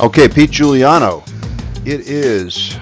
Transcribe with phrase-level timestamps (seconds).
[0.00, 1.22] Okay, Pete Juliano.
[1.84, 2.74] It is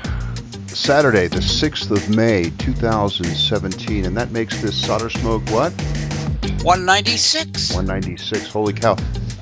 [0.69, 5.73] Saturday, the 6th of May, 2017, and that makes this Solder Smoke what?
[6.63, 7.75] 196.
[7.75, 8.49] 196.
[8.53, 8.95] Holy cow.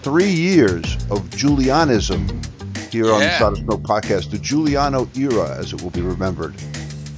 [0.02, 2.42] Three years of Julianism
[2.90, 3.38] here on the Yeah.
[3.38, 6.54] Solder Smoke podcast, the Juliano era, as it will be remembered.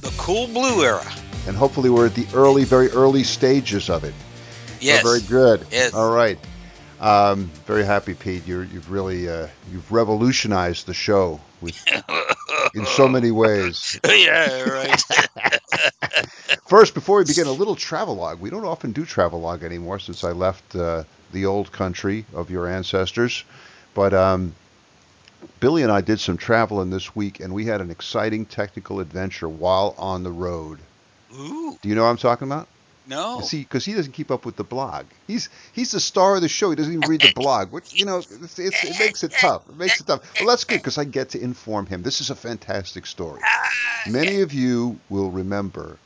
[0.01, 1.05] The cool blue era.
[1.47, 4.13] And hopefully we're at the early, very early stages of it.
[4.81, 5.03] Yes.
[5.03, 5.65] very good.
[5.71, 5.93] Yes.
[5.93, 6.37] All right.
[6.99, 8.45] Um, very happy, Pete.
[8.45, 11.81] You're, you've really uh, you've revolutionized the show with,
[12.75, 13.99] in so many ways.
[14.05, 15.01] yeah, right.
[16.67, 18.39] First, before we begin, a little travelogue.
[18.39, 22.67] We don't often do travelogue anymore since I left uh, the old country of your
[22.67, 23.43] ancestors.
[23.93, 24.53] But um,
[25.59, 29.49] Billy and I did some traveling this week, and we had an exciting technical adventure
[29.49, 30.79] while on the road.
[31.33, 32.67] Ooh, Do you know what I'm talking about?
[33.09, 33.41] No.
[33.41, 35.05] See, because he doesn't keep up with the blog.
[35.27, 36.69] He's he's the star of the show.
[36.69, 37.71] He doesn't even read the blog.
[37.71, 39.67] Which you know, it's, it's, it makes it tough.
[39.67, 40.21] It makes it tough.
[40.39, 42.03] Well, that's good because I get to inform him.
[42.03, 43.41] This is a fantastic story.
[43.43, 43.69] Ah,
[44.09, 45.97] Many of you will remember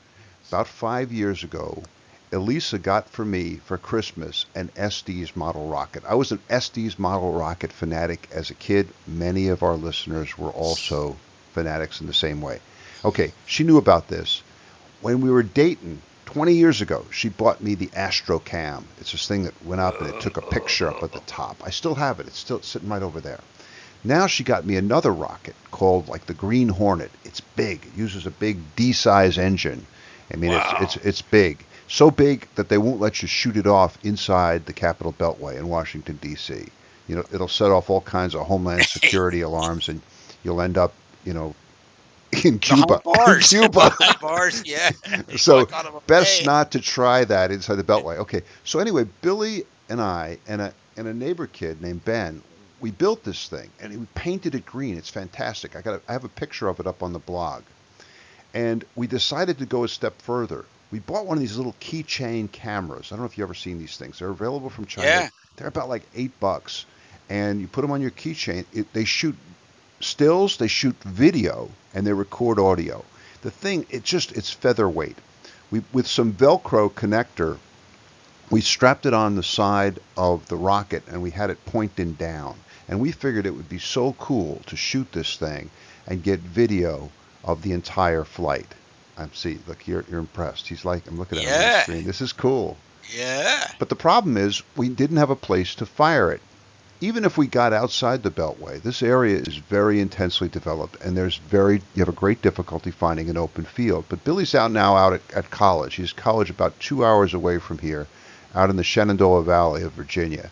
[0.48, 1.84] about five years ago,
[2.32, 6.04] Elisa got for me for Christmas an Estes model rocket.
[6.08, 8.88] I was an Estes model rocket fanatic as a kid.
[9.08, 11.16] Many of our listeners were also
[11.54, 12.60] fanatics in the same way.
[13.04, 14.42] Okay, she knew about this.
[15.02, 18.84] When we were dating 20 years ago, she bought me the Astrocam.
[19.00, 21.58] It's this thing that went up and it took a picture up at the top.
[21.64, 22.28] I still have it.
[22.28, 23.40] It's still sitting right over there.
[24.04, 27.12] Now she got me another rocket called like the Green Hornet.
[27.24, 27.86] It's big.
[27.86, 29.86] It uses a big D-size engine.
[30.34, 30.78] I mean, Wow.
[30.82, 31.60] it's it's it's big.
[31.88, 35.68] So big that they won't let you shoot it off inside the Capitol Beltway in
[35.70, 36.66] Washington D.C.
[37.08, 40.02] You know, it'll set off all kinds of homeland security alarms, and
[40.44, 40.94] you'll end up,
[41.26, 41.54] you know,
[42.46, 43.02] in Cuba.
[43.04, 43.50] Bars.
[43.50, 43.96] Cuba.
[44.22, 44.92] Bars, yeah.
[45.38, 46.46] So Like on a best buffet.
[46.46, 48.18] not to try that inside the Beltway.
[48.18, 48.42] Okay.
[48.64, 52.42] So anyway, Billy and I and a and a neighbor kid named Ben,
[52.80, 54.98] we built this thing and we painted it green.
[54.98, 55.76] It's fantastic.
[55.76, 57.64] I got a, I have a picture of it up on the blog.
[58.54, 60.66] And we decided to go a step further.
[60.92, 63.08] We bought one of these little keychain cameras.
[63.12, 64.20] I don't know if you've ever seen these things.
[64.20, 65.08] They're available from China.
[65.08, 65.30] Yeah.
[65.56, 66.86] They're about like eight bucks,
[67.30, 68.66] and you put them on your keychain.
[68.74, 69.36] It, they shoot
[70.02, 73.04] stills, they shoot video, and they record audio.
[73.42, 75.18] The thing, it just it's featherweight.
[75.72, 77.58] We with some Velcro connector,
[78.50, 82.56] we strapped it on the side of the rocket and we had it pointing down.
[82.88, 85.70] And we figured it would be so cool to shoot this thing
[86.06, 87.10] and get video
[87.44, 88.68] of the entire flight.
[89.18, 90.68] I'm see, look, you're you're impressed.
[90.68, 91.84] He's like, I'm looking at him on the Yeah.
[91.84, 92.04] screen.
[92.06, 92.78] This is cool.
[93.16, 93.68] Yeah.
[93.80, 96.42] But the problem is we didn't have a place to fire it.
[97.04, 101.36] Even if we got outside the Beltway, this area is very intensely developed, and there's
[101.36, 104.06] very you have a great difficulty finding an open field.
[104.08, 105.96] But Billy's out now out at, at college.
[105.96, 108.08] He's college about two hours away from here,
[108.56, 110.50] out in the Shenandoah Valley of Virginia,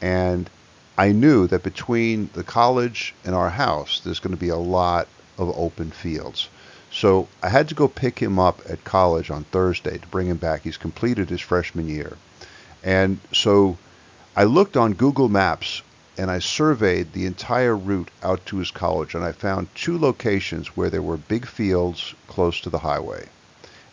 [0.00, 0.48] and
[0.96, 5.08] I knew that between the college and our house, there's going to be a lot
[5.36, 6.48] of open fields.
[6.92, 10.36] So I had to go pick him up at college on Thursday to bring him
[10.36, 10.62] back.
[10.62, 12.16] He's completed his freshman year.
[12.84, 13.76] And so
[14.36, 15.82] I looked on Google Maps
[16.18, 20.76] and I surveyed the entire route out to his college and I found two locations
[20.76, 23.28] where there were big fields close to the highway.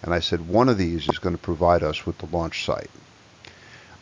[0.02, 2.90] And I said one of these is going to provide us with the launch site.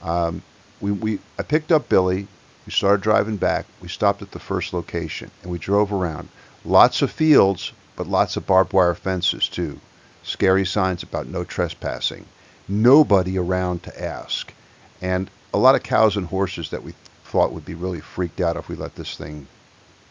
[0.01, 0.41] Um,
[0.79, 2.27] we, we, I picked up Billy.
[2.65, 3.65] We started driving back.
[3.81, 6.29] We stopped at the first location and we drove around.
[6.63, 9.81] Lots of fields, but lots of barbed wire fences too.
[10.23, 12.25] Scary signs about no trespassing.
[12.69, 14.53] Nobody around to ask.
[15.01, 16.93] And a lot of cows and horses that we
[17.33, 19.47] thought would be really freaked out if we let this thing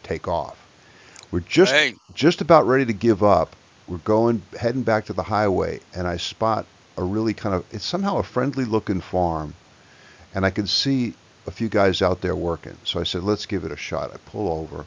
[0.03, 0.57] take off.
[1.31, 1.97] We're just Right.
[2.13, 3.55] just about ready to give up.
[3.87, 6.65] We're going heading back to the highway and I spot
[6.97, 9.53] a really kind of it's somehow a friendly looking farm
[10.35, 11.13] and I could see
[11.47, 12.75] a few guys out there working.
[12.83, 14.11] So I said, let's give it a shot.
[14.13, 14.85] I pull over.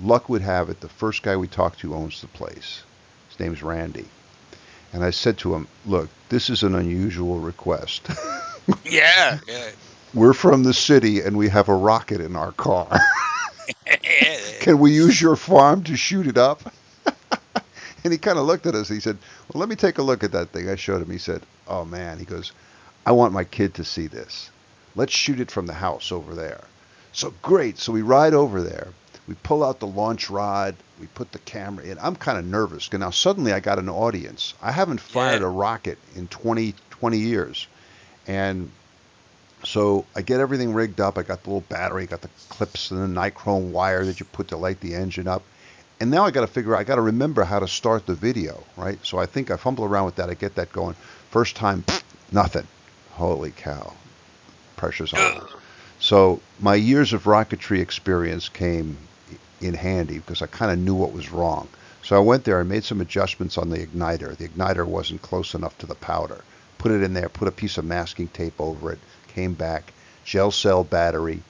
[0.00, 2.82] Luck would have it, the first guy we talked to owns the place.
[3.28, 4.06] His name's Randy.
[4.94, 8.08] And I said to him, look, this is an unusual request.
[8.84, 9.40] Yeah.
[9.46, 9.70] Yeah.
[10.14, 12.88] We're from the city and we have a rocket in our car.
[14.60, 16.72] Can we use your farm to shoot it up?
[18.04, 18.88] and he kind of looked at us.
[18.88, 19.18] He said,
[19.52, 20.68] Well, let me take a look at that thing.
[20.68, 21.10] I showed him.
[21.10, 22.18] He said, Oh, man.
[22.18, 22.52] He goes,
[23.04, 24.50] I want my kid to see this.
[24.94, 26.62] Let's shoot it from the house over there.
[27.12, 27.78] So great.
[27.78, 28.88] So we ride over there.
[29.26, 30.76] We pull out the launch rod.
[31.00, 31.98] We put the camera in.
[31.98, 32.92] I'm kind of nervous.
[32.92, 34.54] Now, suddenly I got an audience.
[34.62, 35.48] I haven't fired Yeah.
[35.48, 37.66] a rocket in 20, 20 years.
[38.26, 38.70] And
[39.64, 41.18] so I get everything rigged up.
[41.18, 44.48] I got the little battery, got the clips and the nichrome wire that you put
[44.48, 45.42] to light the engine up.
[46.00, 48.14] And now I got to figure out, I got to remember how to start the
[48.14, 48.98] video, right?
[49.02, 50.28] So I think I fumble around with that.
[50.28, 50.94] I get that going.
[51.30, 51.84] First time,
[52.32, 52.66] nothing.
[53.12, 53.92] Holy cow.
[54.76, 55.48] Pressure's on.
[56.00, 58.98] So my years of rocketry experience came
[59.60, 61.68] in handy because I kind of knew what was wrong.
[62.02, 64.36] So I went there and made some adjustments on the igniter.
[64.36, 66.44] The igniter wasn't close enough to the powder.
[66.76, 68.98] Put it in there, put a piece of masking tape over it,
[69.34, 69.92] came back,
[70.24, 71.42] gel cell battery.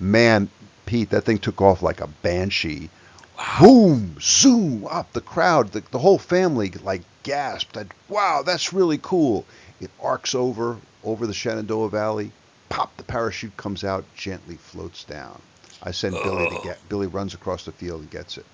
[0.00, 0.48] Man,
[0.86, 2.90] Pete, that thing took off like a banshee.
[3.38, 3.56] Wow.
[3.60, 5.72] Boom, zoom up the crowd.
[5.72, 7.74] The, the whole family like gasped.
[7.74, 9.44] That, wow, that's really cool.
[9.80, 12.30] It arcs over over the Shenandoah Valley.
[12.68, 15.40] Pop, the parachute comes out, gently floats down.
[15.82, 16.62] I send Billy to Oh.
[16.64, 16.88] get.
[16.88, 18.46] Billy runs across the field and gets it.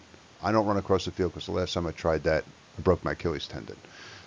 [0.42, 2.44] I don't run across the field because the last time I tried that,
[2.78, 3.76] I broke my Achilles tendon.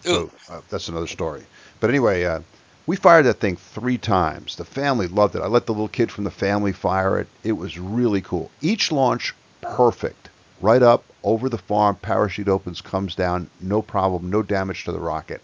[0.04, 1.44] So uh, that's another story.
[1.80, 2.42] But anyway, uh,
[2.86, 4.56] we fired that thing three times.
[4.56, 5.42] The family loved it.
[5.42, 7.28] I let the little kid from the family fire it.
[7.44, 8.52] It was really cool.
[8.62, 10.30] Each launch, perfect.
[10.62, 15.00] Right up over the farm, parachute opens, comes down, no problem, no damage to the
[15.00, 15.42] rocket.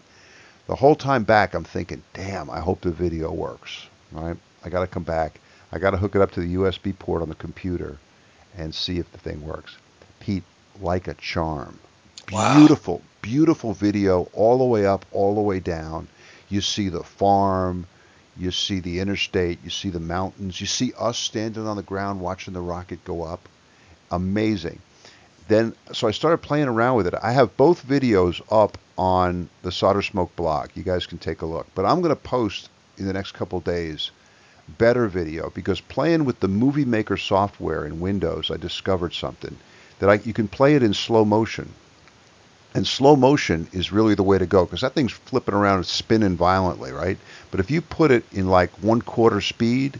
[0.66, 3.86] The whole time back, I'm thinking, damn, I hope the video works.
[4.12, 4.36] Right?
[4.64, 5.40] I got to come back.
[5.72, 7.96] I got to hook it up to the USB port on the computer
[8.56, 9.76] and see if the thing works.
[10.20, 10.44] Pete,
[10.80, 11.78] like a charm.
[12.30, 12.58] Wow.
[12.58, 16.08] Beautiful, beautiful video all the way up, all the way down.
[16.50, 17.86] You see the farm,
[18.36, 22.20] you see the interstate, you see the mountains, you see us standing on the ground
[22.20, 23.48] watching the rocket go up.
[24.10, 24.80] Amazing.
[25.48, 27.14] Then, so I started playing around with it.
[27.22, 30.70] I have both videos up on the Solder Smoke blog.
[30.74, 31.66] You guys can take a look.
[31.74, 32.68] But I'm going to post
[32.98, 34.10] in the next couple days
[34.78, 39.56] better video because playing with the Movie Maker software in Windows, I discovered something
[39.98, 41.72] that I, you can play it in slow motion.
[42.74, 45.86] And slow motion is really the way to go because that thing's flipping around and
[45.86, 47.18] spinning violently, right?
[47.50, 49.98] But if you put it in like one quarter speed,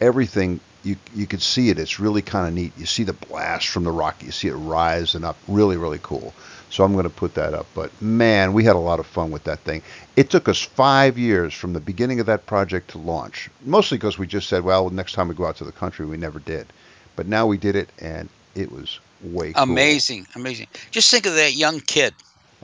[0.00, 1.78] everything you you can see it.
[1.78, 2.72] It's really kind of neat.
[2.76, 4.24] You see the blast from the rocket.
[4.24, 5.36] You see it rise and up.
[5.48, 6.32] Really, really cool.
[6.70, 7.66] So I'm going to put that up.
[7.74, 9.82] But man, we had a lot of fun with that thing.
[10.16, 13.50] It took us five years from the beginning of that project to launch.
[13.64, 16.16] Mostly because we just said, well, next time we go out to the country, we
[16.16, 16.66] never did.
[17.16, 19.98] But now we did it, and it was way cool.
[19.98, 20.68] Amazing, amazing.
[20.90, 22.14] Just think of that young kid,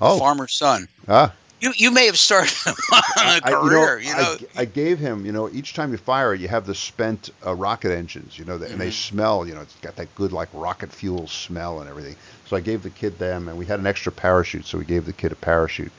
[0.00, 0.88] Oh, farmer's son.
[1.08, 3.98] ah, You you may have started a I- career.
[3.98, 6.66] You know, I, I gave him, you know, each time you fire it, you have
[6.66, 8.92] the spent uh, rocket engines, you know, that, and they Mhm.
[8.92, 12.16] smell, you know, it's got that good like rocket fuel smell and everything.
[12.46, 15.06] So I gave the kid them, and we had an extra parachute, so we gave
[15.06, 15.92] the kid a parachute.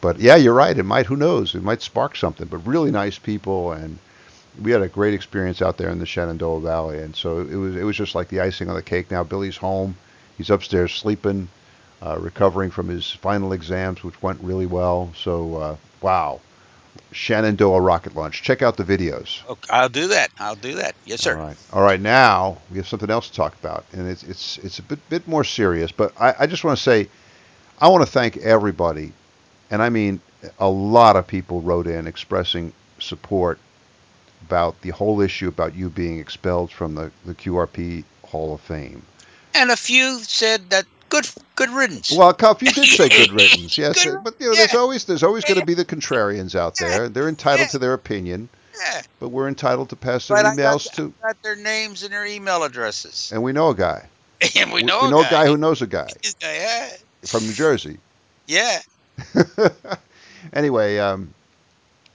[0.00, 0.76] But yeah, you're right.
[0.76, 1.54] It might, who knows?
[1.54, 2.46] It might spark something.
[2.48, 3.98] But really nice people, and
[4.62, 6.98] we had a great experience out there in the Shenandoah Valley.
[6.98, 9.10] And so it was, it was just like the icing on the cake.
[9.10, 9.96] Now Billy's home.
[10.36, 11.48] He's upstairs sleeping,
[12.02, 15.12] uh, recovering from his final exams, which went really well.
[15.16, 16.40] So uh, wow,
[17.12, 18.42] Shenandoah rocket launch.
[18.42, 19.48] Check out the videos.
[19.48, 20.30] Okay, I'll do that.
[20.38, 20.94] I'll do that.
[21.04, 21.36] Yes, sir.
[21.36, 21.56] All right.
[21.72, 22.00] All right.
[22.00, 25.28] Now we have something else to talk about, and it's it's it's a bit bit
[25.28, 25.92] more serious.
[25.92, 27.08] But I, I just want to say,
[27.80, 29.12] I want to thank everybody,
[29.70, 30.20] and I mean
[30.58, 33.58] a lot of people wrote in expressing support
[34.54, 39.02] about the whole issue about you being expelled from the, the QRP Hall of Fame.
[39.52, 42.12] And a few said that good good riddance.
[42.16, 45.24] Well, a you did say good riddance, yes, Good- but you know, there's always there's
[45.24, 47.08] always going to be the contrarians out there.
[47.08, 47.72] They're entitled Yeah.
[47.72, 48.48] to their opinion,
[48.78, 51.12] yeah, but we're entitled to pass their but I got, emails too.
[51.20, 54.06] got their names and their email addresses, And we know a guy.
[54.56, 55.28] and we know we a know guy.
[55.28, 56.06] a guy who knows a guy
[56.42, 56.90] yeah,
[57.26, 57.98] from New Jersey.
[58.46, 58.78] yeah.
[60.52, 61.34] anyway, um,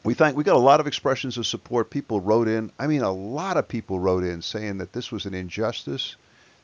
[0.10, 1.92] we thank we got a lot of expressions of support.
[1.92, 2.72] People wrote in.
[2.80, 6.16] I mean, a lot of people wrote in saying that this was an injustice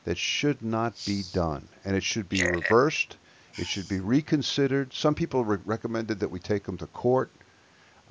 [0.04, 3.16] that should not be done, and it should be reversed.
[3.56, 4.92] It should be reconsidered.
[4.92, 7.30] Some people re- recommended that we take them to court.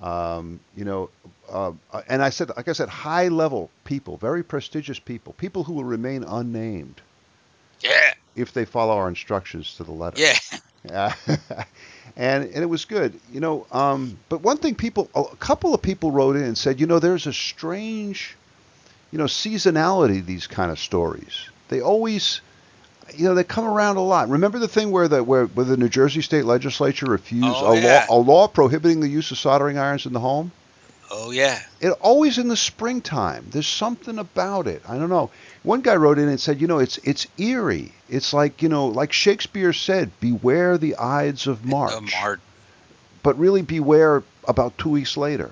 [0.01, 1.09] Um, you know,
[1.51, 1.73] uh,
[2.09, 5.83] and I said, like I said, high level people, very prestigious people, people who will
[5.85, 7.01] remain unnamed
[7.81, 10.17] Yeah, if they follow our instructions to the letter.
[10.17, 10.37] yeah.
[10.89, 11.13] Yeah.
[12.17, 13.65] and and it was good, you know.
[13.71, 16.99] Um, but one thing people, a couple of people wrote in and said, you know,
[16.99, 18.35] there's a strange,
[19.11, 21.49] you know, seasonality to these kind of stories.
[21.69, 22.41] They always,
[23.15, 24.29] you know, they come around a lot.
[24.29, 27.81] Remember the thing where the where, where the New Jersey State Legislature refused Oh, a
[27.81, 28.05] yeah.
[28.09, 30.51] law a law prohibiting the use of soldering irons in the home?
[31.11, 31.61] Oh yeah.
[31.81, 33.45] It always in the springtime.
[33.51, 34.81] There's something about it.
[34.87, 35.29] I don't know.
[35.63, 37.91] One guy wrote in and said, you know, it's it's eerie.
[38.09, 42.39] It's like you know, like Shakespeare said, "Beware the Ides of March." Uh, Mar-
[43.23, 45.51] but really beware about two weeks later.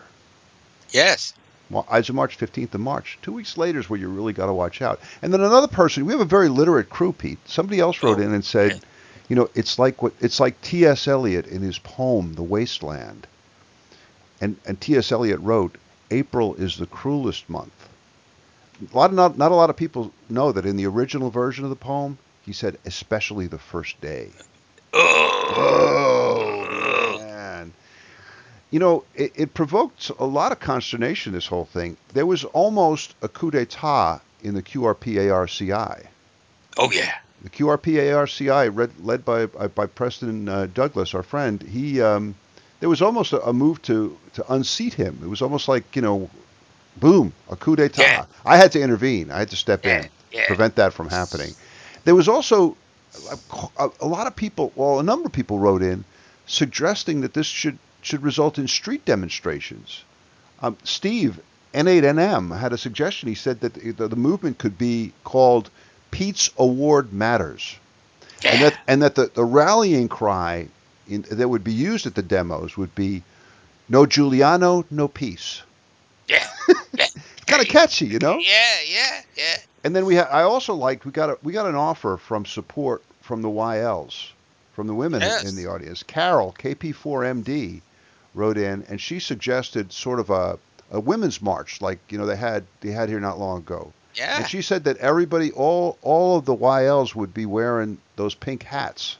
[0.92, 1.34] yes.
[1.70, 3.18] Well, Ides of March, 15th of March.
[3.24, 5.00] Two weeks later is where you really got to watch out.
[5.24, 7.40] And then another person, we have a very literate crew, Pete.
[7.46, 8.84] Somebody else wrote Oh, in and said,
[9.28, 11.08] you know, it's like what it's like T.S.
[11.08, 13.26] Eliot in his poem, The Wasteland.
[14.44, 15.14] And and T.S.
[15.14, 15.78] Eliot wrote,
[16.12, 17.88] April is the cruelest month.
[18.92, 21.64] A lot of, not, not a lot of people know that in the original version
[21.64, 24.32] of the poem, he said, especially the first day.
[25.56, 26.66] Oh
[27.22, 27.72] man.
[28.70, 31.32] You know, it, it provoked a lot of consternation.
[31.32, 31.96] This whole thing.
[32.14, 36.08] There was almost a coup d'état in the QRP ARCI.
[36.78, 37.16] Oh yeah.
[37.44, 42.36] The QRP read, led by by Preston uh, Douglas, our friend, he um,
[42.84, 45.18] there was almost a, a, move to to unseat him.
[45.24, 46.30] It was almost like you know,
[46.98, 48.00] boom, a coup d'état.
[48.00, 48.26] Yeah.
[48.46, 49.32] I had to intervene.
[49.32, 50.02] I had to step yeah.
[50.02, 50.48] in, yeah.
[50.48, 51.52] prevent that from happening.
[52.04, 52.76] There was also
[53.80, 56.04] a, a, lot of people, well, a number of people wrote in
[56.46, 60.04] suggesting that this should should result in street demonstrations.
[60.62, 61.40] Um, Steve
[61.74, 63.30] N8NM had a suggestion.
[63.30, 65.70] He said that the, the movement could be called
[66.12, 67.78] Pete's Award Matters.
[68.44, 70.68] And that, and that the, the rallying cry
[71.08, 73.24] in, that would be used at the demos would be
[73.90, 75.62] no Juliano, no peace.
[76.28, 76.48] Yeah.
[76.94, 77.06] yeah.
[77.46, 78.38] kind of catchy, you know?
[78.38, 79.58] Yeah, yeah, yeah.
[79.84, 82.46] And then we ha- I also liked we got a, we got an offer from
[82.46, 84.30] support from the YLs,
[84.74, 85.44] from the women yes.
[85.44, 86.04] in the audience.
[86.04, 87.82] Carol, KP4MD,
[88.34, 90.58] wrote in and she suggested sort of a,
[90.92, 93.92] a women's march like, you know, they had they had here not long ago.
[94.16, 94.38] Yeah.
[94.38, 98.64] And she said that everybody, all all of the YLs would be wearing those pink
[98.64, 99.18] hats.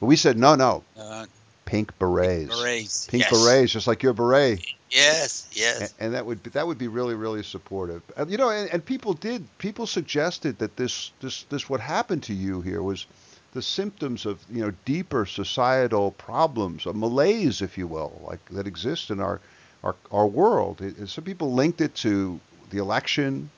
[0.00, 1.26] But we said no, no, uh,
[1.64, 2.48] pink berets.
[2.48, 3.06] Pink berets.
[3.06, 3.30] Pink yes.
[3.30, 4.66] berets, just like your beret.
[4.90, 5.80] Yes, yes.
[5.80, 8.02] And, and, that would be, that would be really really supportive.
[8.16, 12.24] And, you know, and, and people did people suggested that this this this what happened
[12.24, 13.06] to you here was
[13.52, 18.66] the symptoms of you know deeper societal problems, a malaise, if you will, like that
[18.66, 19.40] exists in our
[19.84, 20.80] our, our world.
[20.80, 22.40] It, some people linked it to
[22.70, 23.50] the election,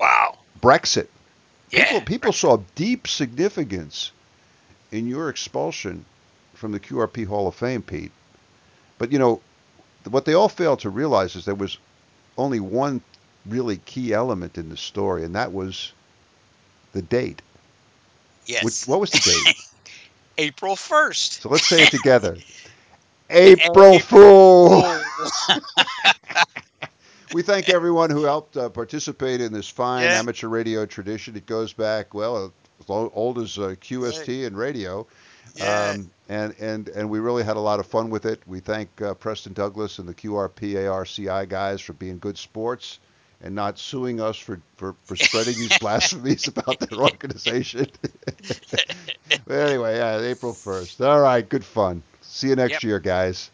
[0.00, 0.38] Wow.
[0.60, 1.08] Brexit.
[1.70, 1.84] Yeah.
[1.84, 4.12] People, people saw deep significance
[4.92, 6.04] in your expulsion
[6.54, 8.12] from the QRP Hall of Fame, Pete.
[8.98, 9.40] But, you know,
[10.08, 11.78] what they all failed to realize is there was
[12.36, 13.00] only one
[13.46, 15.92] really key element in the story, and that was
[16.92, 17.42] the date.
[18.46, 18.64] Yes.
[18.64, 19.56] Which, what was the date?
[20.38, 21.40] April 1st.
[21.42, 22.36] So let's say it together.
[23.30, 25.00] April, April Fool.
[27.34, 30.18] we thank everyone who helped uh, participate in this fine yeah.
[30.18, 31.36] amateur radio tradition.
[31.36, 32.52] It goes back well
[32.88, 35.06] old as uh, QST and radio.
[35.56, 35.92] Yeah.
[35.96, 38.40] Um, and, and, and we really had a lot of fun with it.
[38.46, 43.00] We thank uh, Preston Douglas and the QRPARCI guys for being good sports
[43.42, 47.86] and not suing us for, for, for spreading these blasphemies about their organization.
[49.46, 51.06] but anyway, yeah, April 1st.
[51.06, 52.02] All right, good fun.
[52.22, 52.82] See you next Yep.
[52.84, 53.50] year, guys.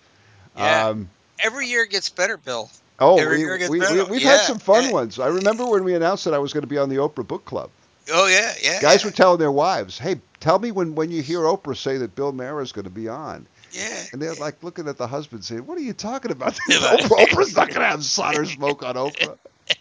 [0.57, 0.89] Yeah.
[0.89, 1.09] Um,
[1.41, 2.69] Every year gets better, Bill.
[2.99, 4.05] oh, Every we, we, better.
[4.05, 5.19] we, have Yeah, had some fun ones.
[5.19, 7.45] I remember when we announced that I was going to be on the Oprah Book
[7.45, 7.71] Club.
[8.13, 8.81] Oh yeah, yeah.
[8.81, 9.09] Guys yeah.
[9.09, 12.33] were telling their wives, hey, tell me when, when you hear Oprah say that Bill
[12.33, 13.47] Meara is going to be on.
[13.73, 14.03] yeah.
[14.13, 16.59] And they're like looking at the husband saying, what are you talking about?
[16.69, 16.77] Yeah.
[17.01, 19.37] Oprah, Oprah's not going to have solder smoke on Oprah.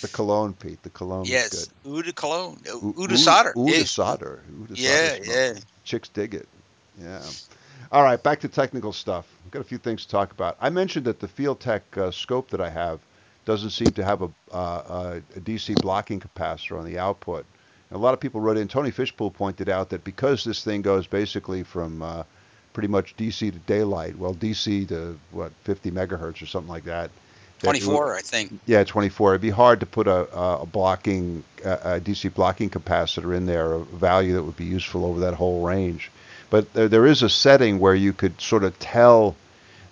[0.00, 0.82] the cologne, Pete.
[0.82, 1.66] The cologne is Yes.
[1.84, 1.92] good.
[2.04, 2.58] Uda cologne.
[2.68, 3.52] Ou- Uda solder.
[3.56, 3.84] Ouda Yeah.
[3.84, 4.42] solder.
[4.74, 5.54] Yeah, yeah.
[5.84, 6.48] Chicks dig it.
[7.00, 7.20] Yeah.
[7.92, 9.26] All right, back to technical stuff.
[9.44, 10.56] We've got a few things to talk about.
[10.60, 13.00] I mentioned that the Field Tech uh, scope that I have
[13.44, 17.44] doesn't seem to have a, uh, a DC blocking capacitor on the output.
[17.90, 18.68] And a lot of people wrote in.
[18.68, 22.24] Tony Fishpool pointed out that because this thing goes basically from uh,
[22.72, 27.10] pretty much DC to daylight, well, DC to what 50 megahertz or something like that.
[27.60, 28.60] that it would- 24, I think.
[28.66, 29.32] yeah, 24.
[29.32, 33.78] It'd be hard to put a, a blocking, a DC blocking capacitor in there, a
[33.80, 36.10] value that would be useful over that whole range.
[36.50, 39.36] But there, there is a setting where you could sort of tell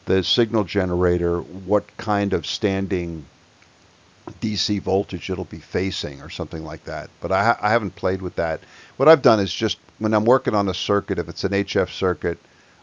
[0.07, 3.25] the signal generator what kind of standing
[4.41, 7.11] DC voltage it'll be facing or something like that.
[7.21, 8.61] But I, I haven't played with that.
[8.97, 11.89] What I've done is just when I'm working on a circuit, if it's an HF
[11.91, 12.39] circuit,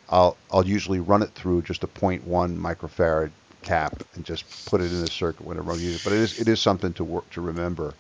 [0.10, 2.22] I'll I'll usually run it through just a 0.1
[2.58, 3.32] microfarad
[3.62, 6.04] cap and just put it in the circuit whenever I use it.
[6.04, 7.94] But it is it is something to work to remember.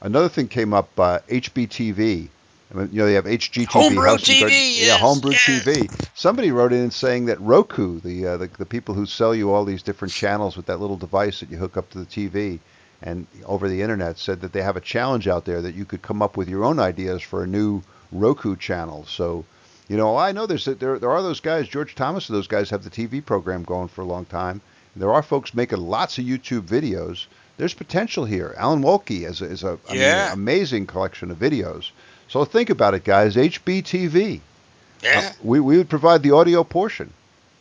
[0.00, 2.28] Another thing came up, uh, HBTV.
[2.70, 3.66] I mean, you know, they have HGTV.
[3.68, 5.64] Homebrew TV, Garden- yeah, homebrew yes.
[5.64, 6.08] TV.
[6.14, 9.64] Somebody wrote in saying that Roku, the, uh, the the people who sell you all
[9.64, 12.58] these different channels with that little device that you hook up to the TV
[13.02, 16.02] and over the internet, said that they have a challenge out there that you could
[16.02, 19.04] come up with your own ideas for a new Roku channel.
[19.06, 19.44] So,
[19.88, 21.68] you know, I know there's there there are those guys.
[21.68, 24.60] George Thomas and those guys have the TV program going for a long time.
[24.96, 27.26] There are folks making lots of YouTube videos.
[27.58, 28.54] There's potential here.
[28.56, 30.32] Alan Wolke is a, is a I mean, Yeah.
[30.32, 31.90] amazing collection of videos.
[32.28, 33.36] So think about it, guys.
[33.36, 34.40] HBTV.
[35.02, 35.30] Yeah.
[35.30, 37.12] Uh, we, we would provide the audio portion.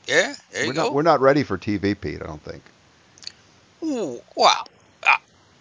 [0.08, 0.34] yeah.
[0.51, 0.84] There you we're go.
[0.84, 2.22] not we're not ready for TV, Pete.
[2.22, 2.62] I don't think.
[3.84, 4.63] Ooh, wow.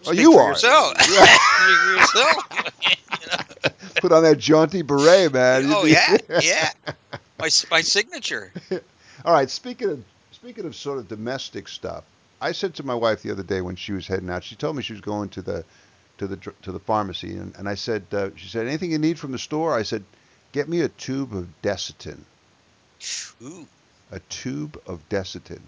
[0.07, 0.49] Oh, you for are.
[0.49, 0.93] Yourself.
[1.09, 1.95] Yeah.
[1.97, 2.43] yourself.
[3.21, 3.69] You know?
[4.01, 5.63] Put on that jaunty beret, man.
[5.67, 6.69] Oh yeah, yeah.
[7.39, 8.51] My my signature.
[9.23, 9.49] All right.
[9.49, 12.03] Speaking of speaking of sort of domestic stuff,
[12.41, 14.43] I said to my wife the other day when she was heading out.
[14.43, 15.65] She told me she was going to the
[16.17, 19.17] to the to the pharmacy, and, and I said, uh, she said, anything you need
[19.19, 19.73] from the store?
[19.73, 20.03] I said,
[20.51, 22.19] get me a tube of Desitin.
[23.41, 23.67] Ooh.
[24.11, 25.61] A tube of Desitin.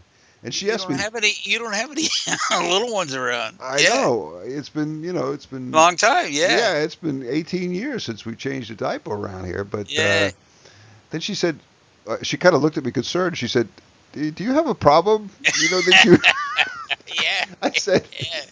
[0.48, 1.34] And she you asked me, have any.
[1.42, 2.08] You don't have any
[2.72, 3.58] little ones around.
[3.62, 3.90] I yeah.
[3.96, 6.28] know it's been, you know, it's been Long time.
[6.30, 6.58] Yeah.
[6.58, 9.66] yeah, it's been 18 years since we changed a diaper around here.
[9.66, 10.30] But Yeah.
[10.32, 10.70] uh,
[11.10, 11.60] then she said,
[12.08, 13.38] uh, she kind of looked at me concerned.
[13.38, 13.68] She said,
[14.14, 15.30] "Do do you have a problem?
[15.60, 16.18] You know that you."
[17.22, 17.46] Yeah.
[17.62, 18.46] I said, Yeah.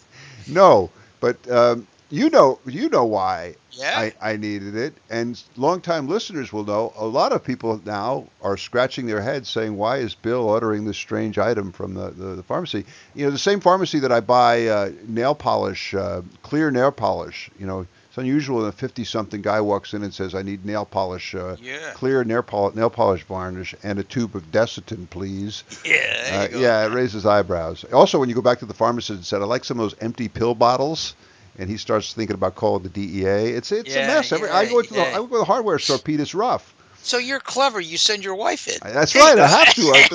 [0.47, 0.89] "No,
[1.21, 4.11] but um, you know, you know why Yeah.
[4.21, 6.93] I, I needed it, and longtime listeners will know.
[6.97, 10.97] A lot of people now are scratching their heads, saying, "Why is Bill ordering this
[10.97, 12.85] strange item from the, the, the pharmacy?"
[13.15, 17.49] You know, the same pharmacy that I buy uh, nail polish, uh, clear nail polish.
[17.59, 20.85] You know, it's unusual when a fifty-something guy walks in and says, "I need nail
[20.85, 21.91] polish, uh, yeah.
[21.95, 26.49] clear nail, pol- nail polish varnish, and a tube of Desitin, please." Yeah.
[26.53, 27.83] Uh, yeah, it raises eyebrows.
[27.91, 29.99] Also, when you go back to the pharmacist and said, "I like some of those
[30.01, 31.13] empty pill bottles,"
[31.57, 34.31] and he starts thinking about calling the DEA, it's it's a Yeah, mess.
[34.31, 35.01] Every, I go to the.
[35.01, 35.97] I go to the hardware store.
[35.97, 36.73] Pete, it's rough.
[37.03, 37.79] So you're clever.
[37.79, 38.79] You send your wife in.
[38.81, 39.37] That's right.
[39.37, 39.91] I have to.
[39.91, 40.07] I,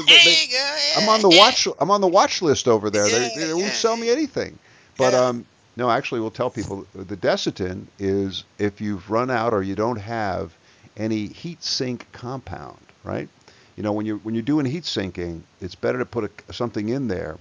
[1.01, 1.69] I'm on the watch.
[1.79, 3.09] I'm on the watch list over there.
[3.09, 4.59] They, they won't sell me anything.
[4.97, 9.63] But um, no, actually, we'll tell people the Desitin is if you've run out or
[9.63, 10.53] you don't have
[10.97, 13.29] any heat sink compound, right?
[13.77, 16.89] You know, when you when you're doing heat sinking, it's better to put a, something
[16.89, 17.39] in there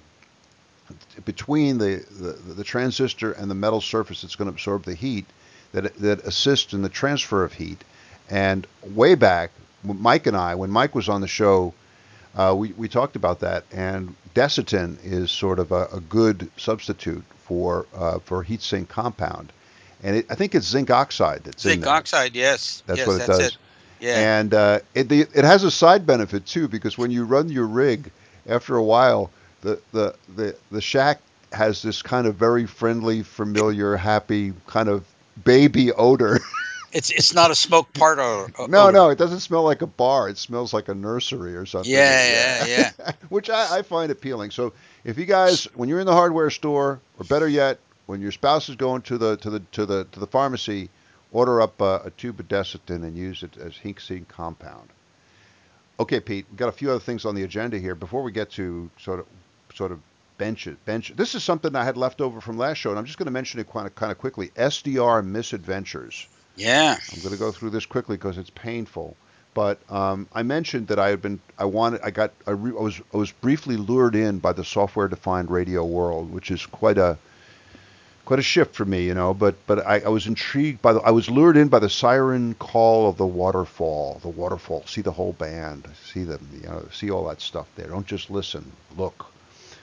[1.25, 5.25] between the, the, the transistor and the metal surface that's going to absorb the heat
[5.71, 7.83] that that assists in the transfer of heat.
[8.29, 9.51] And way back,
[9.83, 11.73] Mike and I, when Mike was on the show,
[12.35, 13.63] uh, we, we talked about that.
[13.71, 19.51] And Desitin is sort of a, a good substitute for uh, for heat sink compound.
[20.01, 21.93] And it, I think it's zinc oxide that's in Zinc there.
[21.93, 22.35] oxide.
[22.35, 22.83] Yes.
[22.85, 23.47] That's yes, what it that's does.
[23.47, 23.57] It.
[23.99, 24.39] Yeah.
[24.39, 27.67] And uh, it the, it has a side benefit too because when you run your
[27.67, 28.11] rig,
[28.47, 29.29] after a while,
[29.61, 35.05] the the the, the shack has this kind of very friendly, familiar, happy kind of
[35.43, 36.39] baby odor.
[36.91, 40.27] It's it's not a smoke part or no, no, it doesn't smell like a bar.
[40.27, 41.91] It smells like a nursery or something.
[41.91, 43.11] Yeah, yeah, yeah.
[43.29, 44.49] Which I, I find appealing.
[44.49, 48.31] So if you guys, when you're in the hardware store, or better yet, when your
[48.31, 50.89] spouse is going to the to the to the to the pharmacy,
[51.31, 54.89] order up uh, a tube of Desitin and use it as heat sink compound.
[55.99, 58.49] Okay, Pete, we've got a few other things on the agenda here before we get
[58.51, 59.27] to sort of
[59.73, 59.99] sort of
[60.37, 60.83] bench it.
[60.85, 61.13] Bench.
[61.15, 63.31] This is something I had left over from last show, and I'm just going to
[63.31, 64.49] mention it kind of kind of quickly.
[64.55, 66.27] SDR misadventures.
[66.55, 66.97] Yeah.
[67.13, 69.15] I'm going to go through this quickly because it's painful.
[69.53, 72.81] But um, I mentioned that I had been, I wanted, I got, I, re, I
[72.81, 77.17] was, I was briefly lured in by the software-defined radio world, which is quite a,
[78.25, 79.33] quite a shift for me, you know.
[79.33, 82.53] But, but I, I was intrigued by the, I was lured in by the siren
[82.53, 84.83] call of the waterfall, the waterfall.
[84.85, 87.87] See the whole band, see them, you know, see all that stuff there.
[87.87, 89.25] Don't just listen, look.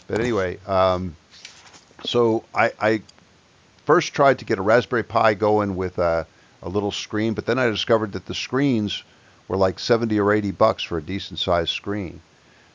[0.07, 1.17] But anyway, um,
[2.05, 3.03] so I, I
[3.85, 6.27] first tried to get a Raspberry Pi going with a,
[6.63, 9.03] a little screen, but then I discovered that the screens
[9.49, 12.21] were like 70 or 80 bucks for a decent sized screen.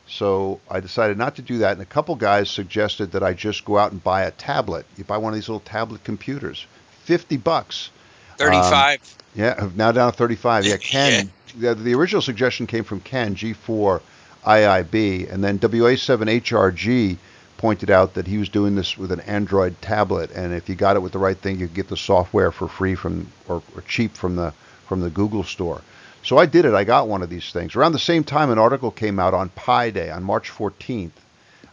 [0.08, 3.64] So I decided not to do that, and a couple guys suggested that I just
[3.64, 4.86] go out and buy a tablet.
[4.98, 6.66] You buy one of these little tablet computers,
[7.04, 7.92] 50 bucks.
[8.38, 9.00] Thirty-five.
[9.36, 10.66] Yeah, now down to 35.
[10.66, 11.32] Yeah, Ken.
[11.58, 11.74] yeah.
[11.74, 14.02] The original suggestion came from Ken G4
[14.46, 17.18] IIB, and then WA7HRG
[17.58, 20.96] pointed out that he was doing this with an Android tablet, and if you got
[20.96, 23.82] it with the right thing, you could get the software for free from or, or
[23.88, 24.52] cheap from the
[24.88, 25.82] from the Google store.
[26.24, 26.74] So I did it.
[26.74, 27.76] I got one of these things.
[27.76, 31.12] Around the same time, an article came out on Pi Day on March 14th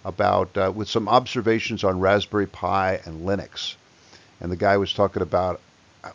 [0.04, 3.74] about uh, with some observations on Raspberry Pi and Linux,
[4.40, 5.60] and the guy was talking about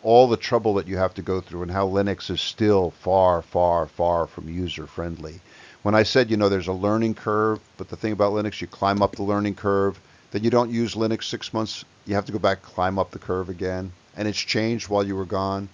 [0.02, 3.42] all the trouble that you have to go through and how Linux is still far,
[3.42, 5.40] far, far from user friendly.
[5.84, 8.66] When I said, you know, there's a learning curve, but the thing about Linux, you
[8.66, 12.32] climb up the learning curve, then you don't use Linux six months, you have to
[12.32, 15.68] go back, climb up the curve again, and it's changed while you were gone.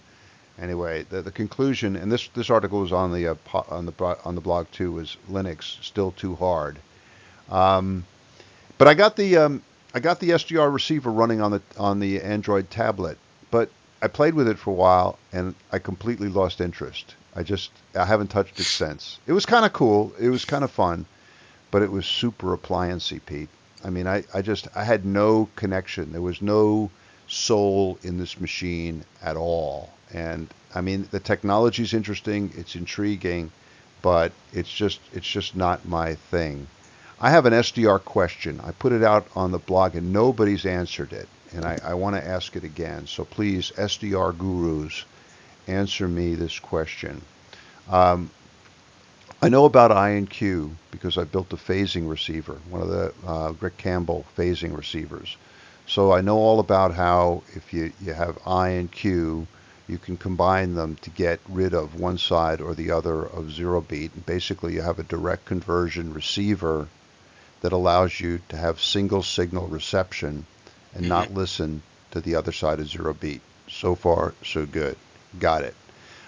[0.60, 4.18] Anyway, the, the conclusion, and this this article was on the uh, po- on the
[4.24, 6.80] on the blog too, was Linux still too hard.
[7.48, 8.04] Um,
[8.78, 9.62] but I got the um,
[9.94, 13.16] I got the SDR receiver running on the on the Android tablet,
[13.52, 13.70] but
[14.02, 17.14] I played with it for a while and I completely lost interest.
[17.34, 19.18] I just I haven't touched it since.
[19.26, 20.12] It was kind of cool.
[20.18, 21.06] It was kind of fun,
[21.70, 23.48] but it was super appliancey, Pete.
[23.84, 26.12] I mean, I, I just I had no connection.
[26.12, 26.90] There was no
[27.28, 29.90] soul in this machine at all.
[30.12, 32.52] And I mean, the technology is interesting.
[32.56, 33.52] It's intriguing,
[34.02, 36.66] but it's just it's just not my thing.
[37.20, 38.60] I have an SDR question.
[38.64, 41.28] I put it out on the blog and nobody's answered it.
[41.52, 43.06] And I, I want to ask it again.
[43.06, 45.04] So please, SDR gurus,
[45.70, 47.22] answer me this question.
[47.88, 48.30] Um,
[49.42, 53.12] I know about I and Q because I built a phasing receiver, one of the
[53.26, 55.36] uh, Rick Campbell phasing receivers.
[55.86, 59.46] So I know all about how if you, you have I and Q,
[59.88, 63.80] you can combine them to get rid of one side or the other of zero
[63.80, 64.14] beat.
[64.14, 66.86] And basically, you have a direct conversion receiver
[67.62, 70.46] that allows you to have single signal reception
[70.94, 71.34] and not Mhm.
[71.34, 73.42] listen to the other side of zero beat.
[73.68, 74.96] So far, so good.
[75.38, 75.74] Got it.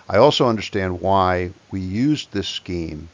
[0.08, 3.08] I also understand why we used this scheme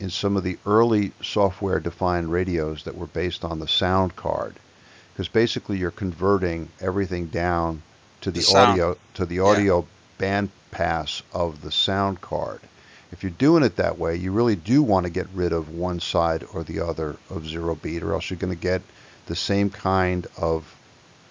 [0.00, 4.54] in some of the early software defined radios that were based on the sound card.
[5.12, 7.82] Because basically you're converting everything down
[8.20, 9.42] to the, The audio to the Yeah.
[9.42, 9.86] audio
[10.18, 12.60] band pass of the sound card.
[13.12, 16.00] If you're doing it that way, you really do want to get rid of one
[16.00, 18.82] side or the other of zero beat, or else you're going to get
[19.26, 20.74] the same kind of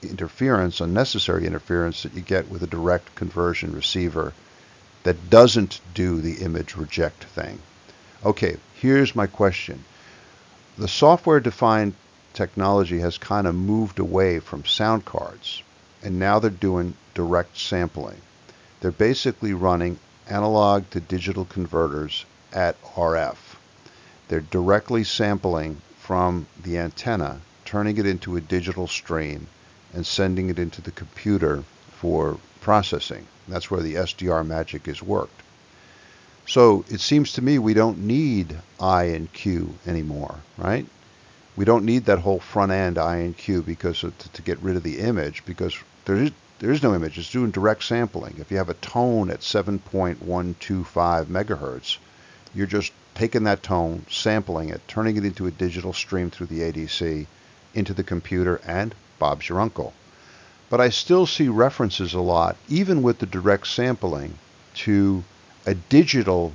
[0.10, 4.34] interference, unnecessary interference that you get with a direct conversion receiver
[5.04, 7.60] that doesn't do the image reject thing.
[8.26, 9.84] Okay, here's my question.
[10.78, 11.94] The software defined
[12.34, 15.62] technology has kind of moved away from sound cards,
[16.02, 18.22] and now they're doing direct sampling.
[18.80, 23.38] They're basically running analog to digital converters at RF.
[24.28, 29.48] They're directly sampling from the antenna, turning it into a digital stream,
[29.94, 33.28] and sending it into the computer for processing.
[33.48, 35.42] That's where the SDR magic is worked.
[36.46, 40.86] So it seems to me we don't need I and Q anymore, right?
[41.56, 44.60] We don't need that whole front end I and Q because of, to, to get
[44.60, 47.18] rid of the image because there is there is no image.
[47.18, 48.38] It's doing direct sampling.
[48.40, 51.98] If you have a tone at 7.125 megahertz,
[52.56, 56.62] you're just taking that tone, sampling it, turning it into a digital stream through the
[56.62, 57.28] ADC
[57.74, 59.93] into the computer, and Bob's your uncle.
[60.69, 64.39] But I still see references a lot, even with the direct sampling,
[64.76, 65.23] to
[65.65, 66.54] a digital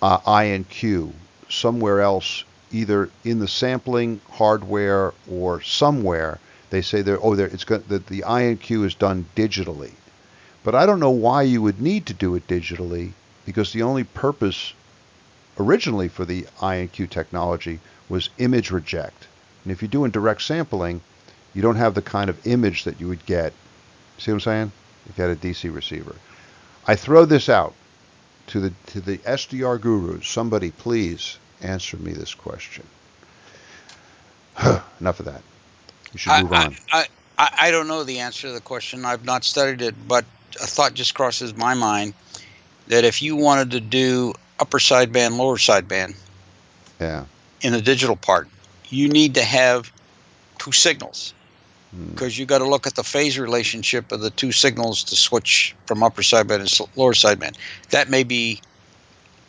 [0.00, 1.12] uh, I and Q
[1.48, 6.38] somewhere else, either in the sampling hardware or somewhere.
[6.70, 9.92] They say they're oh, they're, it's got that the I and Q is done digitally,
[10.64, 13.12] but I don't know why you would need to do it digitally
[13.44, 14.72] because the only purpose
[15.58, 19.26] originally for the I and Q technology was image reject.
[19.62, 21.00] And if you're doing direct sampling,
[21.56, 23.54] you don't have the kind of image that you would get.
[24.18, 24.72] See what I'm saying?
[25.08, 26.14] If you had a DC receiver.
[26.86, 27.72] I throw this out
[28.48, 30.28] to the to the SDR gurus.
[30.28, 32.84] Somebody please answer me this question.
[35.00, 35.40] Enough of that.
[36.12, 36.76] We should move I, on.
[36.92, 37.06] I,
[37.38, 39.06] I I don't know the answer to the question.
[39.06, 40.26] I've not studied it, but
[40.62, 42.12] a thought just crosses my mind
[42.88, 46.16] that if you wanted to do upper sideband, lower sideband
[47.00, 47.24] Yeah.
[47.62, 48.46] in the digital part,
[48.90, 49.90] you need to have
[50.58, 51.32] two signals.
[52.10, 55.74] Because you got to look at the phase relationship of the two signals to switch
[55.86, 57.56] from upper sideband and lower sideband.
[57.90, 58.60] That may be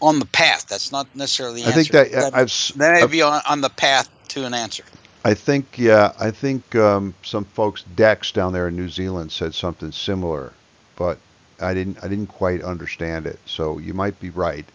[0.02, 0.68] on the path.
[0.68, 2.12] That's not necessarily the I think answer.
[2.22, 4.84] that I've that may I've- be on, on the path to an answer.
[5.26, 9.54] I think yeah, I think um, some folks Dex down there in New Zealand said
[9.54, 10.54] something similar,
[10.96, 11.18] but
[11.60, 13.40] I didn't I didn't quite understand it.
[13.46, 14.66] So you might be right.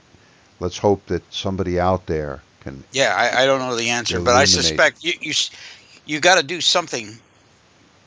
[0.60, 2.84] Let's hope that somebody out there can.
[2.92, 5.32] Yeah, I, I don't know the answer, but I suspect you you
[6.04, 7.18] you got to do something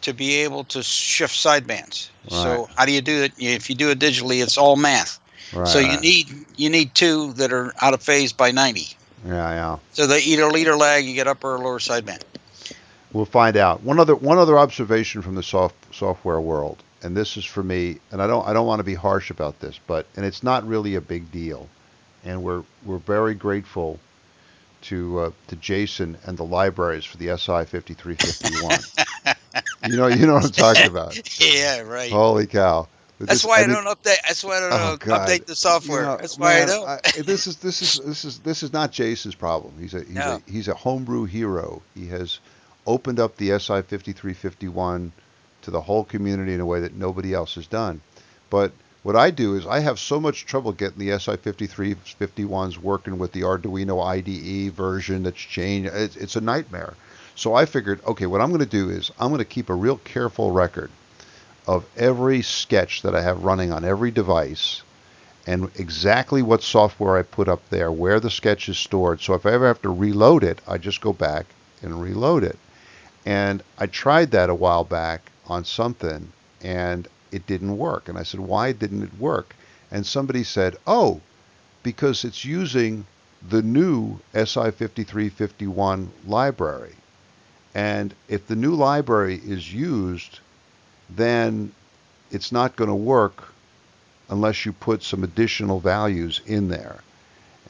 [0.06, 2.10] to be able to shift sidebands.
[2.30, 3.34] So how do you do it?
[3.38, 5.20] If you do it digitally, it's all math.
[5.54, 5.68] Right.
[5.68, 6.02] so you right.
[6.02, 8.98] need you need two that are out of phase by 90.
[9.26, 9.78] Yeah, yeah.
[9.94, 12.22] So they either lead or lag, you get upper or lower sideband.
[13.14, 13.82] We'll find out.
[13.82, 18.00] One other one other observation from the soft, software world, and this is for me,
[18.12, 20.68] and I don't I don't want to be harsh about this, but and it's not
[20.68, 21.70] really a big deal,
[22.24, 24.00] and we're we're very grateful
[24.84, 29.36] to uh, to Jason and the libraries for the SI 5351.
[29.88, 31.40] you know you know what I'm talking about.
[31.40, 32.12] yeah, right.
[32.12, 32.88] Holy cow!
[33.18, 34.18] But That's this- why I, mean- don't update.
[34.28, 36.02] That's why I don't Oh update the software.
[36.02, 36.88] You know, That's why I don't.
[36.90, 39.74] Eh, this is this is this is this is not Jason's problem.
[39.80, 40.42] He's a he's No.
[40.48, 41.82] a he's a homebrew hero.
[41.94, 42.40] He has
[42.88, 45.12] opened up the SI 5351
[45.64, 48.02] to the whole community in a way that nobody else has done.
[48.50, 53.18] But what I do is I have so much trouble getting the SI 5351s working
[53.18, 55.92] with the Arduino IDE version that's changed.
[55.94, 56.94] It's, it's a nightmare.
[57.36, 59.76] So I figured, okay, what I'm going to do is I'm going to keep a
[59.76, 60.90] real careful record
[61.68, 64.82] of every sketch that I have running on every device
[65.46, 69.22] and exactly what software I put up there, where the sketch is stored.
[69.22, 71.46] So if I ever have to reload it, I just go back
[71.82, 72.58] and reload it.
[73.26, 78.08] And I tried that a while back on something and it didn't work.
[78.08, 79.56] And I said, why didn't it work?
[79.92, 81.20] And somebody said, oh,
[81.84, 83.06] because it's using
[83.48, 86.96] the new SI 5351 library.
[87.76, 90.40] And if the new library is used,
[91.10, 91.74] then
[92.32, 93.50] it's not going to work
[94.30, 97.02] unless you put some additional values in there.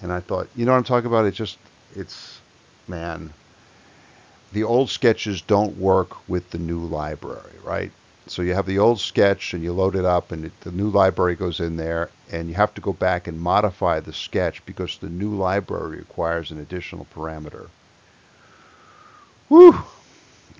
[0.02, 1.26] And I thought, you know what I'm talking about?
[1.26, 1.58] It's just,
[1.96, 2.40] it's,
[2.88, 3.34] man,
[4.54, 7.92] the old sketches don't work with the new library, right?
[8.28, 10.90] So you have the old sketch and you load it up and it, the new
[10.90, 14.98] library goes in there and you have to go back and modify the sketch because
[14.98, 17.70] the new library requires an additional parameter.
[19.50, 19.78] Whew.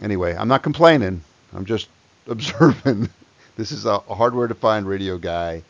[0.02, 1.22] Anyway, I'm not complaining.
[1.54, 1.88] I'm just
[2.28, 3.10] observing.
[3.56, 5.64] this is a, a hardware defined radio guy,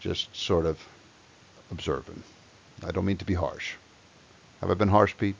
[0.00, 0.78] just sort of
[1.70, 2.22] observing.
[2.86, 3.74] I don't mean to be harsh.
[4.60, 5.36] Have I been harsh, Pete?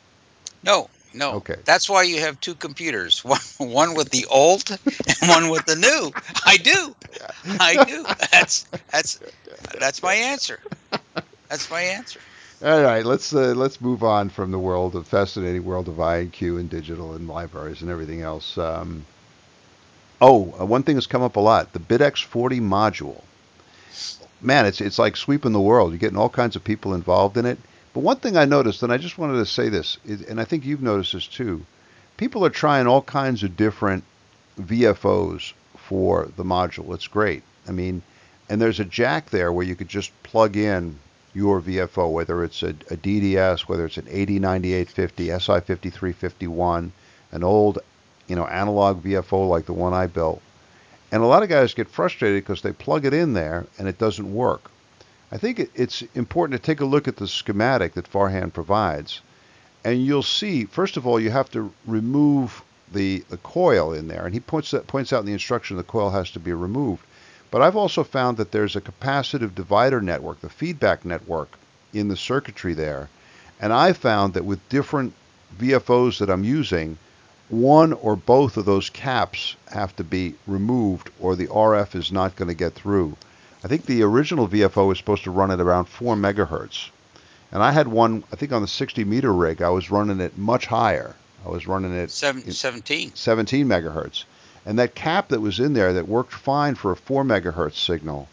[0.64, 1.32] No, no.
[1.34, 1.56] Okay.
[1.64, 3.24] That's why you have two computers.
[3.24, 6.12] One one with the old and one with the new.
[6.44, 6.94] I do.
[7.60, 8.04] I do.
[8.32, 9.20] That's that's
[9.78, 10.58] that's my answer.
[11.48, 12.20] That's my answer.
[12.64, 16.60] All right, let's uh, let's move on from the world of fascinating world of IQ
[16.60, 18.56] and digital and libraries and everything else.
[18.56, 19.04] Um,
[20.20, 23.20] oh, uh, one thing has come up a lot: the BitX40 module.
[24.40, 25.90] Man, it's it's like sweeping the world.
[25.90, 27.58] You're getting all kinds of people involved in it.
[27.94, 30.44] But one thing I noticed, and I just wanted to say this, is, and I
[30.44, 31.66] think you've noticed this too,
[32.16, 34.04] people are trying all kinds of different
[34.60, 36.94] VFOs for the module.
[36.94, 37.42] It's great.
[37.66, 38.02] I mean,
[38.48, 41.00] and there's a jack there where you could just plug in
[41.34, 46.90] your VFO, whether it's a, a DDS, whether it's an AD9850, SI5351,
[47.32, 47.78] an old,
[48.26, 50.42] you know, analog VFO like the one I built.
[51.10, 53.98] And a lot of guys get frustrated because they plug it in there and it
[53.98, 54.70] doesn't work.
[55.30, 59.20] I think it's important to take a look at the schematic that Farhan provides.
[59.84, 64.26] And you'll see, first of all, you have to remove the, the coil in there.
[64.26, 67.04] And he points, that, points out in the instruction the coil has to be removed.
[67.52, 71.58] But I've also found that there's a capacitive divider network, the feedback network,
[71.92, 73.10] in the circuitry there.
[73.60, 75.12] And I found that with different
[75.58, 76.96] VFOs that I'm using,
[77.50, 82.36] one or both of those caps have to be removed or the RF is not
[82.36, 83.18] going to get through.
[83.62, 86.88] I think the original VFO was supposed to run at around 4 megahertz.
[87.52, 90.38] And I had one, I think on the 60 meter rig, I was running it
[90.38, 91.14] much higher.
[91.44, 93.12] I was running it Seven, 17.
[93.14, 94.24] 17 megahertz.
[94.64, 98.28] And that cap that was in there that worked fine for a 4 megahertz signal,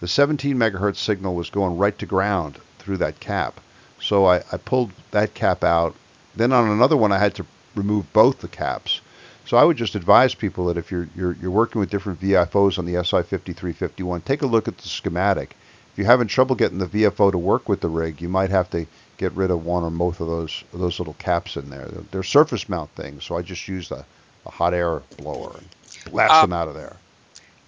[0.00, 3.60] the 17 megahertz signal was going right to ground through that cap.
[4.00, 5.94] So I, I pulled that cap out.
[6.34, 9.00] Then on another one, I had to remove both the caps.
[9.46, 12.78] So I would just advise people that if you're, you're, you're working with different VFOs
[12.78, 15.56] on the SI5351, take a look at the schematic.
[15.92, 18.70] If you're having trouble getting the VFO to work with the rig, you might have
[18.70, 21.88] to get rid of one or both of those those little caps in there.
[22.10, 24.06] They're, surface mount things, so I just used a,
[24.46, 26.96] a hot air blower and blast um, them out of there.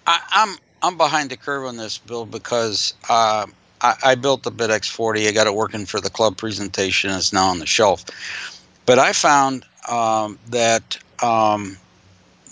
[0.06, 3.46] I, am I'm, I'm behind the curve on this build because uh,
[3.80, 5.28] I, I built the BitX40.
[5.28, 7.10] I got it working for the club presentation.
[7.10, 8.04] It's now on the shelf.
[8.86, 11.76] But I found um, that um,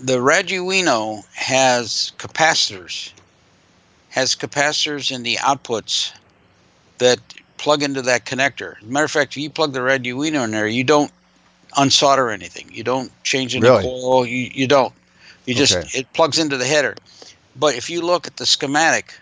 [0.01, 3.13] the Arduino has capacitors,
[4.11, 6.13] has capacitors in the outputs
[6.99, 7.19] that
[7.59, 8.77] plug into that connector.
[8.79, 11.11] As a matter of fact, if you plug the Arduino in there, you don't
[11.73, 12.71] unsolder anything.
[12.73, 13.83] You don't change any really?
[13.83, 14.27] coil.
[14.27, 14.93] You, you don't.
[15.47, 15.99] You just okay.
[15.99, 16.97] it plugs into the header.
[17.57, 19.15] But if you look at the schematic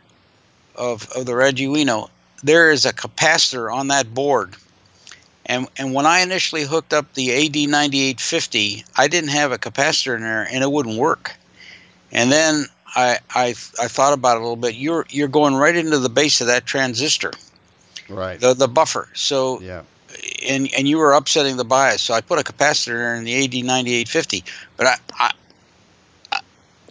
[0.77, 2.11] of, of the Arduino,
[2.43, 4.57] there is a capacitor on that board
[5.49, 10.21] and and when I initially hooked up the AD9850, I didn't have a capacitor in
[10.21, 11.35] there, and it wouldn't work.
[12.13, 13.49] And then I I
[13.81, 14.75] I thought about it a little bit.
[14.75, 17.33] You're you're going right into the base of that transistor,
[18.11, 18.39] right?
[18.39, 19.09] The the buffer.
[19.15, 19.83] So yeah.
[20.47, 22.03] And and you were upsetting the bias.
[22.03, 24.45] So I put a capacitor in the AD9850,
[24.77, 25.33] but I, I,
[26.33, 26.41] I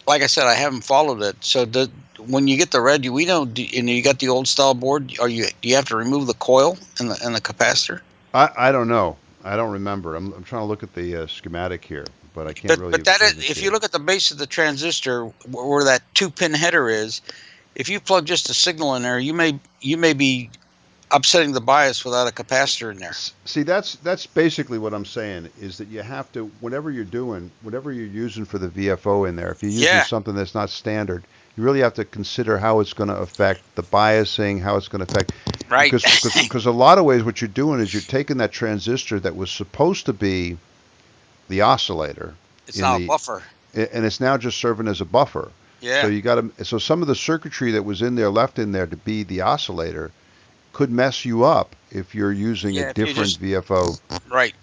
[0.06, 1.36] like I said, I haven't followed it.
[1.40, 1.90] So the,
[2.26, 5.16] when you get the red, we don't, and you got the old style board.
[5.20, 8.00] Are you do you have to remove the coil and the and the capacitor?
[8.34, 9.16] I, I don't know.
[9.44, 10.14] I don't remember.
[10.14, 12.90] I'm, I'm trying to look at the uh, schematic here, but I can't but, really.
[12.90, 16.02] But that is, if you look at the base of the transistor, where, where that
[16.14, 17.20] two pin header is,
[17.74, 20.50] if you plug just a signal in there, you may you may be
[21.10, 23.12] upsetting the bias without a capacitor in there.
[23.44, 27.50] See, that's that's basically what I'm saying is that you have to whatever you're doing,
[27.62, 30.02] whatever you're using for the VFO in there, if you're using yeah.
[30.04, 31.24] something that's not standard,
[31.56, 35.04] you really have to consider how it's going to affect the biasing, how it's going
[35.04, 35.32] to affect
[35.68, 38.52] right because, because because a lot of ways what you're doing is you're taking that
[38.52, 40.56] transistor that was supposed to be
[41.48, 42.34] the oscillator.
[42.66, 43.42] It's now the, a buffer.
[43.74, 45.50] And it's now just serving as a buffer.
[45.80, 46.02] Yeah.
[46.02, 48.72] So you got to so some of the circuitry that was in there left in
[48.72, 50.10] there to be the oscillator
[50.72, 54.00] could mess you up if you're using yeah, a different just, VFO.
[54.30, 54.54] Right.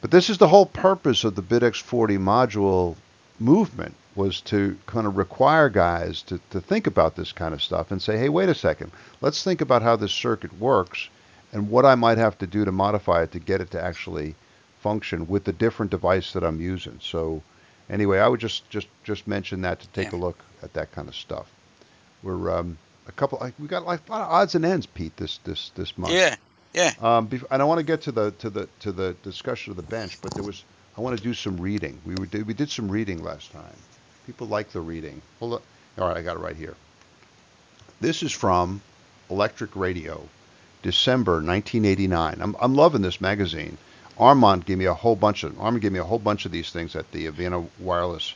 [0.00, 2.96] But this is the whole purpose of the BitX40 module
[3.38, 7.90] movement was to kind of require guys to, to think about this kind of stuff
[7.90, 11.08] and say, hey, wait a second, let's think about how this circuit works
[11.52, 14.34] and what I might have to do to modify it to get it to actually
[14.80, 16.98] function with the different device that I'm using.
[17.00, 17.42] So
[17.88, 20.18] anyway, I would just just just mention that to take yeah.
[20.18, 21.50] a look at that kind of stuff.
[22.22, 23.38] We're um, a couple.
[23.40, 25.16] Like, we got like a lot of odds and ends, Pete.
[25.16, 26.14] This this this month.
[26.14, 26.36] Yeah,
[26.74, 26.92] yeah.
[27.00, 29.82] Um, and I want to get to the to the to the discussion of the
[29.82, 30.64] bench, but there was
[30.96, 32.00] I want to do some reading.
[32.04, 33.76] We were we did some reading last time.
[34.26, 35.20] People like the reading.
[35.40, 35.62] Hold on.
[35.98, 36.74] All right, I got it right here.
[38.00, 38.80] This is from
[39.30, 40.28] Electric Radio,
[40.82, 42.36] December 1989.
[42.40, 43.78] I'm I'm loving this magazine.
[44.18, 46.70] Armand gave me a whole bunch of Armand gave me a whole bunch of these
[46.70, 48.34] things at the Vienna Wireless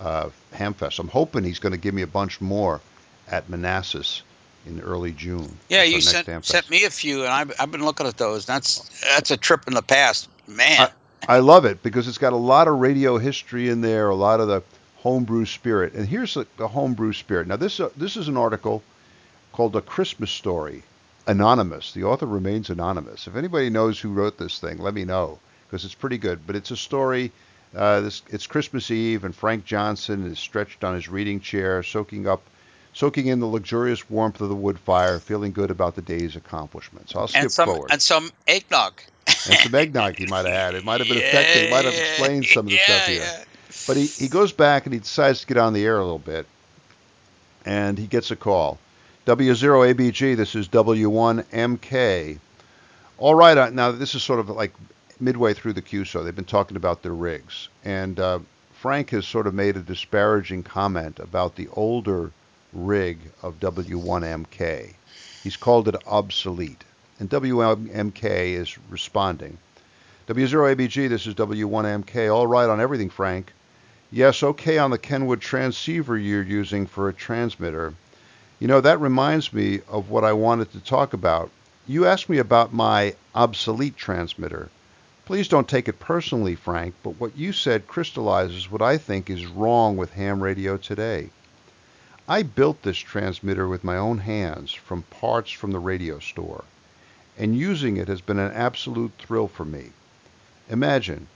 [0.00, 0.98] uh, Hamfest.
[0.98, 2.80] I'm hoping he's going to give me a bunch more
[3.28, 4.22] at Manassas
[4.66, 5.56] in early June.
[5.68, 8.46] Yeah, you sent, sent me a few, and I've, I've been looking at those.
[8.46, 10.88] That's that's a trip in the past, man.
[11.28, 14.14] I, I love it because it's got a lot of radio history in there, a
[14.14, 14.62] lot of the
[14.96, 15.94] homebrew spirit.
[15.94, 17.46] And here's the, the homebrew spirit.
[17.46, 18.82] Now this uh, this is an article
[19.52, 20.82] called "A Christmas Story."
[21.28, 21.92] Anonymous.
[21.92, 23.26] The author remains anonymous.
[23.26, 26.46] If anybody knows who wrote this thing, let me know because it's pretty good.
[26.46, 27.32] But it's a story.
[27.74, 32.28] Uh, this, it's Christmas Eve, and Frank Johnson is stretched on his reading chair, soaking
[32.28, 32.42] up
[32.96, 37.14] soaking in the luxurious warmth of the wood fire, feeling good about the day's accomplishments.
[37.14, 37.90] I'll skip and some, forward.
[37.92, 39.02] And some eggnog.
[39.26, 40.74] and some eggnog he might have had.
[40.74, 41.62] It might have been yeah, effective.
[41.64, 43.20] He might have explained some of the yeah, stuff here.
[43.20, 43.44] Yeah.
[43.86, 46.18] But he, he goes back and he decides to get on the air a little
[46.18, 46.46] bit.
[47.66, 48.78] And he gets a call.
[49.26, 52.38] W0ABG, this is W1MK.
[53.18, 54.72] All right, uh, now this is sort of like
[55.20, 56.24] midway through the QSO.
[56.24, 57.68] They've been talking about their rigs.
[57.84, 58.38] And uh,
[58.72, 62.32] Frank has sort of made a disparaging comment about the older
[62.72, 64.94] rig of W1MK.
[65.42, 66.84] He's called it obsolete,
[67.18, 69.58] and WMK is responding.
[70.28, 72.34] W0ABG, this is W1MK.
[72.34, 73.52] All right on everything, Frank.
[74.10, 77.94] Yes, okay on the Kenwood transceiver you're using for a transmitter.
[78.58, 81.50] You know, that reminds me of what I wanted to talk about.
[81.86, 84.70] You asked me about my obsolete transmitter.
[85.26, 89.46] Please don't take it personally, Frank, but what you said crystallizes what I think is
[89.46, 91.30] wrong with ham radio today.
[92.28, 96.64] I built this transmitter with my own hands from parts from the radio store,
[97.38, 99.92] and using it has been an absolute thrill for me.
[100.68, 101.28] Imagine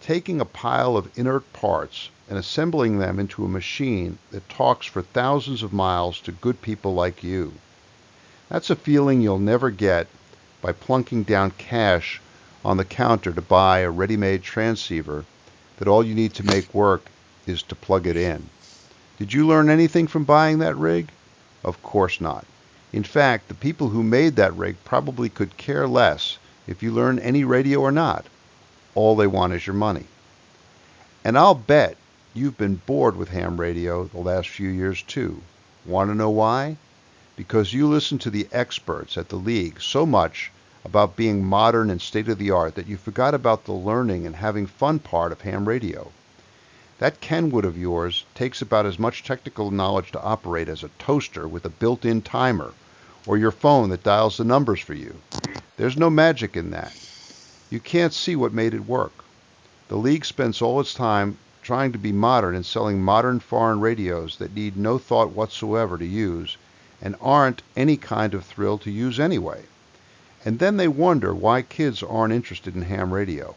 [0.00, 5.02] taking a pile of inert parts and assembling them into a machine that talks for
[5.02, 7.54] thousands of miles to good people like you.
[8.48, 10.06] That's a feeling you'll never get
[10.62, 12.20] by plunking down cash
[12.64, 15.24] on the counter to buy a ready-made transceiver
[15.78, 17.06] that all you need to make work
[17.48, 18.48] is to plug it in.
[19.18, 21.08] Did you learn anything from buying that rig?
[21.64, 22.44] Of course not.
[22.92, 27.18] In fact, the people who made that rig probably could care less if you learn
[27.18, 28.26] any radio or not.
[28.94, 30.04] All they want is your money.
[31.24, 31.96] And I'll bet
[32.34, 35.40] you've been bored with ham radio the last few years too.
[35.86, 36.76] Want to know why?
[37.36, 40.50] Because you listen to the experts at the league so much
[40.84, 44.36] about being modern and state of the art that you forgot about the learning and
[44.36, 46.12] having fun part of ham radio.
[46.98, 51.46] That Kenwood of yours takes about as much technical knowledge to operate as a toaster
[51.46, 52.72] with a built-in timer
[53.26, 55.16] or your phone that dials the numbers for you.
[55.76, 56.94] There's no magic in that.
[57.68, 59.12] You can't see what made it work.
[59.88, 64.38] The league spends all its time trying to be modern and selling modern foreign radios
[64.38, 66.56] that need no thought whatsoever to use
[67.02, 69.64] and aren't any kind of thrill to use anyway.
[70.46, 73.54] And then they wonder why kids aren't interested in ham radio.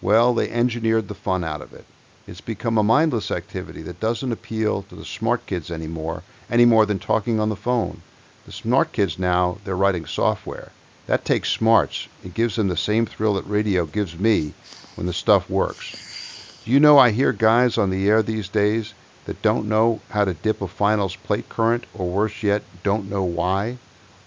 [0.00, 1.84] Well, they engineered the fun out of it.
[2.28, 6.84] It's become a mindless activity that doesn't appeal to the smart kids anymore, any more
[6.84, 8.02] than talking on the phone.
[8.46, 10.72] The smart kids now, they're writing software.
[11.06, 12.08] That takes smarts.
[12.24, 14.54] It gives them the same thrill that radio gives me
[14.96, 16.62] when the stuff works.
[16.64, 18.92] Do you know I hear guys on the air these days
[19.26, 23.22] that don't know how to dip a finals plate current, or worse yet, don't know
[23.22, 23.78] why,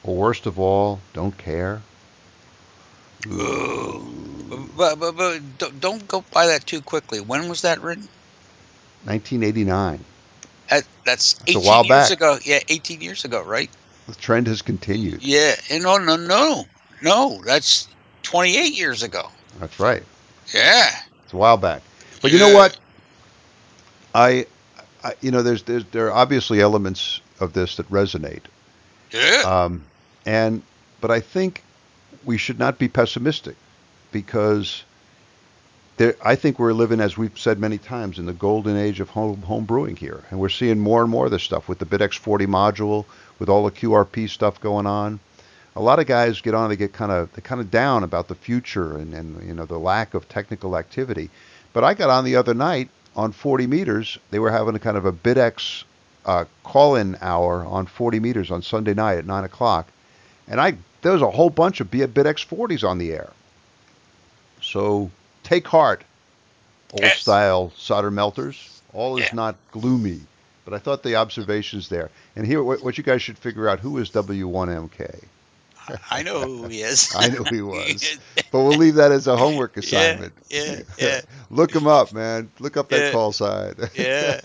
[0.03, 1.81] or worst of all, don't care?
[3.27, 7.19] But, but, but don't go by that too quickly.
[7.19, 8.07] When was that written?
[9.05, 10.03] 1989.
[10.69, 12.11] That, that's 18 years back.
[12.11, 12.37] ago.
[12.43, 13.69] Yeah, 18 years ago, right?
[14.07, 15.23] The trend has continued.
[15.23, 16.65] Yeah, and no, no, no,
[17.01, 17.41] no.
[17.45, 17.87] That's
[18.23, 19.29] 28 years ago.
[19.59, 20.03] That's right.
[20.53, 20.89] Yeah,
[21.23, 21.81] it's a while back.
[22.21, 22.77] But you know what?
[24.15, 24.45] I,
[25.03, 28.43] I, you know, there's, there's there are obviously elements of this that resonate.
[29.11, 29.43] Yeah.
[29.45, 29.83] Um,
[30.25, 30.61] and
[31.01, 31.63] but I think
[32.25, 33.55] we should not be pessimistic
[34.11, 34.83] because
[35.99, 39.09] there, I think we're living, as we've said many times, in the golden age of
[39.09, 40.23] home, home brewing here.
[40.31, 43.05] And we're seeing more and more of this stuff with the BitX40 module,
[43.37, 45.19] with all the QRP stuff going on.
[45.75, 48.29] A lot of guys get on, they get kind of they kind of down about
[48.29, 51.29] the future and, and you know the lack of technical activity.
[51.73, 54.17] But I got on the other night on 40 meters.
[54.31, 55.83] They were having a kind of a BitX
[56.25, 59.87] uh, call-in hour on 40 meters on Sunday night at nine o'clock,
[60.47, 63.29] and I there was a whole bunch of BitX 40s on the air.
[64.61, 65.09] So
[65.43, 66.03] take heart,
[66.91, 67.19] old yes.
[67.19, 68.81] style solder melters.
[68.93, 69.35] All is yeah.
[69.35, 70.21] not gloomy.
[70.65, 72.09] But I thought the observations there.
[72.35, 75.23] And here, what, what you guys should figure out who is W1MK.
[76.11, 77.13] I know who he is.
[77.17, 78.19] I know he was.
[78.51, 80.33] but we'll leave that as a homework assignment.
[80.49, 80.81] Yeah, yeah.
[80.97, 81.21] yeah.
[81.49, 82.51] Look him up, man.
[82.59, 83.11] Look up that yeah.
[83.11, 83.75] call sign.
[83.95, 84.41] yeah.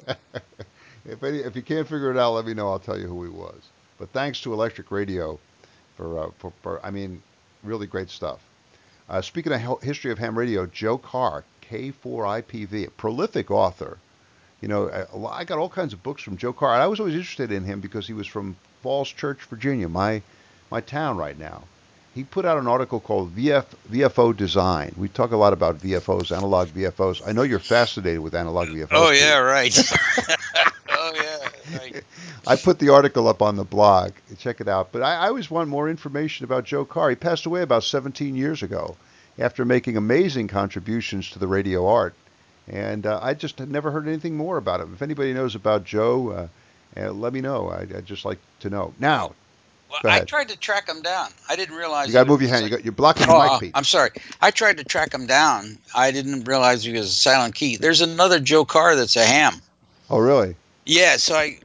[1.05, 2.68] if, any, if you can't figure it out, let me know.
[2.68, 3.61] I'll tell you who he was.
[3.98, 5.38] But thanks to Electric Radio
[5.97, 7.22] for, uh, for, for I mean,
[7.62, 8.40] really great stuff.
[9.09, 13.99] Uh, speaking of history of ham radio, Joe Carr, K4IPV, a prolific author.
[14.61, 16.72] You know, I, I got all kinds of books from Joe Carr.
[16.72, 20.22] I was always interested in him because he was from Falls Church, Virginia, my
[20.70, 21.64] my town right now.
[22.15, 24.95] He put out an article called VF, VFO Design.
[24.97, 27.21] We talk a lot about VFOs, analog VFOs.
[27.27, 28.89] I know you're fascinated with analog VFOs.
[28.93, 29.77] Oh yeah, right.
[30.91, 32.05] oh yeah, right.
[32.47, 34.12] I put the article up on the blog.
[34.39, 34.93] Check it out.
[34.93, 37.11] But I, I always want more information about Joe Carr.
[37.11, 38.97] He passed away about 17 years ago
[39.37, 42.15] after making amazing contributions to the radio art.
[42.69, 44.95] And uh, I just had never heard anything more about him.
[44.95, 46.49] If anybody knows about Joe, uh,
[46.97, 47.69] uh, let me know.
[47.71, 48.95] I, would just like to know.
[49.01, 49.33] Now,
[50.03, 51.28] well, I tried to track him down.
[51.49, 52.09] I didn't realize.
[52.09, 52.62] You got to move your hand.
[52.62, 53.72] Like, you got, you're blocking oh, mic, Pete.
[53.74, 54.11] I'm sorry.
[54.40, 55.78] I tried to track him down.
[55.95, 57.76] I didn't realize he was a silent key.
[57.76, 59.55] There's another Joe Carr that's a ham.
[60.11, 60.57] Oh, really?
[60.84, 61.16] Yeah.
[61.16, 61.59] So I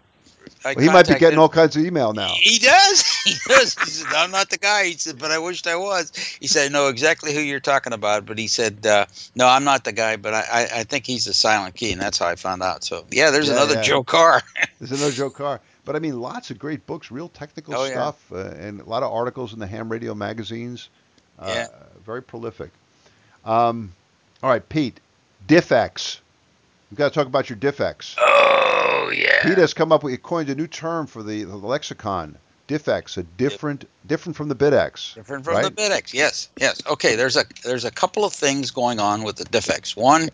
[0.75, 1.39] well, he might be getting him.
[1.39, 2.33] all kinds of email now.
[2.35, 3.05] He does.
[3.29, 3.75] He does.
[3.75, 6.65] He said, "I'm not the guy." He said, "But I wished I was." He said,
[6.65, 9.05] "I know exactly who you're talking about." But he said, uh,
[9.35, 12.01] "No, I'm not the guy." But I, I, I, think he's a silent key, and
[12.01, 12.83] that's how I found out.
[12.83, 13.81] So yeah, there's yeah, another yeah.
[13.81, 14.41] Joe Carr.
[14.79, 15.61] there's another Joe Carr.
[15.89, 18.37] But I mean, lots of great books, real technical oh, stuff, yeah.
[18.37, 20.87] uh, and a lot of articles in the ham radio magazines.
[21.39, 21.67] Uh, yeah.
[22.05, 22.69] Very prolific.
[23.43, 23.91] Um,
[24.43, 24.99] all right, Pete,
[25.47, 26.19] DiffX.
[26.91, 28.13] We've got to talk about your DiffX.
[28.19, 29.41] Oh yeah.
[29.41, 32.37] Pete has come up with he coined a new term for the, the lexicon.
[32.67, 35.15] DiffX, a different different from the BitX.
[35.15, 35.63] Different from right?
[35.63, 36.13] the BitX.
[36.13, 36.83] Yes, yes.
[36.85, 39.97] Okay, there's a there's a couple of things going on with the DiffX.
[39.97, 40.29] One,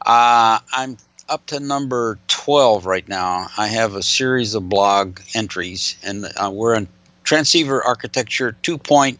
[0.00, 0.96] uh, I'm
[1.28, 3.48] up to number 12 right now.
[3.56, 6.88] I have a series of blog entries, and uh, we're in
[7.24, 9.18] transceiver architecture 2.12.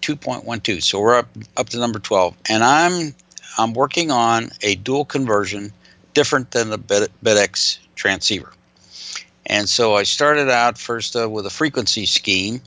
[0.00, 0.82] 2.12.
[0.82, 3.14] So we're up up to number 12, and I'm
[3.56, 5.72] I'm working on a dual conversion
[6.12, 8.52] different than the BitX transceiver.
[9.46, 12.60] And so I started out first uh, with a frequency scheme,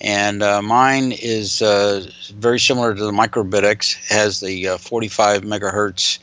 [0.00, 6.18] and uh, mine is uh, very similar to the microBitX, has the uh, 45 megahertz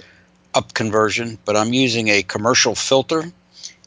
[0.54, 3.32] up conversion, but I'm using a commercial filter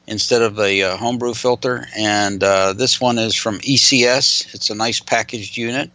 [0.06, 1.86] instead of a uh, homebrew filter.
[1.96, 4.54] And uh, this one is from ECS.
[4.54, 5.90] It's a nice packaged unit.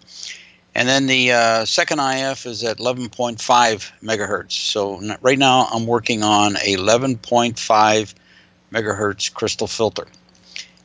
[0.73, 3.37] And then the uh, second IF is at 11.5
[4.01, 4.53] megahertz.
[4.53, 8.13] So right now I'm working on a 11.5
[8.71, 10.07] megahertz crystal filter.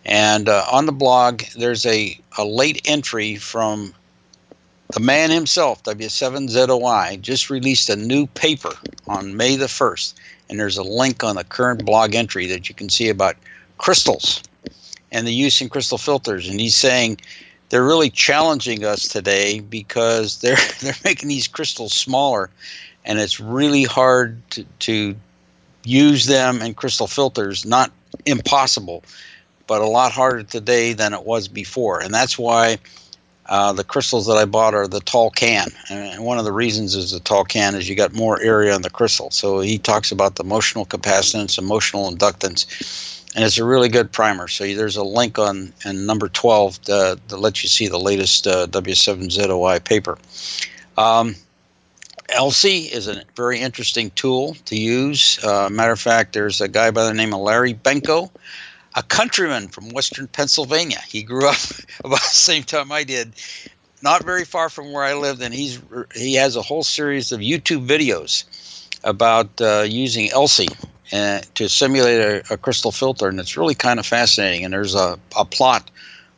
[0.04, 3.94] And uh, on the blog, there's a, a late entry from
[4.92, 8.72] the man himself, W7ZOI, just released a new paper
[9.06, 10.14] on May the 1st.
[10.48, 13.36] And there's a link on the current blog entry that you can see about
[13.78, 14.42] crystals
[15.10, 16.48] and the use in crystal filters.
[16.48, 17.18] And he's saying
[17.68, 22.50] they're really challenging us today because they're they're making these crystals smaller,
[23.04, 25.16] and it's really hard to, to
[25.84, 27.64] use them in crystal filters.
[27.64, 27.90] Not
[28.24, 29.04] impossible,
[29.66, 32.78] but a lot harder today than it was before, and that's why.
[33.48, 36.94] Uh, the crystals that I bought are the tall can, and one of the reasons
[36.94, 39.30] is the tall can is you got more area on the crystal.
[39.30, 44.48] So he talks about the motional capacitance, motional inductance, and it's a really good primer.
[44.48, 48.46] So there's a link on and number 12 to, to let you see the latest
[48.46, 50.18] uh, W7ZOI paper.
[50.96, 51.36] Um,
[52.28, 55.42] is a very interesting tool to use.
[55.44, 58.30] Uh, matter of fact, there's a guy by the name of Larry Benko,
[58.96, 61.00] a countryman from Western Pennsylvania.
[61.06, 61.58] He grew up
[62.04, 63.34] about the same time I did,
[64.02, 65.80] not very far from where I lived, and he's
[66.14, 68.44] he has a whole series of YouTube videos
[69.04, 70.68] about uh, using Elsie
[71.12, 74.64] uh, to simulate a, a, crystal filter, and it's really kind of fascinating.
[74.64, 75.90] And there's a, a plot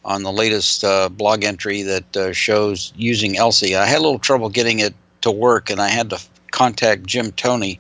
[0.05, 3.77] on the latest uh, blog entry that uh, shows using Elsie.
[3.77, 7.33] I had a little trouble getting it to work, and I had to contact Jim
[7.43, 7.79] uh,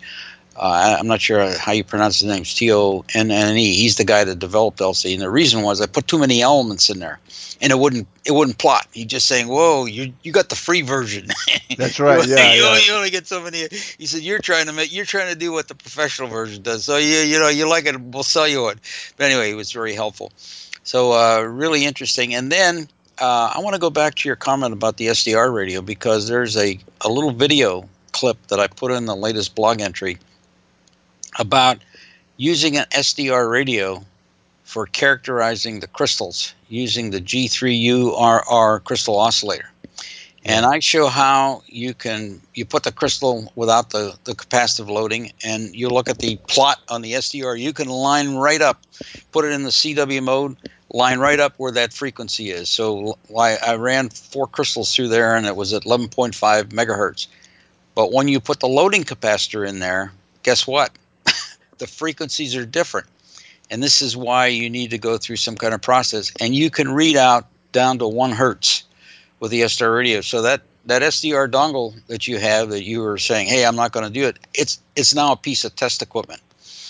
[0.60, 2.42] I'm not sure how you pronounce his name.
[2.44, 3.74] T O N N E.
[3.74, 6.90] He's the guy that developed Elsie, and the reason was I put too many elements
[6.90, 7.18] in there,
[7.60, 8.86] and it wouldn't it wouldn't plot.
[8.92, 11.28] He's just saying, "Whoa, you you got the free version."
[11.76, 12.26] That's right.
[12.26, 12.68] you, yeah, you, yeah.
[12.68, 13.68] Only, you only get so many.
[13.98, 16.84] He said, "You're trying to make you're trying to do what the professional version does.
[16.84, 18.78] So you you know you like it, we'll sell you it."
[19.16, 20.32] But anyway, it was very helpful.
[20.82, 22.34] So uh, really interesting.
[22.34, 22.88] And then
[23.20, 26.56] uh, I want to go back to your comment about the SDR radio because there's
[26.56, 30.18] a a little video clip that I put in the latest blog entry
[31.38, 31.78] about
[32.36, 34.04] using an SDR radio
[34.64, 39.70] for characterizing the crystals using the G3URR crystal oscillator.
[40.44, 45.32] And I show how you can you put the crystal without the, the capacitive loading
[45.44, 48.82] and you look at the plot on the SDR, you can line right up,
[49.32, 50.56] put it in the CW mode,
[50.90, 52.68] line right up where that frequency is.
[52.68, 57.26] So I ran four crystals through there and it was at 11.5 megahertz.
[57.94, 60.12] But when you put the loading capacitor in there,
[60.44, 60.92] guess what?
[61.78, 63.06] The frequencies are different.
[63.70, 66.32] And this is why you need to go through some kind of process.
[66.40, 68.84] And you can read out down to one hertz
[69.40, 70.20] with the SDR radio.
[70.20, 73.92] So that that SDR dongle that you have that you were saying, "Hey, I'm not
[73.92, 76.40] going to do it." It's it's now a piece of test equipment.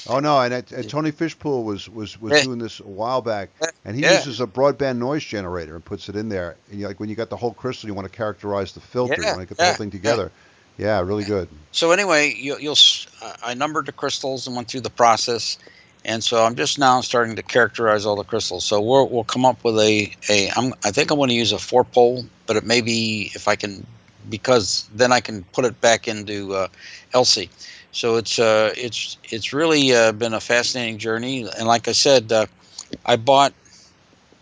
[0.09, 2.45] Oh no, and, and Tony Fishpool was was was Yeah.
[2.45, 3.51] doing this a while back,
[3.85, 4.15] and he Yeah.
[4.17, 6.57] uses a broadband noise generator and puts it in there.
[6.71, 9.15] And you, like when you got the whole crystal, you want to characterize the filter,
[9.19, 10.31] Yeah, you want to get the whole thing together.
[10.79, 11.49] Yeah, really good.
[11.73, 13.07] So anyway, you, you'll s-
[13.43, 15.59] I numbered the crystals and went through the process,
[16.05, 18.65] and so I'm just now starting to characterize all the crystals.
[18.65, 21.53] So we'll we'll come up with a a I'm I think I'm going to use
[21.53, 23.87] a four pole, but it may be if I can
[24.31, 26.69] because then I can put it back into uh,
[27.13, 27.51] Elsie.
[27.93, 32.33] So it's uh it's it's really uh, been a fascinating journey, and like I said,
[32.33, 32.47] uh,
[33.07, 33.53] I bought.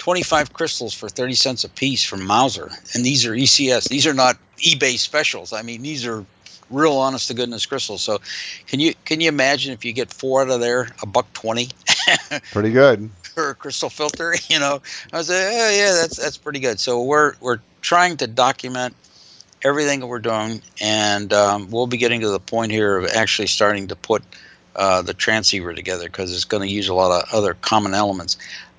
[0.07, 2.71] 25 crystals for 30 cents a piece from Mouser.
[2.95, 3.89] And these are ECS.
[3.89, 5.53] These are not eBay specials.
[5.53, 6.25] I mean, these are
[6.71, 8.03] real honest to goodness crystals.
[8.03, 8.21] So
[8.69, 11.71] can you can you imagine if you get four out of there, a buck 20
[12.53, 13.11] Pretty good.
[13.35, 14.81] for a crystal filter, you know?
[15.13, 16.79] I was like, oh, yeah, that's that's pretty good.
[16.79, 18.95] So we're we're trying to document
[19.65, 23.49] everything that we're doing and um, we'll be getting to the point here of actually
[23.49, 24.23] starting to put
[24.77, 28.37] uh, the transceiver together because it's going to use a lot of other common elements.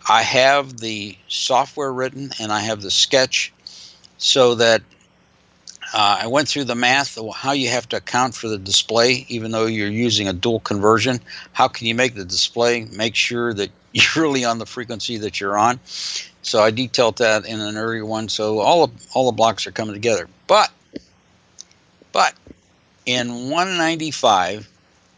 [0.09, 3.51] I have the software written and I have the sketch
[4.17, 4.81] so that
[5.93, 9.25] uh, I went through the math of how you have to account for the display,
[9.29, 11.19] even though you're using a dual conversion.
[11.53, 15.39] How can you make the display make sure that you're really on the frequency that
[15.39, 15.79] you're on?
[16.41, 18.29] So I detailed that in an earlier one.
[18.29, 20.29] So all of, all the blocks are coming together.
[20.47, 20.71] But
[22.11, 22.33] but
[23.05, 24.69] in 195,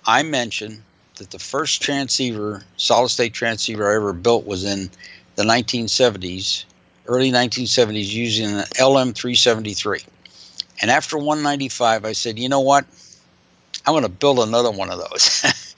[0.05, 0.83] I mentioned
[1.19, 4.89] that the first transceiver, solid state transceiver I ever built was in
[5.35, 6.65] the 1970s,
[7.05, 10.05] early 1970s, using an LM373.
[10.81, 12.85] And after 195, I said, you know what?
[13.85, 15.23] I'm going to build another one of those.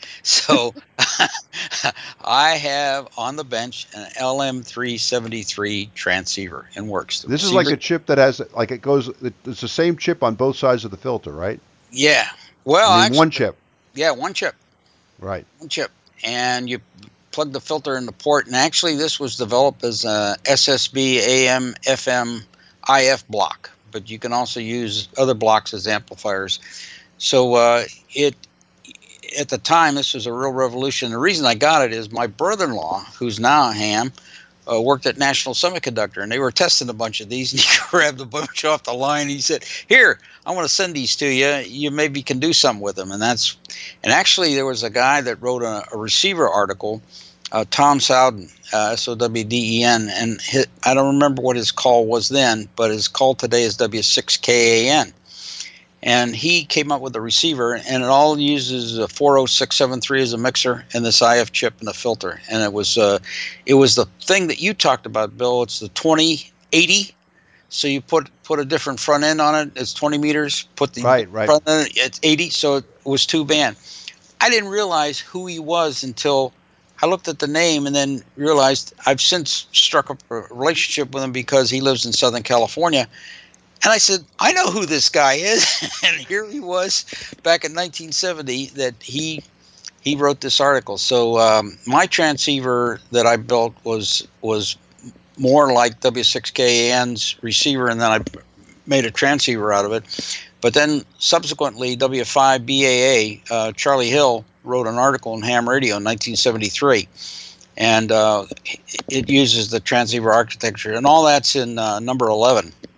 [0.23, 0.73] so
[2.23, 7.21] I have on the bench an LM373 transceiver and works.
[7.21, 9.09] The This is like a chip that has like it goes.
[9.45, 11.59] It's the same chip on both sides of the filter, right?
[11.91, 12.29] yeah.
[12.63, 13.57] Well, I mean, actually, one chip,
[13.93, 14.55] yeah, one chip.
[15.21, 15.45] Right?
[15.69, 15.91] chip
[16.23, 16.79] and you
[17.31, 21.73] plug the filter in the port and actually this was developed as a ssb am
[21.85, 22.41] fm
[22.87, 26.59] if block but you can also use other blocks as amplifiers
[27.17, 28.35] so uh, it
[29.39, 32.27] at the time this was a real revolution the reason i got it is my
[32.27, 34.11] brother-in-law who's now a ham
[34.71, 37.51] uh, worked at national semiconductor and they were testing a bunch of these.
[37.53, 39.27] And he grabbed a bunch off the line.
[39.27, 41.63] He said here i want to send these to you.
[41.67, 43.11] You maybe can do something with them.
[43.11, 43.57] And that's
[44.03, 47.01] and actually, there was a guy that wrote a, a receiver article,
[47.51, 51.41] uh, Tom Sowden, uh, S O W D E N, and his, I don't remember
[51.41, 55.13] what his call was then, but his call today is W6KAN.
[56.03, 60.37] And he came up with a receiver, and it all uses a 40673 as a
[60.37, 62.41] mixer, and this IF chip and a filter.
[62.49, 63.19] And it was, uh,
[63.67, 65.61] it was the thing that you talked about, Bill.
[65.61, 67.13] It's the 2080.
[67.69, 69.71] So you put put a different front end on it.
[69.75, 70.67] It's 20 meters.
[70.75, 71.45] Put the Right, right.
[71.45, 71.89] front end.
[71.95, 72.49] It's 80.
[72.49, 73.77] So it was two band.
[74.41, 76.51] I didn't realize who he was until
[77.01, 81.23] I looked at the name and then realized I've since struck up a relationship with
[81.23, 83.07] him because he lives in Southern California.
[83.83, 85.99] And I said, I know who this guy is.
[86.05, 87.05] and here he was
[87.43, 89.43] back in 1970 that he
[90.01, 90.97] he wrote this article.
[90.97, 94.77] So um, my transceiver that I built was was
[95.37, 98.19] more like W6KAN's receiver, and then I
[98.85, 100.03] made a transceiver out of it.
[100.59, 107.07] But then subsequently, W5BAA, uh, Charlie Hill wrote an article in Ham Radio in 1973,
[107.77, 108.45] and uh,
[109.09, 112.90] it uses the transceiver architecture, and all that's in uh, number 11 uh,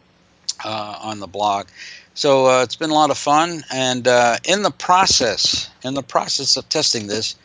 [0.69, 1.67] on the blog.
[2.15, 6.03] So uh, it's been a lot of fun, and uh, in the process, in the
[6.03, 7.35] process of testing this,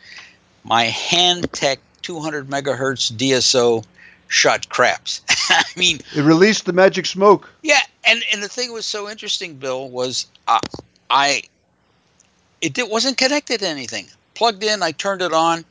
[0.63, 3.83] my Hantek 200 megahertz DSO
[4.27, 5.21] shot craps.
[5.49, 7.49] I mean, It released the magic smoke.
[7.63, 10.59] yeah, and and the thing was so interesting, Bill, was uh,
[11.09, 11.41] I
[12.61, 14.05] it did, wasn't connected to anything.
[14.35, 15.65] Plugged in, I turned it on.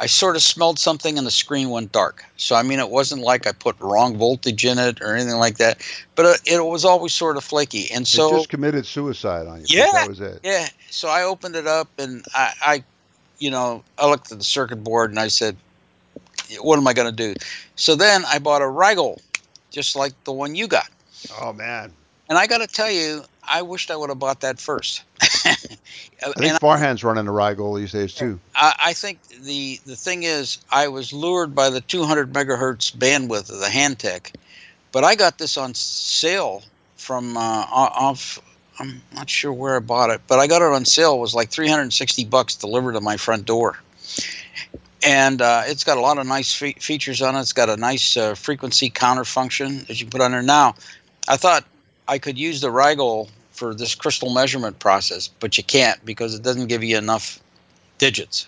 [0.00, 2.24] I sort of smelled something, and the screen went dark.
[2.36, 5.58] So I mean, it wasn't like I put wrong voltage in it or anything like
[5.58, 5.82] that,
[6.14, 7.90] but uh, it was always sort of flaky.
[7.90, 9.66] And it so just committed suicide on you.
[9.68, 9.90] Yeah.
[9.92, 10.40] that was it.
[10.44, 12.84] yeah, so I opened it up, and I, I,
[13.38, 15.56] you know, I looked at the circuit board, and I said,
[16.60, 17.34] "What am I going to do?"
[17.74, 19.20] So then I bought a Rigol,
[19.70, 20.88] just like the one you got.
[21.40, 21.92] Oh man,
[22.28, 25.02] And I got to tell you, I wished I would have bought that first.
[26.22, 28.40] I think Farhan's running a Rigol these days too.
[28.54, 33.50] I, I think the the thing is, I was lured by the 200 megahertz bandwidth
[33.50, 34.34] of the Hantek,
[34.92, 36.62] but I got this on sale
[36.96, 38.40] from uh, off.
[38.80, 41.14] I'm not sure where I bought it, but I got it on sale.
[41.14, 43.76] It was like 360 bucks delivered to my front door.
[45.04, 47.40] And uh, it's got a lot of nice fe- features on it.
[47.40, 50.42] It's got a nice uh, frequency counter function that you can put on there.
[50.42, 50.76] Now,
[51.26, 51.64] I thought
[52.06, 53.28] I could use the Rigol
[53.58, 57.40] for this crystal measurement process, but you can't because it doesn't give you enough
[57.98, 58.46] digits.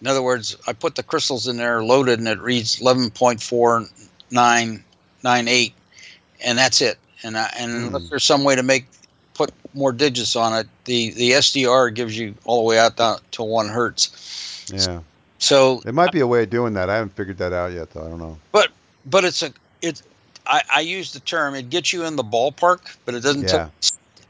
[0.00, 5.72] In other words, I put the crystals in there loaded and it reads 11.4998
[6.44, 6.96] and that's it.
[7.22, 7.86] And I, and Hmm.
[7.88, 8.86] unless there's some way to make
[9.34, 13.18] put more digits on it, the the SDR gives you all the way out down
[13.32, 14.64] to 1 hertz.
[14.72, 15.00] Yeah.
[15.38, 16.90] So There might be a way of doing that.
[16.90, 18.04] I haven't figured that out yet, though.
[18.04, 18.38] I don't know.
[18.52, 18.70] but
[19.06, 20.02] but it's a it's
[20.46, 23.42] I, I use the term it gets you in the ballpark, but it doesn't.
[23.42, 23.68] Yeah.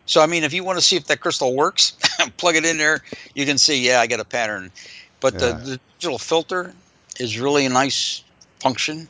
[0.08, 1.92] So I mean, if you want to see if that crystal works,
[2.38, 3.02] plug it in there.
[3.34, 4.72] You can see, yeah, I get a pattern.
[5.20, 5.38] But Yeah.
[5.40, 6.74] the, the digital filter
[7.20, 8.22] is really a nice
[8.60, 9.06] function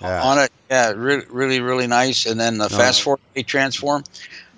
[0.00, 0.22] Yeah.
[0.22, 0.50] on it.
[0.70, 2.24] Yeah, really, really, really nice.
[2.26, 4.04] And then the No, fast I- forward transform,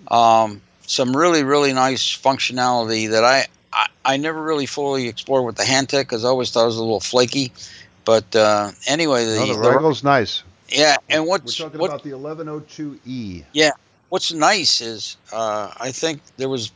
[0.08, 5.56] um, some really, really nice functionality that I, I I never really fully explored with
[5.56, 7.52] the Hantek because I always thought it was a little flaky.
[8.04, 10.42] But uh, anyway, the, no, the the- Rigol's nice.
[10.68, 13.44] yeah, and We're what's talking what, about the 1102E.
[14.10, 16.70] What's nice is uh, I think there was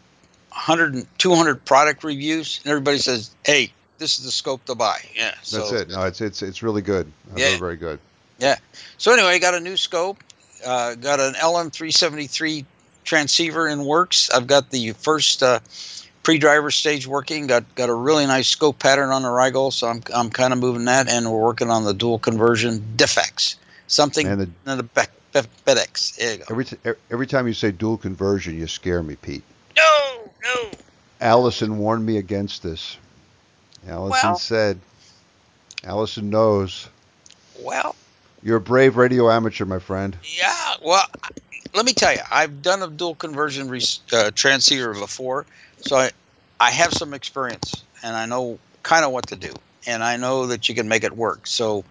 [0.50, 5.34] 100 200 product reviews, and everybody says, "Hey, this is the scope to buy." Yeah,
[5.42, 5.88] so That's it.
[5.90, 7.06] No, it's it's it's really good.
[7.32, 7.48] Uh, Yeah.
[7.48, 7.98] Very very good.
[8.38, 8.56] Yeah.
[8.98, 10.22] So anyway, I got a new scope,
[10.64, 12.64] uh, got an LM373
[13.04, 14.30] transceiver in works.
[14.30, 15.60] I've got the first uh,
[16.22, 17.46] pre-driver stage working.
[17.46, 20.58] Got got a really nice scope pattern on the Rigol, so I'm I'm kind of
[20.58, 23.56] moving that, and we're working on the dual conversion DiffX,
[23.88, 25.02] something And the, in the Be-
[25.42, 26.16] BEDX.
[26.16, 26.44] There you go.
[26.50, 26.76] every t-
[27.10, 29.42] every time you say dual conversion, you scare me, Pete.
[29.76, 30.70] No, no.
[31.20, 32.96] Allison warned me against this.
[33.88, 34.80] Allison Well- said,
[35.84, 36.88] Allison knows.
[37.60, 37.94] Well,
[38.42, 40.16] You're a brave radio amateur, my friend.
[40.22, 41.04] Yeah, well,
[41.72, 43.80] let me tell you, I've done a dual conversion re-
[44.12, 45.46] uh, transceiver before,
[45.80, 46.10] so I,
[46.60, 49.52] I have some experience and I know kind of what to do,
[49.86, 51.46] and I know that you can make it work.
[51.46, 51.84] So,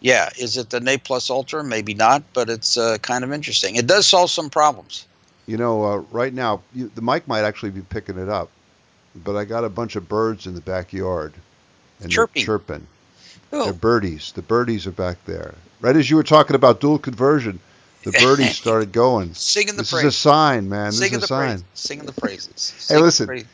[0.00, 1.64] yeah, is it the NA Plus Ultra?
[1.64, 3.76] Maybe not, but it's uh, kind of interesting.
[3.76, 5.06] It does solve some problems.
[5.46, 8.50] You know, uh, right now, you, the mic might actually be picking it up,
[9.16, 11.32] but I got a bunch of birds in the backyard.
[12.00, 12.40] And Chirping.
[12.40, 12.86] They're chirping.
[13.52, 14.32] Oh, They're birdies.
[14.32, 15.54] The birdies are back there.
[15.80, 17.60] Right as you were talking about dual conversion,
[18.04, 19.34] the birdies started going.
[19.34, 20.86] singing the This is a sign, man.
[20.86, 21.64] This Singing is the a sign.
[21.74, 22.72] Singing the praises.
[22.88, 23.48] Hey, Singing the listen.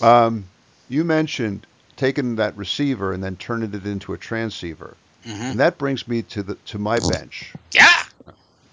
[0.00, 0.44] Um,
[0.88, 1.66] you mentioned
[1.96, 5.50] taking that receiver and then turning it into a transceiver, Mhm.
[5.52, 7.88] and that brings me to the to my bench Yeah.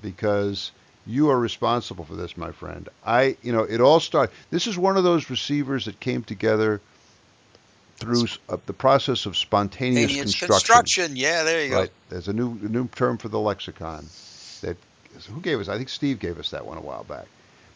[0.01, 0.71] because
[1.07, 2.87] you are responsible for this, my friend.
[3.05, 4.33] I, you know, it all started.
[4.51, 6.79] This is one of those receivers that came together
[7.97, 10.53] through uh, the process of spontaneous Spontaneous construction.
[10.75, 11.15] construction.
[11.15, 11.91] Yeah, there you Right.
[12.09, 14.07] There's a new a new term for the lexicon.
[14.61, 14.77] That
[15.31, 15.67] who gave us?
[15.69, 17.25] I think Steve gave us that one a while back.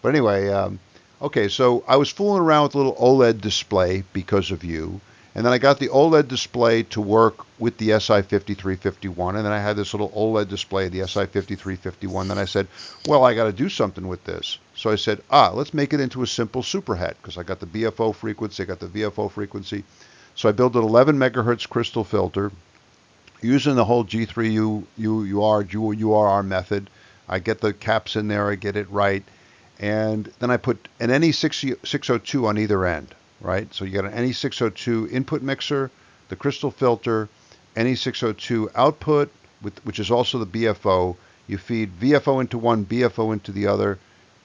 [0.02, 0.80] But anyway, um,
[1.22, 1.48] okay.
[1.48, 5.00] So I was fooling around with a little OLED display because of you,
[5.36, 9.60] and then I got the OLED display to work with the SI5351, and then I
[9.60, 12.30] had this little OLED display, the SI5351.
[12.30, 12.68] Then I said,
[13.06, 14.60] well, I got to do something with this.
[14.76, 17.66] So I said, ah, let's make it into a simple superhet because I got the
[17.66, 19.84] BFO frequency, I got the VFO frequency.
[20.36, 22.52] So I built an 11 megahertz crystal filter
[23.42, 26.90] using the whole G3U UR URR method.
[27.28, 29.24] I get the caps in there, I get it right,
[29.80, 33.74] and then I put an NE602 on either end, right?
[33.74, 35.92] So you got an NE602 input mixer,
[36.30, 37.30] the crystal filter,
[37.76, 39.32] NE602 output,
[39.62, 41.16] with, which is also the BFO.
[41.48, 44.00] You feed VFO into one, BFO into the other,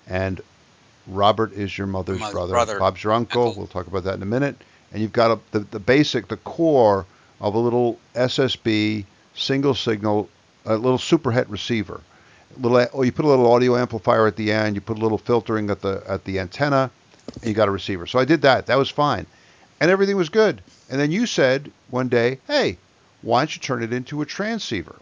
[0.07, 0.41] and
[1.07, 2.53] Robert is your mother's brother.
[2.53, 2.79] brother.
[2.79, 3.49] Bob's your uncle.
[3.49, 3.63] Uncle.
[3.63, 4.57] We'll talk about that in a minute.
[4.93, 7.07] And you've got a, the, the basic, the core
[7.41, 10.29] of a little SSB single signal,
[10.67, 12.01] a little superhet receiver.
[12.59, 14.75] Little, oh, you put a little audio amplifier at the end.
[14.75, 16.91] You put a little filtering at the at the antenna,
[17.43, 18.07] you got a receiver.
[18.07, 18.67] So I did that.
[18.67, 19.27] That was fine,
[19.81, 20.63] and everything was good.
[20.89, 22.77] And then you said one day, "Hey,
[23.23, 24.97] why don't you turn it into a transceiver?"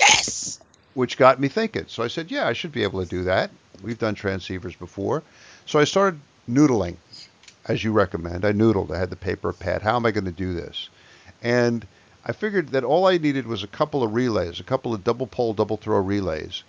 [0.00, 0.58] Yes.
[0.94, 1.84] which got me thinking.
[1.88, 3.50] So I said, yeah, I should be able to do that.
[3.82, 5.22] We've done transceivers before.
[5.66, 6.96] So I started noodling,
[7.66, 8.44] as you recommend.
[8.44, 8.92] I noodled.
[8.94, 9.82] I had the paper pad.
[9.82, 10.88] How am I going to do this?
[11.42, 11.86] And
[12.24, 15.26] I figured that all I needed was a couple of relays, a couple of double
[15.26, 16.62] pole, double throw relays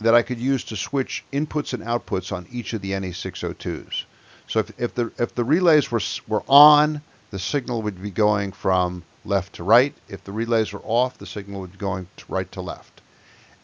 [0.00, 4.04] that I could use to switch inputs and outputs on each of the NE602s.
[4.48, 8.52] So if, if the if the relays were were on, the signal would be going
[8.52, 9.94] from left to right.
[10.08, 13.02] If the relays were off, the signal would be going to right to left.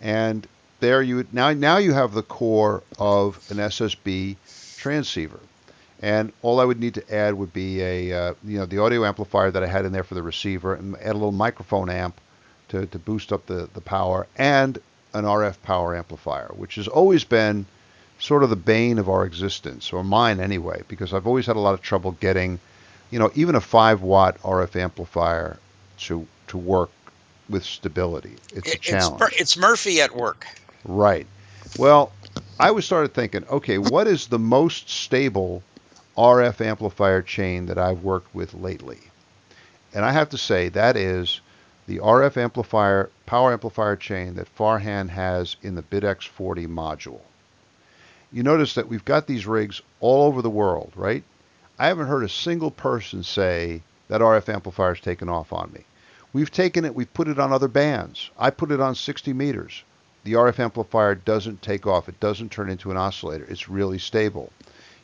[0.01, 0.47] And
[0.81, 4.37] there you now now you have the core of an SSB
[4.77, 5.41] transceiver.
[6.03, 9.07] And all I would need to add would be a uh, you know the audio
[9.07, 12.21] amplifier that I had in there for the receiver, and add a little microphone amp
[12.69, 14.79] to, to boost up the, the power, and
[15.15, 17.65] an RF power amplifier, which has always been
[18.25, 21.61] sort of the bane of our existence, or mine anyway, because I've always had a
[21.61, 22.59] lot of trouble getting,
[23.11, 25.59] you know, even a five watt RF amplifier
[25.99, 26.91] to to work
[27.51, 28.37] with stability.
[28.55, 29.21] It's a challenge.
[29.21, 30.47] Mur- it's Murphy at work.
[30.87, 31.27] Right.
[31.79, 32.13] Well,
[32.59, 35.63] I was started thinking, okay, what is the most stable
[36.17, 39.01] RF amplifier chain that I've worked with lately?
[39.93, 41.43] And I have to say that is
[41.87, 47.21] the RF amplifier power amplifier chain that Farhan has in the BitX40 module.
[48.35, 51.23] You notice that we've got these rigs all over the world, right?
[51.79, 55.85] I haven't heard a single person say that RF amplifier is taken off on me.
[56.33, 58.33] We've taken it, we've put it on other bands.
[58.37, 59.85] I put it on 60 meters.
[60.25, 62.09] The RF amplifier doesn't take off.
[62.09, 63.45] It doesn't turn into an oscillator.
[63.45, 64.51] It's really stable.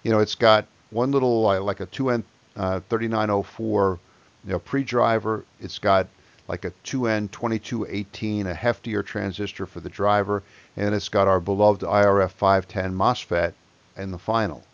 [0.03, 2.25] You know, it's got one little like a 2N
[2.57, 4.01] uh, 3904
[4.45, 5.45] you know, pre-driver.
[5.61, 6.09] It's got
[6.51, 10.43] like a 2N2218, a heftier transistor for the driver,
[10.77, 13.53] and it's got our beloved IRF 510 MOSFET
[13.97, 14.65] in the final.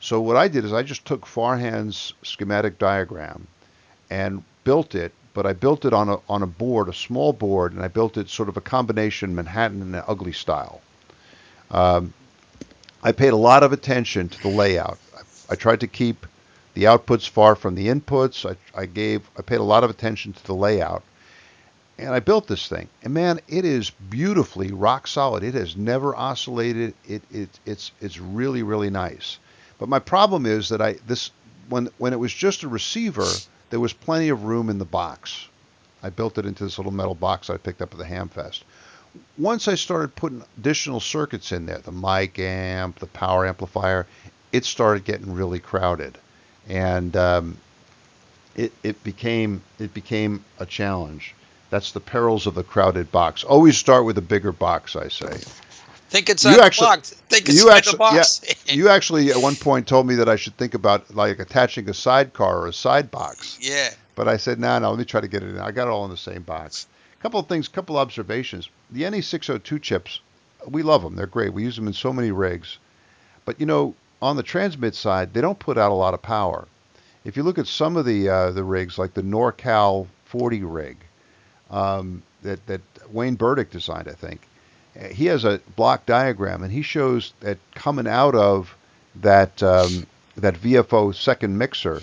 [0.00, 3.46] So what I did is I just took Farhan's schematic diagram
[4.08, 7.74] and built it, but I built it on a, on a board, a small board,
[7.74, 10.80] and I built it sort of a combination Manhattan and ugly style.
[11.70, 12.14] Um,
[13.02, 14.98] I paid a lot of attention to the layout.
[15.14, 16.26] I, I, tried to keep
[16.72, 18.50] the outputs far from the inputs.
[18.50, 21.02] I, I gave, I paid a lot of attention to the layout,
[22.00, 22.88] and I built this thing.
[23.02, 25.42] And man, it is beautifully rock solid.
[25.42, 26.94] It has never oscillated.
[27.06, 29.38] It, it it's it's really really nice.
[29.78, 31.30] But my problem is that I this
[31.68, 33.26] when when it was just a receiver,
[33.70, 35.46] there was plenty of room in the box.
[36.02, 38.62] I built it into this little metal box I picked up at the Hamfest.
[39.36, 44.06] Once I started putting additional circuits in there, the mic amp, the power amplifier,
[44.52, 46.16] it started getting really crowded,
[46.68, 47.56] and um,
[48.56, 51.34] it it became it became a challenge.
[51.70, 53.44] That's the perils of the crowded box.
[53.44, 55.38] Always start with a bigger box, I say.
[56.10, 57.10] Think inside you actually, the box.
[57.28, 58.40] Think inside you actually, the box.
[58.66, 61.88] Yeah, you actually at one point told me that I should think about like attaching
[61.88, 63.58] a sidecar or a side box.
[63.60, 63.90] Yeah.
[64.16, 65.58] But I said, no, nah, no, let me try to get it in.
[65.60, 66.88] I got it all in the same box.
[67.18, 68.68] A couple of things, couple of observations.
[68.90, 70.20] The NE602 chips,
[70.66, 71.14] we love them.
[71.14, 71.52] They're great.
[71.52, 72.78] We use them in so many rigs.
[73.44, 76.66] But you know, on the transmit side, they don't put out a lot of power.
[77.24, 80.96] If you look at some of the uh, the rigs, like the NorCal 40 rig
[81.70, 84.40] um, that that Wayne Burdick designed, I think
[85.12, 88.76] he has a block diagram, and he shows that coming out of
[89.16, 90.06] that um,
[90.36, 92.02] that VFO second mixer,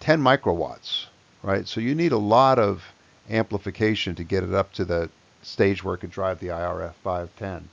[0.00, 1.06] 10 microwatts,
[1.42, 1.66] right?
[1.66, 2.82] So you need a lot of
[3.30, 5.10] amplification to get it up to the
[5.42, 7.68] stage where it could drive the IRF 510.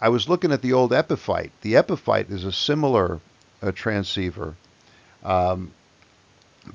[0.00, 1.50] I was looking at the old Epiphyte.
[1.60, 3.20] The Epiphyte is a similar
[3.62, 4.54] uh, transceiver,
[5.22, 5.70] um,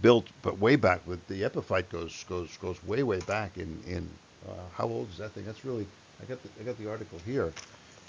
[0.01, 1.05] built but way back.
[1.07, 4.09] With the Epiphyte goes goes goes way way back in in
[4.47, 5.45] uh, how old is that thing?
[5.45, 5.88] That's really
[6.21, 7.53] I got the, I got the article here.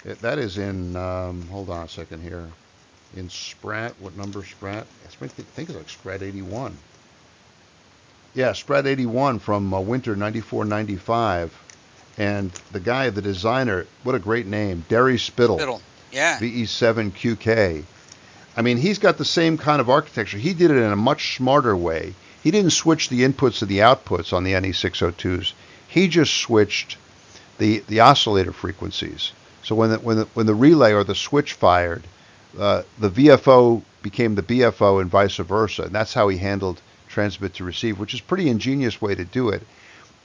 [0.05, 2.47] It, that is in, um, hold on a second here.
[3.15, 4.85] In Sprat, what number Sprat?
[5.05, 6.77] I think it's like Sprat 81.
[8.35, 11.65] Yeah, Sprat 81 from uh, winter 94 95.
[12.17, 15.57] And the guy, the designer, what a great name, Derry Spittle.
[15.57, 16.37] Spittle, yeah.
[16.39, 17.83] VE7QK.
[18.57, 20.37] I mean, he's got the same kind of architecture.
[20.37, 22.13] He did it in a much smarter way.
[22.43, 25.53] He didn't switch the inputs to the outputs on the NE602s.
[25.87, 26.97] He just switched
[27.57, 29.31] the, the oscillator frequencies.
[29.63, 32.03] So when the, when the, when the relay or the switch fired,
[32.57, 35.83] uh, the VFO became the BFO and vice versa.
[35.83, 39.49] And that's how he handled transmit to receive, which is pretty ingenious way to do
[39.49, 39.63] it.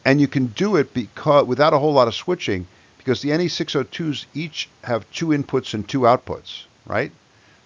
[0.04, 2.66] And you can do it because without a whole lot of switching
[2.98, 7.12] because the NE602s each have two inputs and two outputs, right?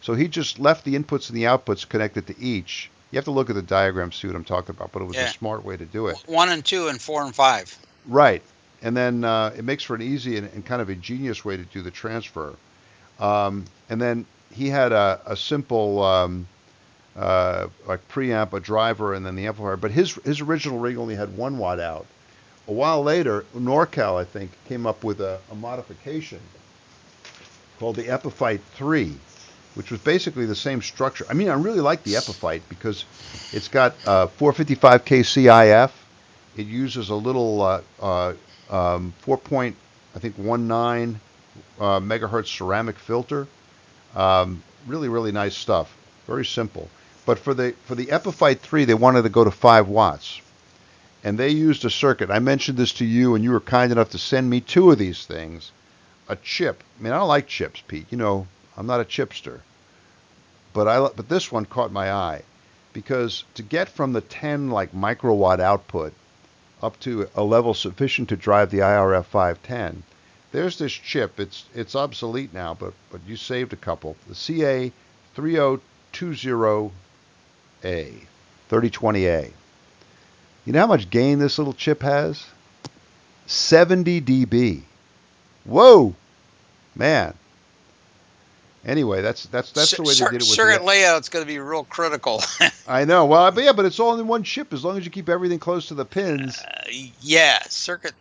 [0.01, 2.91] So he just left the inputs and the outputs connected to each.
[3.11, 5.07] You have to look at the diagram to see what I'm talking about, but it
[5.07, 5.27] was yeah.
[5.27, 6.23] a smart way to do it.
[6.27, 7.77] One and two and four and five.
[8.07, 8.43] Right
[8.83, 11.65] and then uh, it makes for an easy and, and, kind of ingenious way to
[11.65, 12.55] do the transfer.
[13.19, 16.47] Um, and then he had a, a simple um,
[17.17, 19.77] uh, like preamp, a driver, and then the amplifier.
[19.77, 22.07] But his his original rig only had one watt out.
[22.69, 26.41] A while later, NorCal I think came up with a, a modification
[27.79, 29.15] called the Epiphyte 3,
[29.75, 31.25] which was basically the same structure.
[31.29, 33.05] I mean, I really like the Epiphyte because
[33.53, 35.91] it's got uh, 455k CIF.
[36.57, 38.35] It uses a little uh, uh,
[38.71, 39.77] um, 4 point,
[40.15, 41.21] I think 19
[41.79, 43.47] uh, megahertz ceramic filter.
[44.15, 45.95] Um, really, really nice stuff.
[46.27, 46.89] Very simple.
[47.25, 50.41] But for the for the Epiphyte 3, they wanted to go to 5 watts.
[51.25, 52.31] And they used a circuit.
[52.31, 54.99] I mentioned this to you, and you were kind enough to send me two of
[54.99, 55.73] these things.
[56.29, 56.83] A chip.
[56.99, 58.07] I mean, I don't like chips, Pete.
[58.11, 58.47] You know,
[58.79, 59.61] I'm not a chipster.
[60.73, 62.43] But I but this one caught my eye
[62.93, 66.13] because to get from the 10 like microwatt output
[66.81, 70.05] up to a level sufficient to drive the IRF 510.
[70.53, 71.41] There's this chip.
[71.41, 74.17] It's it's obsolete now, but but you saved a couple.
[74.29, 74.93] The CA
[75.37, 76.93] 3020A,
[77.83, 79.53] 3020A.
[80.65, 82.47] You know how much gain this little chip has?
[83.47, 84.83] 70 dB.
[85.65, 86.15] Whoa,
[86.95, 87.35] man.
[88.89, 91.59] Anyway, that's that's that's the way they did it with circuit layout's going to be
[91.59, 92.43] real critical.
[92.89, 93.27] I know.
[93.27, 95.59] Well, but yeah, but it's all in one chip as long as you keep everything
[95.59, 96.59] close to the pins.
[96.59, 96.85] Uh,
[97.21, 98.15] yeah, circuit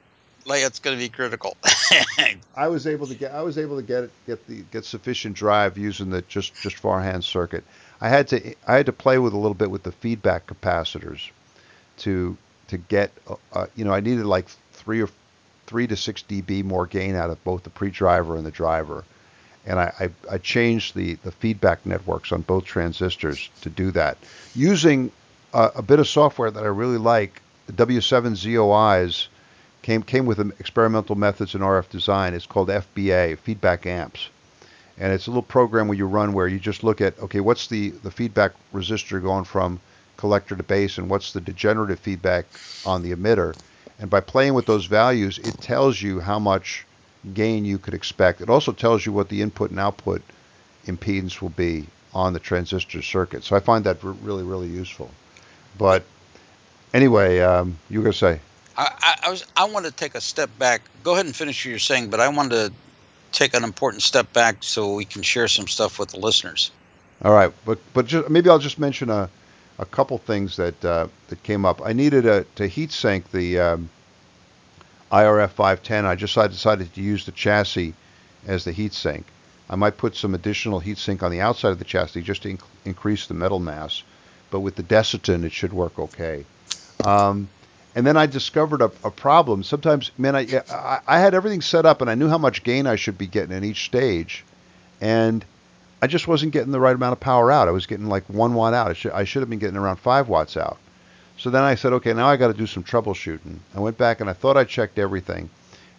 [0.46, 1.56] layout's going to be critical.
[2.56, 5.78] I was able to get I was able to get get the get sufficient drive
[5.78, 7.64] using the just just Farhan circuit.
[8.02, 11.30] I had to I had to play with a little bit with the feedback capacitors
[12.00, 12.38] to
[12.68, 15.08] to get uh, uh, you know I needed like three or
[15.66, 19.06] three to six dB more gain out of both the pre-driver and the driver,
[19.68, 24.18] and I, I, I changed the the feedback networks on both transistors to do that
[24.56, 25.12] using
[25.54, 27.42] a, a bit of software that I really like.
[27.68, 29.28] The W7 ZOIs
[29.82, 32.34] came came with experimental methods in RF design.
[32.34, 34.30] It's called FBA, feedback amps,
[34.98, 37.68] and it's a little program where you run where you just look at okay, what's
[37.68, 39.82] the the feedback resistor going from
[40.16, 42.46] collector to base, and what's the degenerative feedback
[42.86, 43.54] on the emitter,
[44.00, 46.87] and by playing with those values, it tells you how much
[47.34, 48.42] gain you could expect.
[48.42, 50.22] It also tells you what the input and output
[50.86, 53.44] impedance will be on the transistor circuit.
[53.44, 55.10] So I find that really really useful.
[55.78, 56.04] But
[56.94, 58.40] anyway, um, you were gonna say.
[58.78, 60.82] I, I, I was I want to take a step back.
[61.04, 62.74] Go ahead and finish what you're saying, but I wanted to
[63.32, 66.72] take an important step back so we can share some stuff with the listeners.
[67.24, 69.30] All right, but but just, maybe I'll just mention a,
[69.80, 71.82] a couple things that uh, that came up.
[71.84, 73.90] I needed a, to heat sink the um,
[75.12, 76.06] IRF 510.
[76.06, 77.94] I just I decided to use the chassis
[78.46, 79.26] as the heat sink.
[79.70, 82.54] I might put some additional heat sink on the outside of the chassis just to
[82.54, 84.04] inc- increase the metal mass,
[84.50, 86.46] but with the Desitin it should work okay.
[87.06, 87.50] Um,
[87.96, 89.64] and then I discovered a, a problem.
[89.64, 92.86] Sometimes, man, I, I, I had everything set up and I knew how much gain
[92.88, 94.46] I should be getting in each stage,
[95.02, 95.44] and
[96.02, 97.68] I just wasn't getting the right amount of power out.
[97.68, 98.88] I was getting like one watt out.
[98.88, 100.78] I should, I should have been getting around five watts out.
[101.38, 103.60] So then I said, okay, now I got to do some troubleshooting.
[103.76, 105.50] I went back and I thought I checked everything,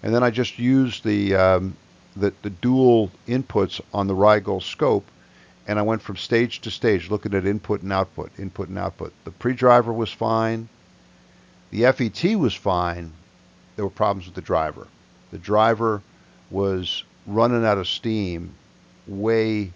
[0.03, 1.77] and then I just used the um,
[2.17, 5.07] the, the dual inputs on the Rigol scope,
[5.69, 9.13] and I went from stage to stage looking at input and output, input and output.
[9.25, 10.69] The pre-driver was fine.
[11.71, 13.13] The FET was fine.
[13.77, 14.89] There were problems with the driver.
[15.31, 16.03] The driver
[16.51, 18.55] was running out of steam
[19.07, 19.73] way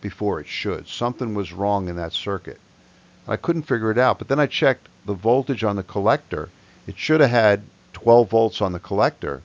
[0.00, 0.88] before it should.
[0.88, 2.58] Something was wrong in that circuit.
[3.28, 4.18] I couldn't figure it out.
[4.18, 6.50] But then I checked the voltage on the collector.
[6.86, 7.62] It should have had
[7.92, 9.42] 12 volts on the collector.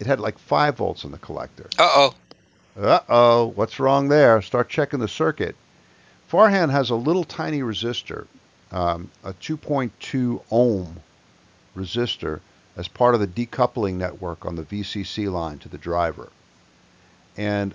[0.00, 1.68] It had like 5 volts on the collector.
[1.78, 2.14] Uh oh.
[2.80, 4.40] Uh oh, what's wrong there?
[4.40, 5.56] Start checking the circuit.
[6.30, 8.26] Farhan has a little tiny resistor
[8.70, 11.00] um, a 2.2 ohm
[11.76, 12.40] resistor
[12.76, 16.28] as part of the decoupling network on the VCC line to the driver.
[17.36, 17.74] And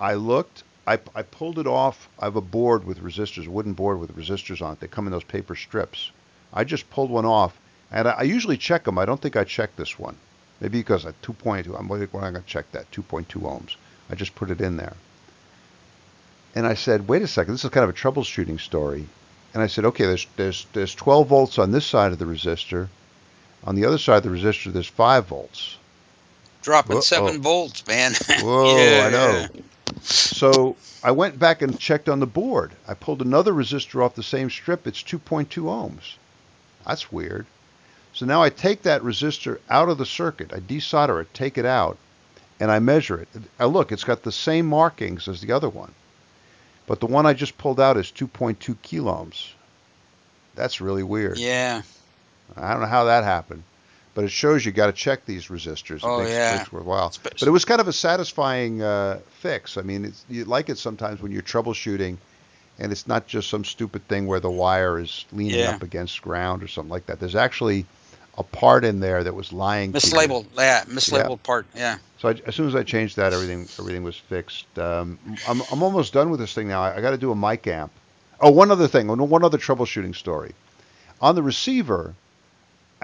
[0.00, 2.08] I looked, I, I pulled it off.
[2.18, 4.80] I have a board with resistors, a wooden board with resistors on it.
[4.80, 6.10] They come in those paper strips.
[6.52, 7.56] I just pulled one off,
[7.90, 8.98] and I, I usually check them.
[8.98, 10.16] I don't think I checked this one.
[10.60, 13.76] Maybe because at 2.2, I'm going to check that 2.2 ohms.
[14.08, 14.94] I just put it in there.
[16.54, 19.06] And I said, wait a second, this is kind of a troubleshooting story.
[19.52, 22.88] And I said, okay, there's there's there's 12 volts on this side of the resistor.
[23.64, 25.76] On the other side of the resistor, there's five volts.
[26.62, 27.00] Dropping Uh-oh.
[27.00, 28.12] seven volts, man.
[28.40, 29.06] Whoa, yeah.
[29.06, 29.46] I know.
[30.02, 32.72] So I went back and checked on the board.
[32.88, 34.86] I pulled another resistor off the same strip.
[34.86, 36.14] It's 2.2 ohms.
[36.86, 37.46] That's weird.
[38.12, 40.52] So now I take that resistor out of the circuit.
[40.52, 41.98] I desolder it, take it out,
[42.60, 43.28] and I measure it.
[43.58, 45.92] I look, it's got the same markings as the other one.
[46.86, 49.52] But the one I just pulled out is 2.2 kiloohms.
[50.54, 51.38] That's really weird.
[51.38, 51.82] Yeah.
[52.56, 53.64] I don't know how that happened,
[54.14, 56.00] but it shows you got to check these resistors.
[56.02, 56.56] Oh, it makes, yeah.
[56.58, 57.12] makes worthwhile.
[57.22, 59.76] But it was kind of a satisfying uh, fix.
[59.76, 62.16] I mean, it's, you like it sometimes when you're troubleshooting,
[62.78, 65.72] and it's not just some stupid thing where the wire is leaning Yeah.
[65.72, 67.20] up against ground or something like that.
[67.20, 67.86] There's actually
[68.36, 69.92] a part in there that was lying.
[69.92, 70.46] Mislabeled.
[70.56, 71.66] Yeah, mislabeled part.
[71.74, 71.98] Yeah.
[72.18, 74.78] So I, as soon as I changed that, everything everything was fixed.
[74.78, 76.82] Um, I'm I'm almost done with this thing now.
[76.82, 77.92] I, I got to do a mic amp.
[78.40, 79.06] Oh, one other thing.
[79.06, 80.52] One one other troubleshooting story.
[81.20, 82.14] On the receiver,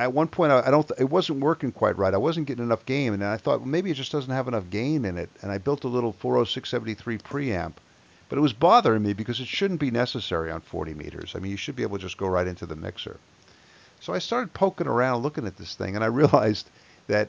[0.05, 0.91] at one point I, I don't.
[0.99, 2.15] It wasn't working quite right.
[2.15, 4.71] I wasn't getting enough gain, and I thought well, maybe it just doesn't have enough
[4.71, 5.31] gain in it.
[5.43, 7.75] And I built a little 40673 preamp,
[8.29, 11.35] but it was bothering me because it shouldn't be necessary on 40 meters.
[11.35, 13.19] I mean, you should be able to just go right into the mixer.
[14.01, 16.69] So I started poking around, looking at this thing, and I realized
[17.07, 17.29] that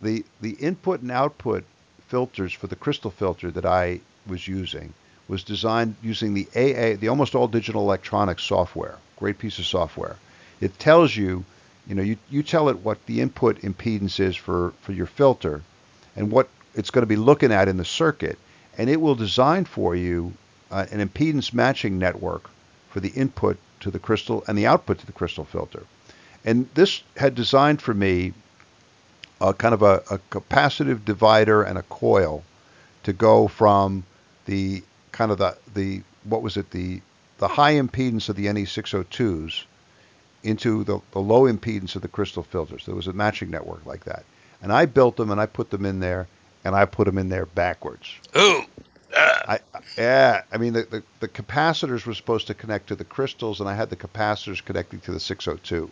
[0.00, 1.64] the the input and output
[2.08, 4.92] filters for the crystal filter that I was using
[5.28, 8.96] was designed using the AA, the almost all digital electronics software.
[9.18, 10.16] Great piece of software.
[10.60, 11.44] It tells you,
[11.86, 15.62] you know, you, you tell it what the input impedance is for, for your filter
[16.16, 18.38] and what it's going to be looking at in the circuit,
[18.78, 20.32] and it will design for you
[20.70, 22.48] uh, an impedance matching network
[22.90, 25.82] for the input to the crystal and the output to the crystal filter.
[26.44, 28.32] And this had designed for me
[29.40, 32.44] a kind of a, a capacitive divider and a coil
[33.02, 34.04] to go from
[34.46, 37.00] the kind of the the what was it the
[37.38, 39.64] the high impedance of the NE602s
[40.44, 42.86] into the, the low impedance of the crystal filters.
[42.86, 44.24] There was a matching network like that,
[44.60, 46.26] and I built them and I put them in there,
[46.64, 48.14] and I put them in there backwards.
[48.36, 48.62] Ooh.
[49.14, 49.44] Ah.
[49.48, 49.58] I,
[49.98, 53.68] yeah, I mean the, the, the capacitors were supposed to connect to the crystals, and
[53.68, 55.90] I had the capacitors connecting to the 602.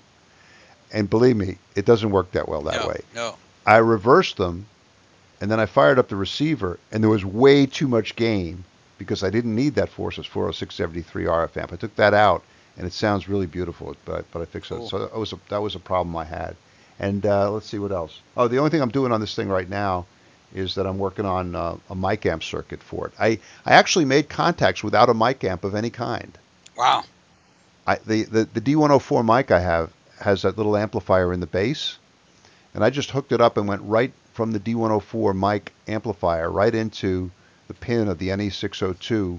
[0.92, 3.00] And believe me, it doesn't work that well that no, way.
[3.14, 3.36] No.
[3.66, 4.66] I reversed them,
[5.40, 8.64] and then I fired up the receiver, and there was way too much gain
[8.98, 11.72] because I didn't need that Forces 40673 RF amp.
[11.72, 12.42] I took that out,
[12.80, 14.86] and it sounds really beautiful, but but I fixed Cool.
[14.86, 14.88] it.
[14.88, 16.56] So that was a, that was a problem I had.
[16.98, 18.18] And uh, let's see what else.
[18.38, 20.06] Oh, the only thing I'm doing on this thing right now
[20.54, 23.12] is that I'm working on uh, a mic amp circuit for it.
[23.20, 26.38] I, I actually made contacts without a mic amp of any kind.
[26.74, 27.04] Wow.
[27.86, 31.98] I, the, the, the D104 mic I have has that little amplifier in the base,
[32.74, 36.74] and I just hooked it up and went right from the D104 mic amplifier right
[36.74, 37.30] into
[37.68, 39.38] the pin of the NE602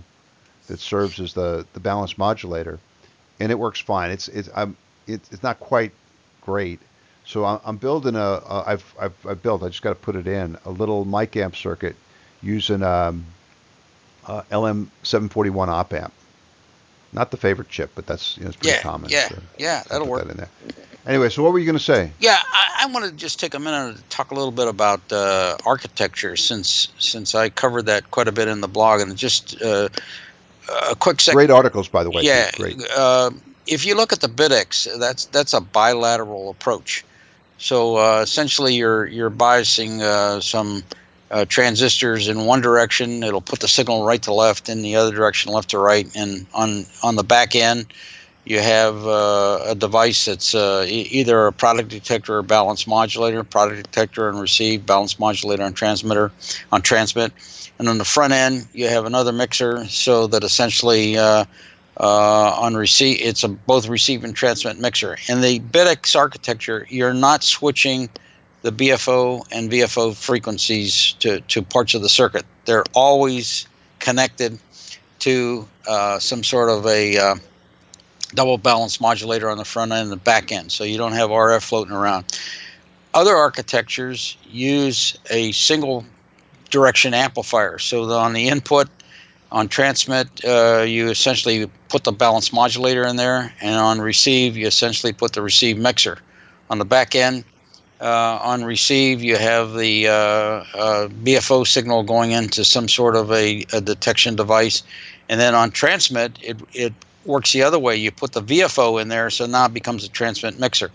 [0.68, 2.80] that serves as the, the balance modulator,
[3.42, 4.12] and it works fine.
[4.12, 4.76] It's it's I'm
[5.08, 5.92] it's, it's not quite
[6.46, 6.80] great.
[7.26, 10.16] So I'm, I'm building a, a I've, I've I've built I just got to put
[10.16, 11.96] it in a little mic amp circuit
[12.44, 13.26] using um,
[14.28, 16.14] uh, LM741 op amp.
[17.14, 19.10] Not the favorite chip, but that's you know it's pretty Yeah, common.
[19.10, 20.24] yeah, so yeah, that'll work.
[20.24, 20.50] that in there.
[21.08, 22.12] Anyway, so what were you going to say?
[22.20, 25.02] Yeah, I, I want to just take a minute to talk a little bit about
[25.12, 29.60] uh, architecture, since since I covered that quite a bit in the blog, and just
[29.62, 29.90] uh,
[30.92, 31.38] a quick second.
[31.38, 32.24] Great articles, by the way.
[32.24, 32.82] Yeah, Great.
[32.96, 33.32] uh,
[33.68, 37.06] if you look at the BitX, that's that's a bilateral approach.
[37.58, 40.84] So uh, essentially, you're you're biasing uh, some
[41.30, 43.24] uh, transistors in one direction.
[43.24, 46.10] It'll put the signal right to left, in the other direction, left to right.
[46.16, 47.86] And on on the back end,
[48.46, 53.44] you have uh, a device that's uh, e- either a product detector or balance modulator.
[53.44, 56.32] Product detector and receive, balance modulator and transmitter
[56.72, 57.32] on transmit.
[57.82, 61.18] And on the front end, you have another mixer, so that essentially.
[61.18, 61.46] Uh,
[62.00, 63.20] uh, on receive.
[63.20, 65.18] It's a both receive and transmit mixer.
[65.28, 68.10] In the BitX architecture, you're not switching
[68.62, 72.46] the BFO and VFO frequencies to, to parts of the circuit.
[72.66, 73.68] They're always
[74.00, 74.58] connected
[75.20, 77.36] to uh, some sort of a uh,
[78.34, 81.30] double balance modulator on the front end and the back end, so you don't have
[81.30, 82.26] RF floating around.
[83.14, 86.06] Other architectures use a single
[86.72, 88.88] direction amplifier, so on the input
[89.52, 94.66] on transmit, uh, you essentially put the balance modulator in there, and on receive, you
[94.66, 96.18] essentially put the receive mixer.
[96.70, 97.44] On the back end,
[98.00, 100.64] uh, on receive, you have the uh, uh,
[101.10, 104.84] BFO signal going into some sort of a, a, detection device,
[105.28, 106.94] and then on transmit, it it
[107.26, 107.98] works the other way.
[107.98, 110.90] You put the VFO in there, so now it becomes a transmit mixer.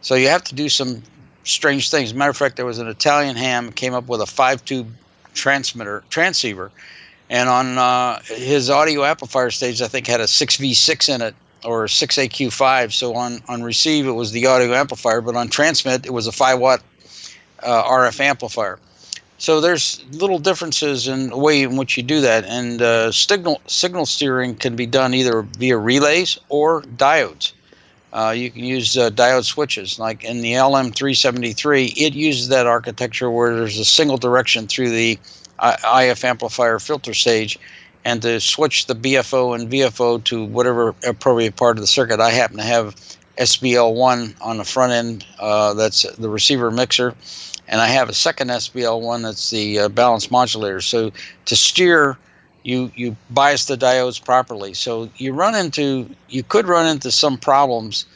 [0.00, 1.02] So you have to do some
[1.44, 2.14] strange things.
[2.14, 4.88] matter of fact, there was an Italian ham came up with a five tube
[5.34, 6.70] transmitter transceiver
[7.30, 11.86] and on uh, his audio amplifier stage, I think had a 6V6 in it or
[11.86, 12.92] 6AQ5.
[12.92, 16.32] So on, on receive, it was the audio amplifier, but on transmit, it was a
[16.32, 16.82] 5 watt
[17.62, 18.80] uh, RF amplifier.
[19.38, 23.62] So there's little differences in the way in which you do that, and uh, signal
[23.66, 27.52] signal steering can be done either via relays or diodes.
[28.12, 31.96] Uh, you can use uh, diode switches, like in the LM373.
[31.96, 35.18] It uses that architecture where there's a single direction through the
[35.62, 37.58] IF amplifier filter stage
[38.04, 42.20] and to switch the BFO and VFO to whatever appropriate part of the circuit.
[42.20, 42.96] I happen to have
[43.36, 47.14] SBL1 on the front end, uh, that's the receiver mixer,
[47.68, 50.80] and I have a second SBL1 that's the uh, balance modulator.
[50.80, 51.12] So
[51.46, 52.18] to steer,
[52.62, 54.74] you you bias the diodes properly.
[54.74, 58.06] So you run into you could run into some problems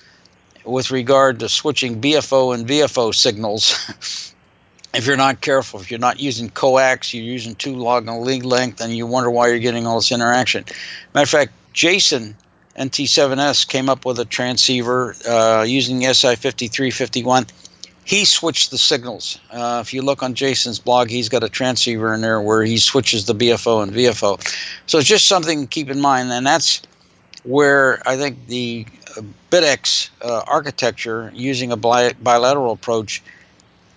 [0.65, 4.33] with regard to switching BFO and VFO signals
[4.95, 8.45] if you're not careful, if you're not using coax, you're using two log and lead
[8.45, 10.65] length, and you wonder why you're getting all this interaction.
[11.15, 12.37] Matter of fact, Jason
[12.79, 17.49] NT7S came up with a transceiver uh, using SI5351.
[18.05, 19.39] He switched the signals.
[19.51, 22.79] Uh, if you look on Jason's blog, he's got a transceiver in there where he
[22.79, 24.39] switches the BFO and VFO.
[24.87, 26.83] So it's just something to keep in mind, and that's
[27.45, 28.87] where I think the
[29.51, 33.23] BitX uh, architecture using a bilateral approach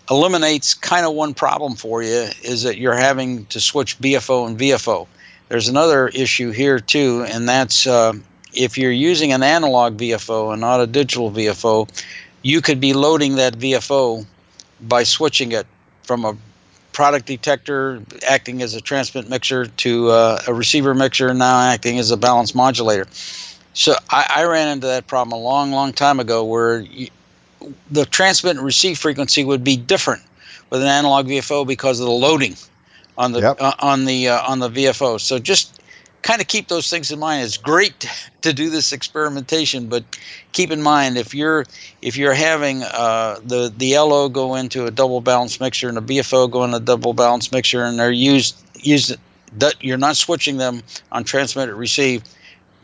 [0.09, 4.57] eliminates kind of one problem for you is that you're having to switch BFO and
[4.57, 5.07] VFO.
[5.49, 8.13] There's another issue here too, and that's uh,
[8.53, 11.89] if you're using an analog VFO and not a digital VFO,
[12.41, 14.25] you could be loading that VFO
[14.81, 15.67] by switching it
[16.03, 16.37] from a
[16.93, 22.09] product detector acting as a transmit mixer to uh, a receiver mixer now acting as
[22.09, 23.05] a balance modulator.
[23.73, 27.09] So I, I, ran into that problem a long, long time ago where you,
[27.91, 30.23] the transmit and receive frequency would be different
[30.71, 32.55] with an analog VFO because of the loading
[33.17, 33.57] on the Yep.
[33.59, 35.19] uh, on the uh, on the VFO.
[35.19, 35.79] So just
[36.21, 37.43] kind of keep those things in mind.
[37.43, 38.09] It's great
[38.41, 40.03] to do this experimentation, but
[40.51, 41.65] keep in mind if you're
[42.01, 46.01] if you're having uh, the the LO go into a double balance mixer and a
[46.01, 49.15] BFO go in a double balance mixer, and they're used used
[49.57, 52.23] that you're not switching them on transmit or receive.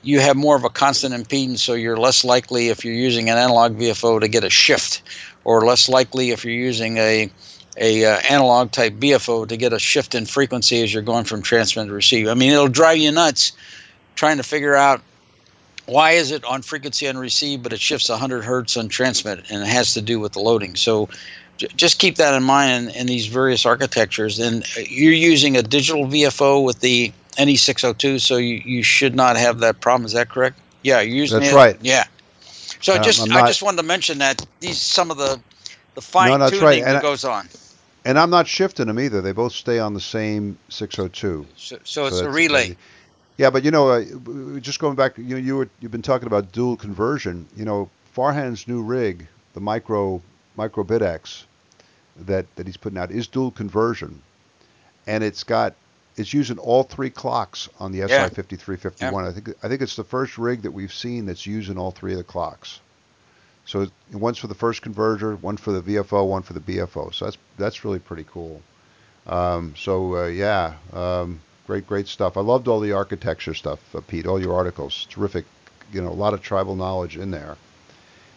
[0.02, 3.38] You have more of a constant impedance, so you're less likely if you're using an
[3.38, 5.02] analog VFO to get a shift,
[5.46, 7.30] or less likely if you're using a
[7.78, 11.42] a uh, analog type BFO to get a shift in frequency as you're going from
[11.42, 12.28] transmit to receive.
[12.28, 13.54] I mean, it'll drive you nuts
[14.16, 15.02] trying to figure out
[15.86, 19.64] why is it on frequency on receive, but it shifts 100 hertz on transmit, and
[19.64, 20.76] it has to do with the loading.
[20.76, 21.10] So
[21.58, 24.40] j- just keep that in mind in, in, these various architectures.
[24.40, 29.36] And uh, you're using a digital VFO with the NE602, so you, you should not
[29.36, 30.06] have that problem.
[30.06, 30.58] Is that correct?
[30.84, 31.56] Yeah, you're using That's it.
[31.56, 31.78] right.
[31.82, 32.06] Yeah.
[32.82, 35.40] So Um, just I'm I just wanted to mention that these some of the
[35.96, 36.84] the fine No, tuning right.
[36.84, 37.48] And that goes on.
[38.06, 39.22] And I'm not shifting them either.
[39.22, 41.46] They both stay on the same 602.
[41.56, 42.78] So, so it's a that's- relay.
[43.38, 46.52] Yeah, but you know, uh, just going back, you you were, you've been talking about
[46.52, 47.48] dual conversion.
[47.58, 50.22] You know, Farhan's new rig, the micro
[50.56, 51.46] micro BitX
[52.28, 54.22] that that he's putting out is dual conversion,
[55.08, 55.74] and it's got
[56.16, 58.28] it's using all three clocks on the Yeah.
[58.28, 59.26] SI 5351.
[59.26, 62.12] I think I think it's the first rig that we've seen that's using all three
[62.12, 62.82] of the clocks.
[63.66, 67.14] So one's for the first converter, one for the VFO, one for the BFO.
[67.14, 68.62] So that's that's really pretty cool.
[69.26, 72.36] Um, so uh, yeah, um, great great stuff.
[72.36, 74.28] I loved all the architecture stuff, uh, Pete.
[74.28, 75.46] All your articles, terrific.
[75.94, 77.58] You know, a lot of tribal knowledge in there.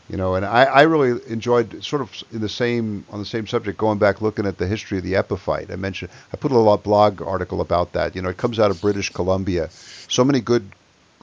[0.08, 3.48] You know, and I, I really enjoyed sort of in the same on the same
[3.48, 5.72] subject, going back looking at the history of the epiphyte.
[5.72, 8.14] I mentioned I put a lot blog article about that.
[8.14, 9.70] You know, it comes out of British Columbia.
[10.06, 10.70] So many good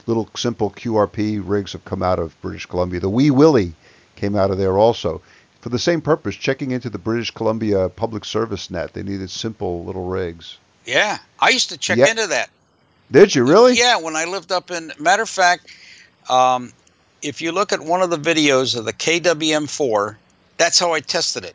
[0.06, 3.00] little simple QRP rigs have come out of British Columbia.
[3.00, 3.72] The Wee Willie
[4.16, 5.20] came out of there also
[5.60, 8.92] for the same purpose, checking into the British Columbia public service net.
[8.92, 10.58] They needed simple little rigs.
[10.84, 12.10] Yeah, I used to check Yeah.
[12.10, 12.50] into that.
[13.10, 13.74] Did you really?
[13.74, 14.92] Yeah, when I lived up in.
[14.98, 15.68] Matter of fact,
[16.28, 16.72] um,
[17.22, 20.16] if you look at one of the videos of the KWM4,
[20.58, 21.54] that's how I tested it.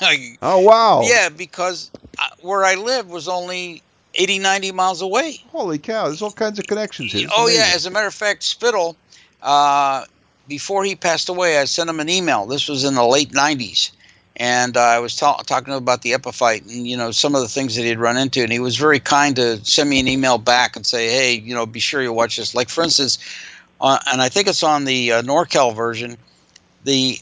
[0.00, 1.02] I- Oh wow!
[1.04, 3.82] Yeah, because uh, where I lived was only
[4.14, 5.42] 80, 90 miles away.
[5.50, 6.06] Holy cow!
[6.06, 7.24] There's all kinds of connections here.
[7.24, 8.96] It's oh yeah, as a matter of fact, Spittle,
[9.42, 10.04] uh,
[10.48, 12.46] before he passed away, I sent him an email.
[12.46, 13.90] This was in the late '90s,
[14.36, 17.48] and uh, I was ta- talking about the Epiphyte and you know some of the
[17.48, 20.38] things that he'd run into, and he was very kind to send me an email
[20.38, 22.54] back and say, hey, you know, be sure you watch this.
[22.54, 23.18] Like for instance,
[23.80, 26.16] uh, and I think it's on the uh, Norcal version,
[26.84, 27.18] the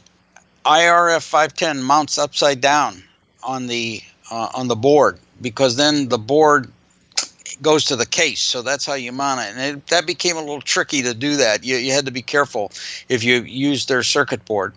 [0.65, 3.03] IRF 510 mounts upside down
[3.43, 6.71] on the uh, on the board because then the board
[7.61, 8.41] goes to the case.
[8.41, 9.55] So that's how you mount it.
[9.55, 11.63] And it, that became a little tricky to do that.
[11.63, 12.71] You, you had to be careful
[13.09, 14.73] if you used their circuit board.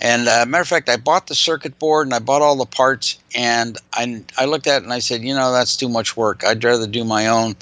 [0.00, 2.64] And uh, matter of fact, I bought the circuit board and I bought all the
[2.64, 3.18] parts.
[3.34, 6.42] And I, I looked at it and I said, you know, that's too much work.
[6.44, 7.56] I'd rather do my own.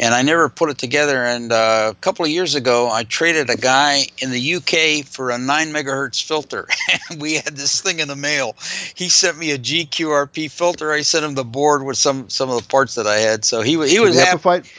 [0.00, 1.24] And I never put it together.
[1.24, 5.30] And uh, a couple of years ago, I traded a guy in the UK for
[5.30, 6.68] a nine megahertz filter.
[7.10, 8.54] and we had this thing in the mail.
[8.94, 10.92] He sent me a GQRP filter.
[10.92, 13.44] I sent him the board with some some of the parts that I had.
[13.44, 14.22] So he was he was the?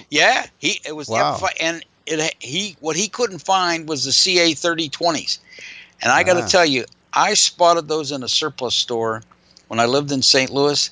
[0.10, 1.34] Yeah, he it was Wow.
[1.38, 5.40] the Epiphyte, and it he what he couldn't find was the CA thirty twenties,
[6.02, 6.48] and I got to Ah.
[6.48, 9.22] tell you, I spotted those in a surplus store
[9.68, 10.50] when I lived in St.
[10.50, 10.90] Louis,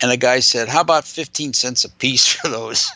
[0.00, 2.90] and the guy said, "How about fifteen cents a piece for those?"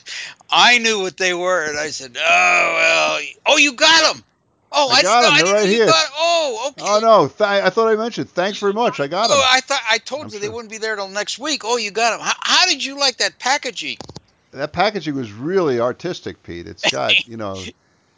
[0.50, 4.24] I knew what they were, and I said, "Oh well, oh you got them."
[4.74, 5.86] Oh, I I, got didn't know- 'em, I they're right here.
[5.86, 6.04] got.
[6.14, 6.82] Oh, oh okay.
[6.86, 7.28] Oh no!
[7.28, 8.30] Th- I thought I mentioned.
[8.30, 9.00] Thanks very much.
[9.00, 9.36] I got them.
[9.38, 11.62] Oh, I thought I told I'm you they wouldn't be there till next week.
[11.64, 12.26] Oh, you got them.
[12.26, 13.98] How, how did you like that packaging?
[14.52, 16.66] that packaging was really artistic, Pete.
[16.66, 17.62] It's got you know,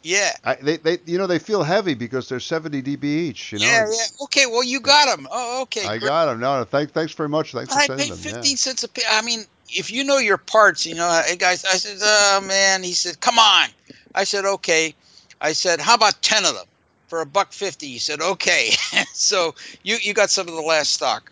[0.05, 0.33] Yeah.
[0.43, 3.51] I, they they you know they feel heavy because they're 70 dB each.
[3.51, 3.65] You know.
[3.65, 4.23] yeah, yeah.
[4.25, 5.27] Okay, well, you got them.
[5.31, 5.83] Oh, okay.
[5.83, 6.09] I great.
[6.09, 6.39] got them.
[6.39, 7.53] No, no, thank, thanks very much.
[7.53, 8.55] Thanks for I sending paid 15 Yeah.
[8.55, 9.03] cents a piece.
[9.09, 12.83] I mean, if you know your parts, you know, hey guys, I said, oh man,
[12.83, 13.69] he said, come on.
[14.13, 14.93] I said, okay.
[15.41, 16.67] I said, how about 10 of them
[17.07, 17.87] for a buck 50?
[17.87, 18.73] He said, okay.
[19.13, 21.31] so you, you got some of the last stock.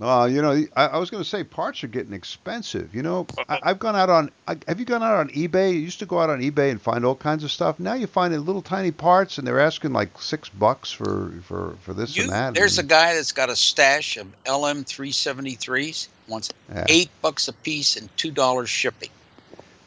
[0.00, 2.94] Well, you know, I, I was going to say parts are getting expensive.
[2.94, 4.30] You know, I, I've gone out on.
[4.48, 5.74] I, have you gone out on eBay?
[5.74, 7.78] You used to go out on eBay and find all kinds of stuff.
[7.78, 11.92] Now you find little tiny parts, and they're asking like six bucks for for for
[11.92, 12.54] this You, and that.
[12.54, 17.96] there's a guy that's got a stash of LM373s, wants yeah, eight bucks a piece
[17.96, 19.10] and $2 shipping.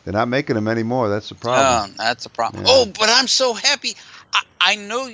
[0.03, 1.10] they're not making them anymore.
[1.10, 1.91] That's the problem.
[1.91, 2.64] Oh, that's a problem.
[2.65, 2.72] Yeah.
[2.72, 3.95] Oh, but I'm so happy.
[4.31, 5.10] I, I know,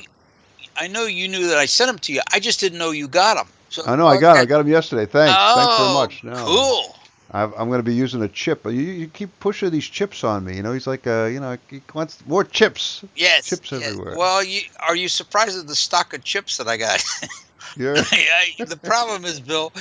[0.75, 2.21] I know you knew that I sent them to you.
[2.33, 3.47] I just didn't know you got them.
[3.69, 4.07] So I know.
[4.07, 4.41] I got 'em.
[4.41, 5.05] I got them yesterday.
[5.05, 5.33] Thanks.
[5.35, 6.23] Thanks very Oh, much.
[6.23, 6.95] No, cool.
[7.31, 8.65] I've, I'm going to be using a chip.
[8.65, 10.55] You, you keep pushing these chips on me.
[10.55, 13.03] You know, he's like, uh, you know, he wants more chips.
[13.15, 13.49] Yes.
[13.49, 13.83] Chips yes.
[13.83, 14.15] everywhere.
[14.17, 17.03] Well, you are you surprised at the stock of chips that I got?
[17.77, 19.71] You're, the problem is, Bill,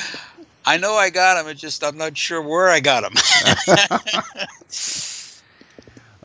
[0.66, 1.50] I know I got them.
[1.50, 3.14] It's just I'm not sure where I got them.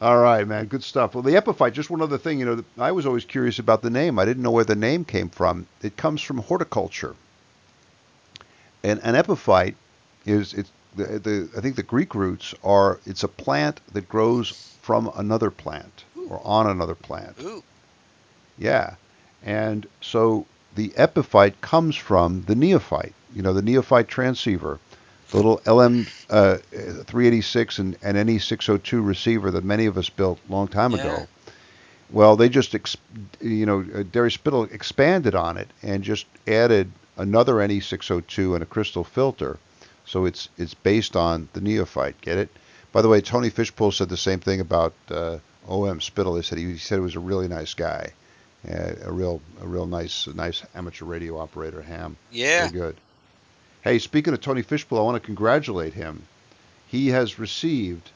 [0.01, 0.65] All right, man.
[0.65, 1.13] Good stuff.
[1.15, 1.71] Well, the epiphyte.
[1.71, 2.39] Just one other thing.
[2.39, 4.19] You know, I was always curious about the name.
[4.19, 5.65] I didn't know where the name came from.
[5.81, 7.15] It comes from horticulture.
[8.83, 9.75] And an epiphyte
[10.25, 14.49] is it's the, the I think the Greek roots are it's a plant that grows
[14.81, 17.35] from another plant or on another plant.
[17.41, 17.63] Ooh.
[18.57, 18.95] Yeah.
[19.43, 20.45] And so
[20.75, 23.13] the epiphyte comes from the neophyte.
[23.35, 24.79] You know, the neophyte transceiver,
[25.31, 30.39] the little LM uh, 386 and, and NE 602 receiver that many of us built
[30.47, 30.99] a long time Yeah.
[30.99, 31.27] ago.
[32.11, 32.97] Well, they just, ex-
[33.41, 38.65] you know, uh, Darius Spittle expanded on it and just added another NE602 and a
[38.65, 39.57] crystal filter.
[40.05, 42.19] So it's it's based on the neophyte.
[42.21, 42.49] Get it?
[42.91, 46.35] By the way, Tony Fishpool said the same thing about uh, OM Spittle.
[46.35, 48.11] He said he, he said he was a really nice guy,
[48.69, 51.81] uh, a real a real nice nice amateur radio operator.
[51.81, 52.17] Ham.
[52.31, 52.67] Yeah.
[52.67, 52.95] Very good.
[53.81, 56.23] Hey, speaking of Tony Fishpool, I want to congratulate him.
[56.87, 58.11] He has received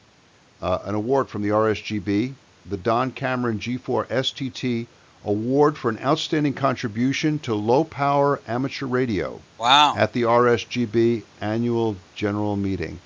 [0.62, 2.34] uh, an award from the RSGB,
[2.66, 4.88] the Don Cameron G4 STT
[5.28, 9.94] Award for an outstanding contribution to low power amateur radio Wow.
[9.98, 13.00] at the RSGB annual general meeting.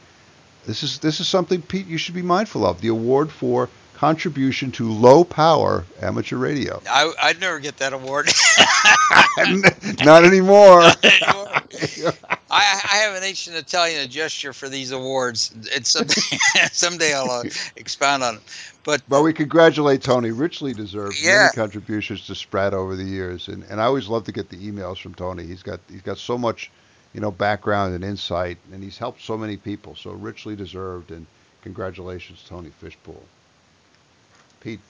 [0.67, 2.79] This is this is something Pete you should be mindful of.
[2.79, 6.81] The award for contribution to low power amateur radio.
[6.89, 8.29] I, I'd never get that award.
[10.05, 10.83] Not anymore.
[11.03, 11.40] anymore.
[12.51, 15.53] I, I have an ancient Italian gesture for these awards.
[15.73, 16.39] It's someday,
[16.71, 17.45] someday I'll uh,
[17.75, 18.41] expound on it.
[18.83, 20.31] But But we congratulate Tony.
[20.31, 21.47] Richly deserved Yeah.
[21.47, 24.57] many contributions to Sprat over the years, and, and I always love to get the
[24.57, 25.45] emails from Tony.
[25.45, 26.71] He's got he's got so much,
[27.13, 29.95] you know, background and insight, and he's helped so many people.
[29.95, 31.27] So richly deserved, and
[31.63, 33.21] congratulations, Tony Fishpool.
[34.61, 34.81] Pete,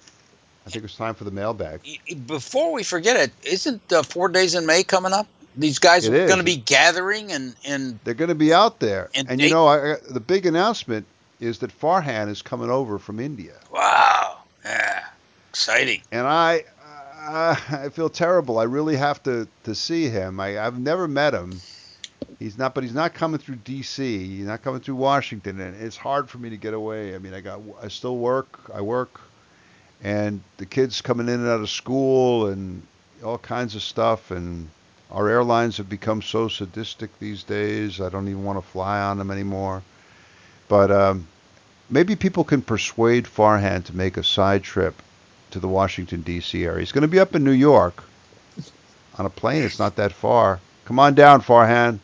[0.65, 1.81] I think it's time for the mailbag.
[2.27, 5.27] before we forget it, isn't uh, four days in May coming up?
[5.57, 8.79] These guys It are going to be gathering and and They're going to be out
[8.79, 11.05] there, And and you they- know, I, I- the big announcement
[11.39, 13.53] is that Farhan is coming over from India.
[13.71, 15.05] wow, yeah,
[15.49, 16.01] exciting.
[16.11, 16.63] and I
[17.23, 18.59] uh, I feel terrible.
[18.59, 20.39] I really have to to see him.
[20.39, 21.59] I I've never met him.
[22.39, 24.37] He's not, but he's not coming through D.C.
[24.37, 27.13] He's not coming through Washington, and it's hard for me to get away.
[27.13, 28.59] I mean, I got I still work.
[28.73, 29.19] I work,
[30.03, 32.81] and the kids coming in and out of school and
[33.23, 34.31] all kinds of stuff.
[34.31, 34.69] And
[35.11, 37.99] our airlines have become so sadistic these days.
[37.99, 39.83] I don't even want to fly on them anymore.
[40.67, 41.27] But um,
[41.89, 44.95] maybe people can persuade Farhan to make a side trip
[45.51, 46.63] to the Washington D.C.
[46.63, 46.79] area.
[46.79, 48.03] He's going to be up in New York
[49.17, 49.63] on a plane.
[49.63, 50.59] It's not that far.
[50.85, 51.99] Come on down, Farhan.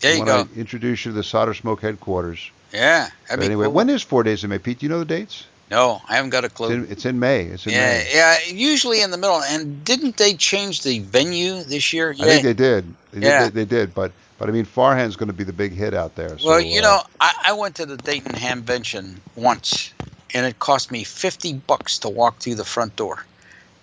[0.00, 0.54] There I you want go.
[0.54, 2.50] to introduce you to the Solder Smoke headquarters.
[2.72, 3.08] Yeah.
[3.28, 3.74] But That'd be anyway, cool.
[3.74, 4.78] when is Four Days in May, Pete?
[4.78, 5.44] Do you know the dates?
[5.70, 6.70] No, I haven't got a It's clue.
[6.70, 7.42] in, it's in May.
[7.42, 8.10] It's in yeah, May.
[8.14, 8.36] yeah.
[8.48, 9.42] Usually in the middle.
[9.42, 12.12] And didn't they change the venue this year?
[12.12, 12.84] I think they did.
[13.12, 13.44] They Yeah.
[13.44, 13.54] did.
[13.54, 13.94] They, they did.
[13.94, 16.28] But but I mean, Farhan's going to be the big hit out there.
[16.28, 19.92] Well, so, you uh, know, I, I went to the Dayton Hamvention once,
[20.34, 23.24] and it cost me fifty bucks to walk through the front door,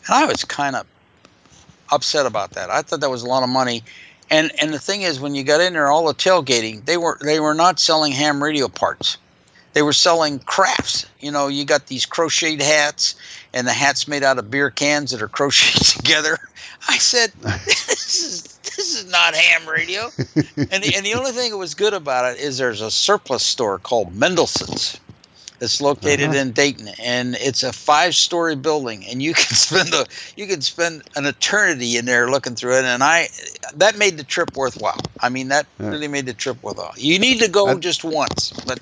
[0.07, 0.85] and I was kind of
[1.91, 2.69] upset about that.
[2.69, 3.83] I thought that was a lot of money,
[4.29, 7.17] and and the thing is, when you got in there, all the tailgating, they were
[7.21, 9.17] they were not selling ham radio parts.
[9.73, 11.05] They were selling crafts.
[11.19, 13.15] You know, you got these crocheted hats,
[13.53, 16.37] and the hats made out of beer cans that are crocheted together.
[16.87, 21.51] I said, "This is this is not ham radio." and the, and the only thing
[21.51, 24.99] that was good about it is there's a surplus store called Mendelson's
[25.59, 26.37] that's located Uh-huh.
[26.37, 30.05] in Dayton, and it's a five-story building, and you can spend a
[30.35, 33.29] you can spend an eternity in there looking through it, and I
[33.75, 35.01] that made the trip worthwhile.
[35.19, 35.89] I mean, that Yeah.
[35.89, 36.93] really made the trip worthwhile.
[36.95, 38.77] You need to go That- just once, but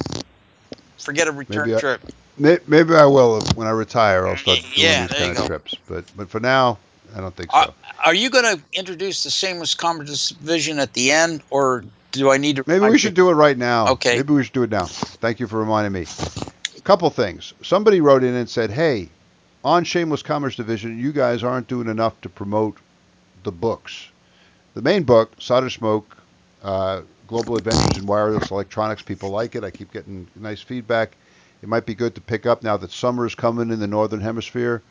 [1.03, 2.01] forget a return Maybe I- trip.
[2.37, 4.25] May- Maybe I will when I retire.
[4.27, 5.47] I'll start doing Yeah, these kind of go.
[5.47, 5.75] trips.
[5.87, 6.77] But but for now,
[7.15, 7.73] I don't think so.
[8.05, 12.37] Are you going to introduce the Shameless Commerce Vision at the end, or do I
[12.37, 12.63] need to?
[12.65, 13.89] Maybe we should do it right now.
[13.89, 14.15] Okay.
[14.15, 14.85] Maybe we should do it now.
[14.85, 16.07] Thank you for reminding me.
[16.77, 17.53] A couple things.
[17.61, 19.09] Somebody wrote in and said, "Hey,
[19.63, 22.77] on Shameless Commerce Division, you guys aren't doing enough to promote
[23.43, 24.07] the books.
[24.73, 26.17] The main book, Solder Smoke,
[26.63, 29.01] uh, Global Adventures in Wireless Electronics.
[29.01, 29.63] People like it.
[29.63, 31.15] I keep getting nice feedback.
[31.63, 34.19] It might be good to pick up now that summer is coming in the northern
[34.19, 34.81] hemisphere.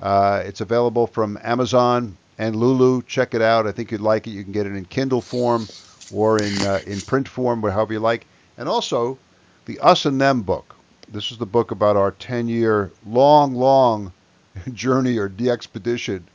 [0.00, 3.02] Uh, it's available from Amazon and Lulu.
[3.02, 3.66] Check it out.
[3.66, 4.30] I think you'd like it.
[4.30, 5.68] You can get it in Kindle form
[6.10, 8.24] or in uh, in print form, or however you like.
[8.56, 9.18] And also,
[9.66, 10.74] the Us and Them book.
[11.12, 14.10] This is the book about our 10-year long, long
[14.72, 16.26] journey or de-expedition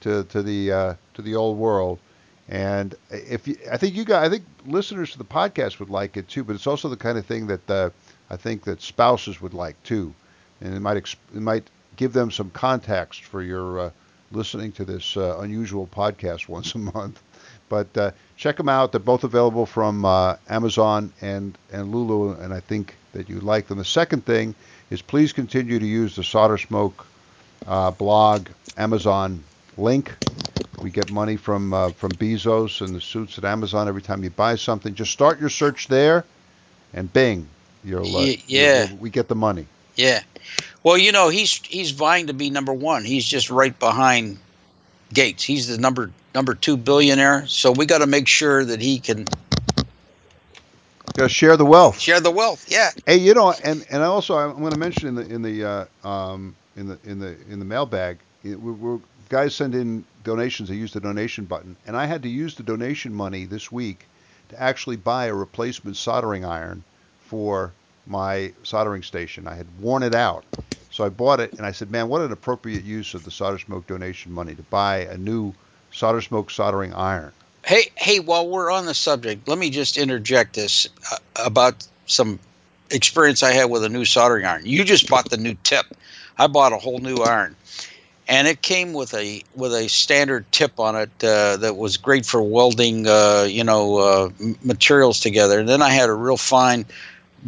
[0.00, 1.98] to to the uh, to the old world.
[2.50, 6.16] And if you, I think you guys, I think listeners to the podcast would like
[6.16, 6.42] it too.
[6.42, 7.90] But it's also the kind of thing that uh,
[8.28, 10.12] I think that spouses would like too,
[10.60, 13.90] and it might ex- it might give them some context for your uh,
[14.32, 17.22] listening to this uh, unusual podcast once a month.
[17.68, 18.90] But uh, check them out.
[18.90, 23.68] They're both available from uh, Amazon and and Lulu, and I think that you like
[23.68, 23.78] them.
[23.78, 24.56] The second thing
[24.90, 27.06] is please continue to use the Solder Smoke
[27.68, 29.44] uh, blog Amazon
[29.76, 30.16] link.
[30.80, 34.30] We get money from uh, from Bezos and the suits at Amazon every time you
[34.30, 34.94] buy something.
[34.94, 36.24] Just start your search there,
[36.94, 37.48] and bing,
[37.84, 38.88] you'll uh, yeah.
[38.88, 39.66] You'll, we get the money.
[39.96, 40.22] Yeah.
[40.82, 43.04] Well, you know, he's he's vying to be number one.
[43.04, 44.38] He's just right behind
[45.12, 45.42] Gates.
[45.42, 47.46] He's the number number two billionaire.
[47.46, 49.26] So we got to make sure that he can
[51.14, 51.98] Got to share the wealth.
[51.98, 52.66] Share the wealth.
[52.68, 52.90] Yeah.
[53.06, 56.08] Hey, you know, and and also I'm going to mention in the in the uh,
[56.08, 58.98] um, in the in the in the mailbag, we, we're,
[59.30, 60.68] guys send in donations.
[60.68, 64.06] They use the donation button, and I had to use the donation money this week
[64.50, 66.84] to actually buy a replacement soldering iron
[67.20, 67.72] for
[68.06, 69.46] my soldering station.
[69.46, 70.44] I had worn it out,
[70.90, 73.58] so I bought it, and I said, "Man, what an appropriate use of the solder
[73.58, 75.54] smoke donation money to buy a new
[75.92, 77.32] solder smoke soldering iron."
[77.64, 81.16] Hey, hey, while we're on the subject, let me just interject this uh,
[81.46, 82.40] about some
[82.90, 84.66] experience I had with a new soldering iron.
[84.66, 85.86] You just bought the new tip.
[86.36, 87.54] I bought a whole new iron,
[88.30, 92.24] and it came with a with a standard tip on it uh, that was great
[92.24, 94.30] for welding, uh, you know, uh,
[94.62, 95.58] materials together.
[95.58, 96.86] And then I had a real fine,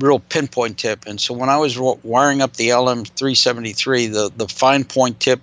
[0.00, 1.06] real pinpoint tip.
[1.06, 5.40] And so when I was wiring up the LM373, the the fine point tip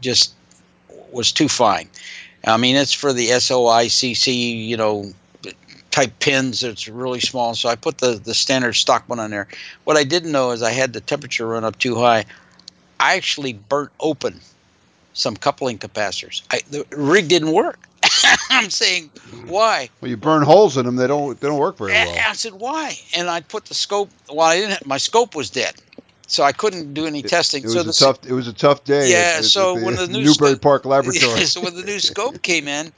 [0.00, 0.34] just
[1.12, 1.90] was too fine.
[2.42, 5.12] I mean, it's for the SOICC, you know,
[5.90, 6.62] type pins.
[6.62, 7.54] It's really small.
[7.54, 9.46] So I put the, the standard stock one on there.
[9.84, 12.24] What I didn't know is I had the temperature run up too high.
[12.98, 14.40] I actually burnt open
[15.12, 16.42] some coupling capacitors.
[16.50, 17.78] I, the rig didn't work.
[18.50, 19.10] I'm saying,
[19.46, 19.90] why?
[20.00, 22.16] Well, you burn holes in them; they don't they don't work very well.
[22.28, 22.98] I said, why?
[23.16, 24.10] And I put the scope.
[24.28, 24.70] Well, I didn't.
[24.70, 25.74] Have, my scope was dead
[26.30, 27.64] so I couldn't do any testing.
[27.64, 28.24] It, it so was a tough.
[28.24, 29.10] It was a tough day.
[29.10, 29.38] Yeah.
[29.38, 31.44] At, so at when the new Newbury Park Laboratory.
[31.44, 32.92] so when the new scope came in,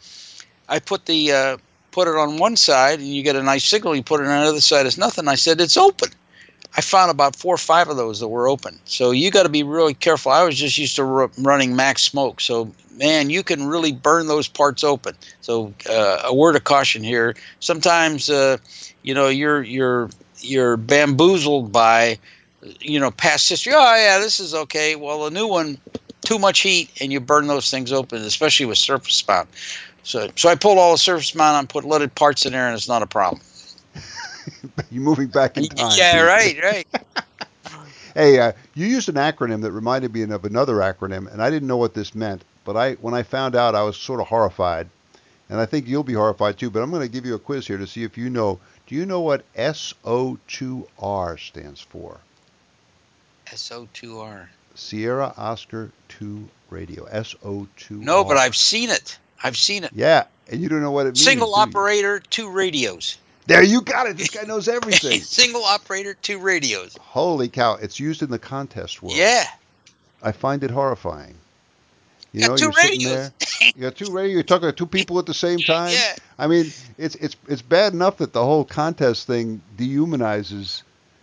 [0.69, 1.57] I put the uh,
[1.93, 3.97] put it on one side, and you get a nice signal.
[3.97, 5.29] You put it on the other side, it's nothing.
[5.29, 6.11] I said it's open.
[6.77, 8.79] I found about four or five of those that were open.
[8.85, 10.33] So you got to be really careful.
[10.33, 12.41] I was just used to r- running max smoke.
[12.41, 15.15] So man, you can really burn those parts open.
[15.41, 17.35] So uh, a word of caution here.
[17.61, 18.57] Sometimes, uh,
[19.03, 22.19] you know, you're you're you're bamboozled by
[22.81, 23.73] you know, past history.
[23.75, 24.97] Oh yeah, this is okay.
[24.97, 25.79] Well, a new one,
[26.25, 29.49] too much heat, and you burn those things open, especially with surface mount.
[30.05, 32.77] So, so I pulled all the surface mount and put leaded parts in there, and
[32.77, 33.43] it's not a problem.
[34.91, 35.97] You're moving back in time.
[35.97, 36.87] Yeah, right, right.
[38.15, 41.69] hey, uh, you used an acronym that reminded me of another acronym, and I didn't
[41.69, 42.45] know what this meant.
[42.65, 44.89] But I, when I found out, I was sort of horrified,
[45.49, 46.71] and I think you'll be horrified too.
[46.71, 48.61] But I'm going to give you a quiz here to see if you know.
[48.87, 52.19] Do you know what SO2R stands for?
[53.47, 54.47] SO2R.
[54.75, 57.07] Sierra Oscar 2 radio.
[57.07, 57.91] SO2.
[57.91, 59.19] No, but I've seen it.
[59.43, 59.93] I've seen it.
[59.95, 61.25] Yeah, and you don't know what it means.
[61.25, 63.19] Single operator, two radios.
[63.47, 64.17] There you got it.
[64.17, 65.21] This guy knows everything.
[65.21, 66.97] Single operator, two radios.
[67.01, 67.75] Holy cow!
[67.75, 69.17] It's used in the contest world.
[69.17, 69.45] Yeah.
[70.23, 71.35] I find it horrifying.
[72.33, 73.33] You, you know, you're radios.
[73.39, 73.73] sitting there.
[73.75, 74.35] You got two radios.
[74.35, 75.93] You're talking to two people at the same time.
[75.93, 76.15] Yeah.
[76.39, 80.83] I mean, it's it's it's bad enough that the whole contest thing dehumanizes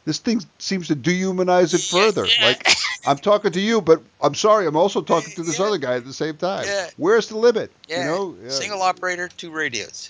[0.09, 2.25] this thing seems to dehumanize it further.
[2.25, 2.47] Yeah.
[2.47, 2.67] Like
[3.05, 5.65] I'm talking to you, but I'm sorry, I'm also talking to this yeah.
[5.65, 6.65] other guy at the same time.
[6.65, 6.89] Yeah.
[6.97, 7.71] Where's the limit?
[7.87, 7.99] Yeah.
[7.99, 10.09] You know, single operator, two radios.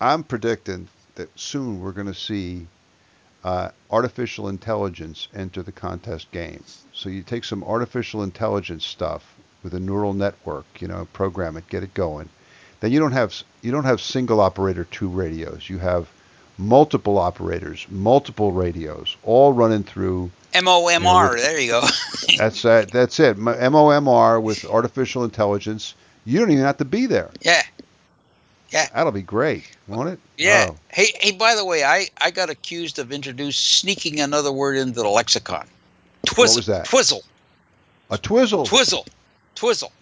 [0.00, 2.66] I'm predicting that soon we're going to see
[3.44, 6.64] uh, artificial intelligence enter the contest game.
[6.92, 11.68] So you take some artificial intelligence stuff with a neural network, you know, program it,
[11.68, 12.28] get it going.
[12.80, 15.70] Then you don't have you don't have single operator two radios.
[15.70, 16.08] You have
[16.58, 20.92] multiple operators, multiple radios, all running through MOMR.
[20.92, 21.80] You know, with, there you go.
[22.38, 23.36] that's uh, that's it.
[23.36, 25.94] MOMR with artificial intelligence.
[26.24, 27.30] You don't even have to be there.
[27.40, 27.62] Yeah.
[28.74, 28.88] Yeah.
[28.92, 30.18] That'll be great, won't it?
[30.36, 30.70] Yeah.
[30.70, 30.76] Oh.
[30.88, 31.30] Hey, hey.
[31.30, 35.68] By the way, I I got accused of introduced sneaking another word into the lexicon.
[36.26, 36.42] Twizzle.
[36.42, 36.84] What was that?
[36.86, 37.22] Twizzle.
[38.10, 38.66] A twizzle.
[38.66, 39.06] Twizzle.
[39.54, 39.92] Twizzle.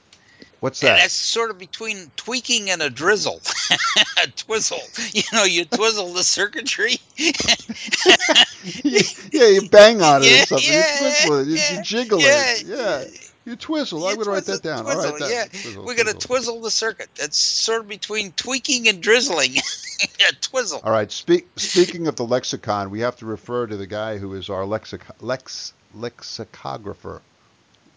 [0.61, 0.93] What's that?
[0.93, 3.43] And that's sort of between tweaking and a drizzle.
[4.23, 4.81] a twizzle.
[5.13, 6.97] You know, you twizzle the circuitry.
[7.17, 10.73] yeah, you bang on it yeah, or something.
[10.73, 11.47] Yeah, you twizzle it.
[11.49, 12.65] You, yeah, you jiggle yeah, it.
[12.65, 13.05] Yeah.
[13.45, 14.01] You twizzle.
[14.01, 14.85] You I'm going to write that down.
[14.85, 15.45] Twizzle, All right, that, yeah.
[15.61, 17.09] twizzle, We're going to twizzle the circuit.
[17.17, 19.57] That's sort of between tweaking and drizzling.
[20.29, 20.81] a twizzle.
[20.85, 21.11] All right.
[21.11, 24.63] Speak, speaking of the lexicon, we have to refer to the guy who is our
[24.63, 27.21] lexic, lex, lexicographer.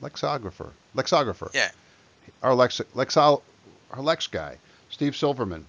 [0.01, 0.71] Lexographer.
[0.95, 1.53] Lexographer.
[1.53, 1.71] Yeah.
[2.41, 3.41] Our lex, lexol,
[3.91, 4.57] our lex guy,
[4.89, 5.65] Steve Silverman,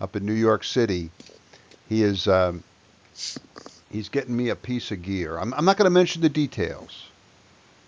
[0.00, 1.10] up in New York City.
[1.88, 2.62] He is um,
[3.90, 5.38] he's getting me a piece of gear.
[5.38, 7.08] I'm, I'm not going to mention the details,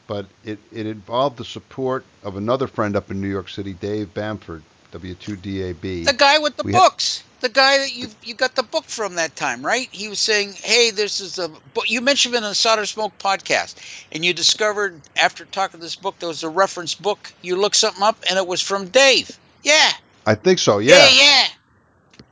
[0.06, 4.12] but it, it involved the support of another friend up in New York City, Dave
[4.14, 4.62] Bamford,
[4.92, 6.04] W2DAB.
[6.04, 7.22] The guy with the we books.
[7.40, 9.88] The guy that you you got the book from that time, right?
[9.92, 13.12] He was saying, "Hey, this is a book." You mentioned it in a Solder Smoke
[13.18, 13.74] podcast,
[14.10, 17.32] and you discovered after talking this book there was a reference book.
[17.42, 19.38] You looked something up, and it was from Dave.
[19.62, 19.92] Yeah.
[20.24, 20.78] I think so.
[20.78, 21.06] Yeah.
[21.08, 21.20] Yeah.
[21.20, 21.46] yeah.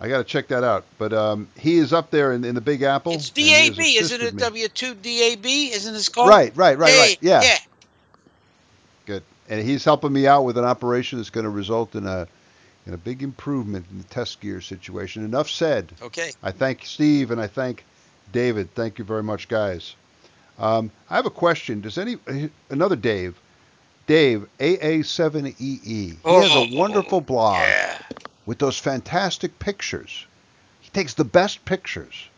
[0.05, 0.85] I got to check that out.
[0.99, 3.13] But um, he is up there in, in the Big Apple.
[3.15, 4.37] It's and he has DAB, isn't it?
[4.37, 6.29] W two DAB, isn't this called?
[6.29, 7.19] Right, right, right, right.
[7.23, 7.41] Yeah.
[7.43, 7.57] Yeah.
[9.07, 9.23] Good.
[9.49, 12.29] And he's helping me out with an operation that's going to result in a
[12.87, 15.25] in a big improvement in the test gear situation.
[15.25, 15.91] Enough said.
[16.03, 16.33] Okay.
[16.43, 17.83] I thank Steve and I thank
[18.31, 18.75] David.
[18.75, 19.95] Thank you very much, guys.
[20.59, 21.81] Um, I have a question.
[21.81, 22.19] Does any
[22.69, 23.37] another Dave?
[24.07, 25.57] Dave AA7EE.
[25.87, 27.99] He has a wonderful blog Oh, Yeah.
[28.47, 30.27] With those fantastic pictures.
[30.81, 32.29] He takes the best pictures.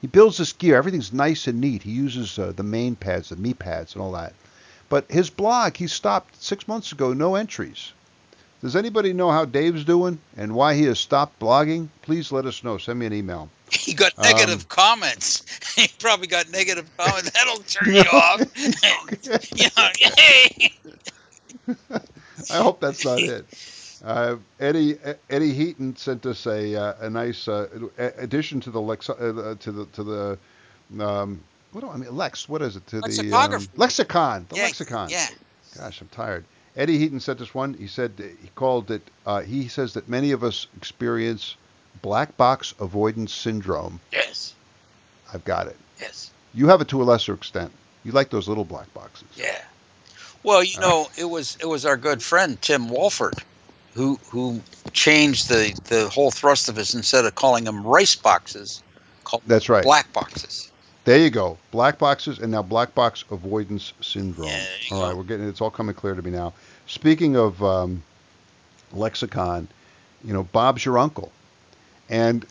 [0.00, 0.76] He builds this gear.
[0.76, 1.82] Everything's nice and neat.
[1.82, 4.34] He uses uh, the main pads, the me pads, and all that.
[4.88, 7.12] But his blog, he stopped six months ago.
[7.14, 7.92] No entries.
[8.60, 11.88] Does anybody know how Dave's doing and why he has stopped blogging?
[12.02, 12.78] Please let us know.
[12.78, 13.48] Send me an email.
[13.70, 15.42] He got Um, negative comments.
[15.74, 17.30] he probably got negative comments.
[17.30, 18.40] That'll turn you off.
[19.56, 21.74] you know.
[22.50, 23.46] I hope that's not it.
[24.04, 24.98] Uh, Eddie
[25.30, 27.68] Eddie Heaton sent us a uh, a nice uh,
[28.18, 30.38] addition to the Lex uh, to the to the
[31.02, 31.40] um,
[31.72, 32.48] what do I mean Lex?
[32.48, 34.46] What is it to the um, lexicon?
[34.50, 35.08] The yeah, lexicon.
[35.08, 35.26] Yeah.
[35.76, 36.44] Gosh, I'm tired.
[36.76, 37.74] Eddie Heaton sent us one.
[37.74, 39.02] He said he called it.
[39.24, 41.56] Uh, he says that many of us experience
[42.02, 44.00] black box avoidance syndrome.
[44.12, 44.54] Yes.
[45.32, 45.76] I've got it.
[46.00, 46.30] Yes.
[46.52, 47.72] You have it to a lesser extent.
[48.04, 49.28] You like those little black boxes.
[49.34, 49.62] Yeah.
[50.42, 53.42] Well, you know, it was it was our good friend Tim Walford
[53.94, 54.60] who who
[54.92, 58.82] changed the the whole thrust of this instead of calling them rice boxes,
[59.24, 59.84] called That's right.
[59.84, 60.70] black boxes.
[61.04, 61.58] There you go.
[61.70, 64.48] Black boxes and now black box avoidance syndrome.
[64.48, 65.06] Yeah, all go.
[65.06, 66.52] right, we're getting it's all coming clear to me now.
[66.86, 68.02] Speaking of um,
[68.92, 69.68] lexicon,
[70.24, 71.30] you know, Bob's your uncle,
[72.08, 72.46] and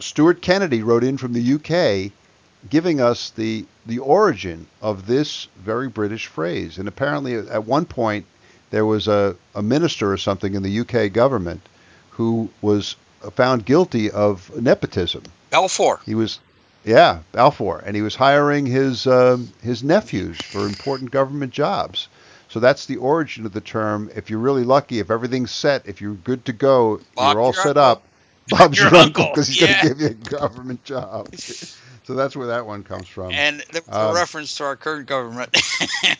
[0.00, 2.10] Stuart Kennedy wrote in from the UK,
[2.68, 6.78] giving us the the origin of this very British phrase.
[6.78, 8.26] And apparently, at one point,
[8.74, 11.60] there was a, a minister or something in the UK government
[12.10, 12.96] who was
[13.34, 15.22] found guilty of nepotism.
[15.50, 16.00] Balfour.
[16.04, 16.40] He was,
[16.84, 22.08] yeah, Balfour, and he was hiring his um, his nephews for important government jobs.
[22.48, 24.10] So that's the origin of the term.
[24.16, 27.52] If you're really lucky, if everything's set, if you're good to go, Bob, you're all
[27.54, 28.02] your set up.
[28.50, 29.82] Bob's Your your, uncle because he's yeah.
[29.82, 31.34] going to give you a government job.
[31.36, 33.32] so that's where that one comes from.
[33.32, 35.56] And was Um, reference to our current government.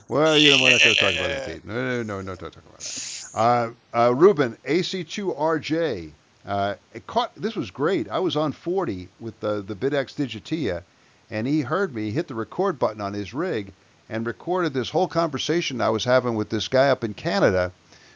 [0.08, 1.64] Well, you know, we're not going to talk about that, Pete.
[1.64, 3.24] No, no, no, no, don't talk about that.
[3.34, 6.10] Uh, uh, Ruben, AC2RJ.
[6.46, 7.34] Uh, it caught.
[7.36, 8.08] This was great.
[8.10, 10.82] I was on 40 with the the BitX Digitia,
[11.30, 13.72] and he heard me hit the record button on his rig
[14.10, 17.72] and recorded this whole conversation I was having with this guy up in Canada,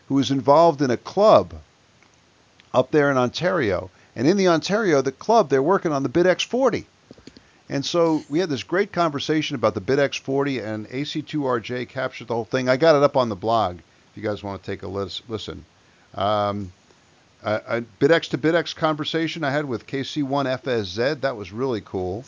[0.09, 1.55] who was involved in a club
[2.75, 3.91] up there in Ontario.
[4.19, 6.85] And in the Ontario, the club, they're working on the BitX 40.
[7.69, 12.35] And so we had this great conversation about the BitX 40, and AC2RJ captured the
[12.35, 12.69] whole thing.
[12.69, 15.65] I got it up on the blog if you guys want to take a listen.
[16.17, 16.73] Um,
[17.45, 21.21] a, a BitX to BitX conversation I had with KC1FSZ.
[21.21, 22.25] That was really cool.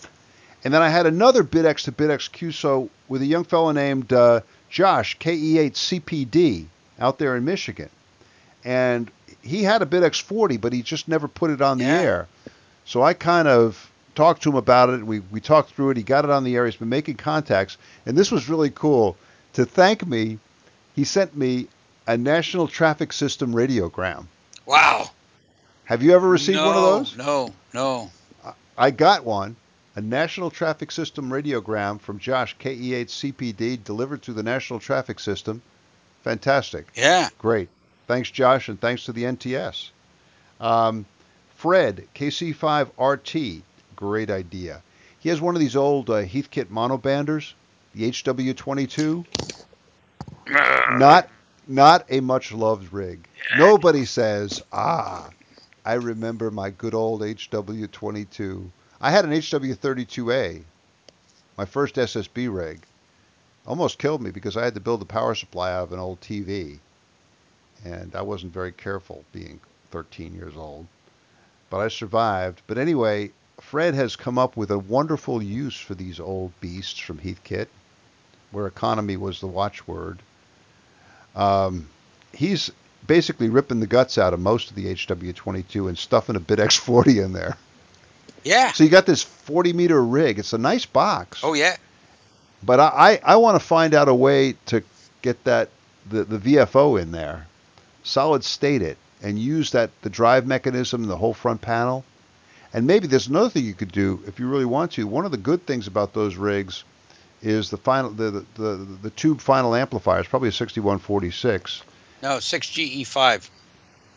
[0.62, 4.42] And then I had another BitX to BitX QSO with a young fellow named uh,
[4.68, 6.66] Josh, KE8CPD,
[7.00, 7.90] out there in Michigan.
[8.62, 9.10] And
[9.42, 12.00] he had a BitX 40, but he just never put it on the Yeah.
[12.00, 12.28] air.
[12.84, 15.04] So I kind of talked to him about it.
[15.06, 15.96] We, we talked through it.
[15.96, 16.66] He got it on the air.
[16.66, 17.76] He's been making contacts.
[18.06, 19.16] And this was really cool.
[19.54, 20.38] To thank me,
[20.96, 21.68] he sent me
[22.06, 24.26] a National Traffic System radiogram.
[24.66, 25.10] wow.
[25.84, 27.16] Have you ever received no, one of those?
[27.16, 28.10] No, no.
[28.78, 29.56] I got one,
[29.96, 35.60] a National Traffic System radiogram from Josh, KE8CPD, delivered through the National Traffic System.
[36.22, 36.86] Fantastic.
[36.94, 37.28] Yeah.
[37.38, 37.68] Great.
[38.10, 39.90] Thanks, Josh, and thanks to the NTS.
[40.60, 41.06] Um,
[41.54, 43.62] Fred, KC5RT,
[43.94, 44.82] great idea.
[45.20, 47.54] He has one of these old uh, Heathkit monobanders,
[47.94, 49.24] the HW22.
[50.98, 51.28] Not,
[51.68, 53.28] not a much loved rig.
[53.56, 55.30] Nobody says, ah,
[55.84, 58.70] I remember my good old HW22.
[59.00, 60.64] I had an HW32A,
[61.56, 62.80] my first SSB rig.
[63.68, 66.20] Almost killed me because I had to build the power supply out of an old
[66.20, 66.80] TV.
[67.84, 70.86] And I wasn't very careful being 13 years old.
[71.70, 72.62] But I survived.
[72.66, 73.30] But anyway,
[73.60, 77.68] Fred has come up with a wonderful use for these old beasts from Heathkit,
[78.50, 80.18] where economy was the watchword.
[81.36, 81.88] Um,
[82.32, 82.70] he's
[83.06, 87.32] basically ripping the guts out of most of the HW22 and stuffing a BitX40 in
[87.32, 87.56] there.
[88.44, 88.72] Yeah.
[88.72, 90.38] So you got this 40 meter rig.
[90.38, 91.42] It's a nice box.
[91.44, 91.76] Oh yeah.
[92.62, 94.82] But I, I, I want to find out a way to
[95.22, 95.70] get that
[96.08, 97.46] the, the VFO in there,
[98.02, 102.04] solid state it, and use that the drive mechanism, the whole front panel,
[102.72, 105.06] And maybe there's another thing you could do if you really want to.
[105.06, 106.84] One of the good things about those rigs
[107.42, 111.82] is the final the the, the, the tube final amplifiers, probably a 6146.
[112.22, 113.48] No, 6GE5.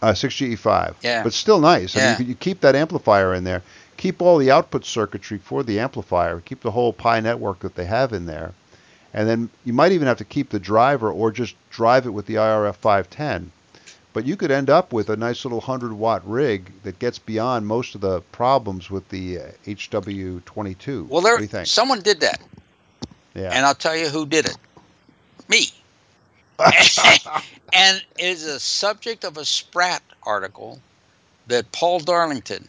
[0.02, 0.96] Uh, 6GE5.
[1.02, 1.24] Yeah.
[1.24, 1.96] But still nice.
[1.96, 2.10] I Yeah.
[2.12, 3.62] mean, you, you keep that amplifier in there.
[3.98, 6.42] Keep all the output circuitry for the amplifier.
[6.42, 8.52] Keep the whole Pi network that they have in there.
[9.14, 12.26] And then you might even have to keep the driver or just drive it with
[12.26, 13.52] the IRF 510.
[14.14, 17.66] But you could end up with a nice little 100 watt rig that gets beyond
[17.66, 21.08] most of the problems with the uh, HW22.
[21.08, 21.68] Well, there do you think?
[21.68, 22.40] someone did that,
[23.34, 23.50] Yeah.
[23.52, 24.58] and I'll tell you who did it.
[25.48, 25.68] Me.
[27.74, 30.80] and it is a subject of a Sprat article
[31.48, 32.68] that Paul Darlington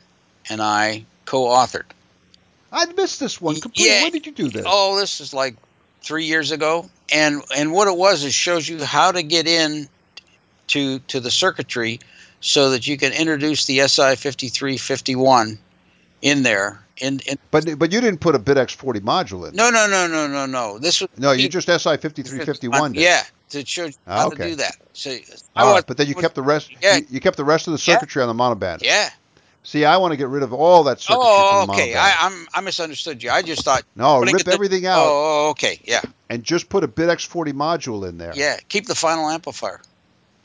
[0.49, 1.85] and I co-authored.
[2.73, 3.93] I missed this one completely.
[3.93, 4.03] Yeah.
[4.03, 4.65] When did you do this?
[4.67, 5.57] Oh, this is like
[6.03, 9.89] three years ago, and and what it was is shows you how to get in
[10.69, 12.01] to to the circuitry
[12.41, 15.59] so that you can introduce the SI fifty three fifty one
[16.23, 16.81] in there.
[16.99, 19.57] In, in But but you didn't put a BitX40 module in.
[19.57, 23.87] no no no no no no this was No, you just SI5351 yeah to show
[23.87, 24.37] you Ah, how okay.
[24.37, 24.77] to do that.
[24.93, 25.11] So
[25.57, 26.71] I right, was but then you was- kept the rest.
[26.81, 26.97] yeah.
[26.99, 27.95] You, you kept the rest of the Yeah.
[27.95, 28.83] circuitry on the monoband.
[28.83, 29.11] yeah.
[29.67, 31.95] See, I want to get rid of all that circuitry Oh, okay.
[31.95, 33.31] I, I'm I misunderstood you.
[33.31, 35.81] I just thought no, rip everything out Oh, okay.
[35.85, 38.33] Yeah, and just put a BitX40 module in there.
[38.37, 38.59] yeah.
[38.69, 39.81] Keep the final amplifier.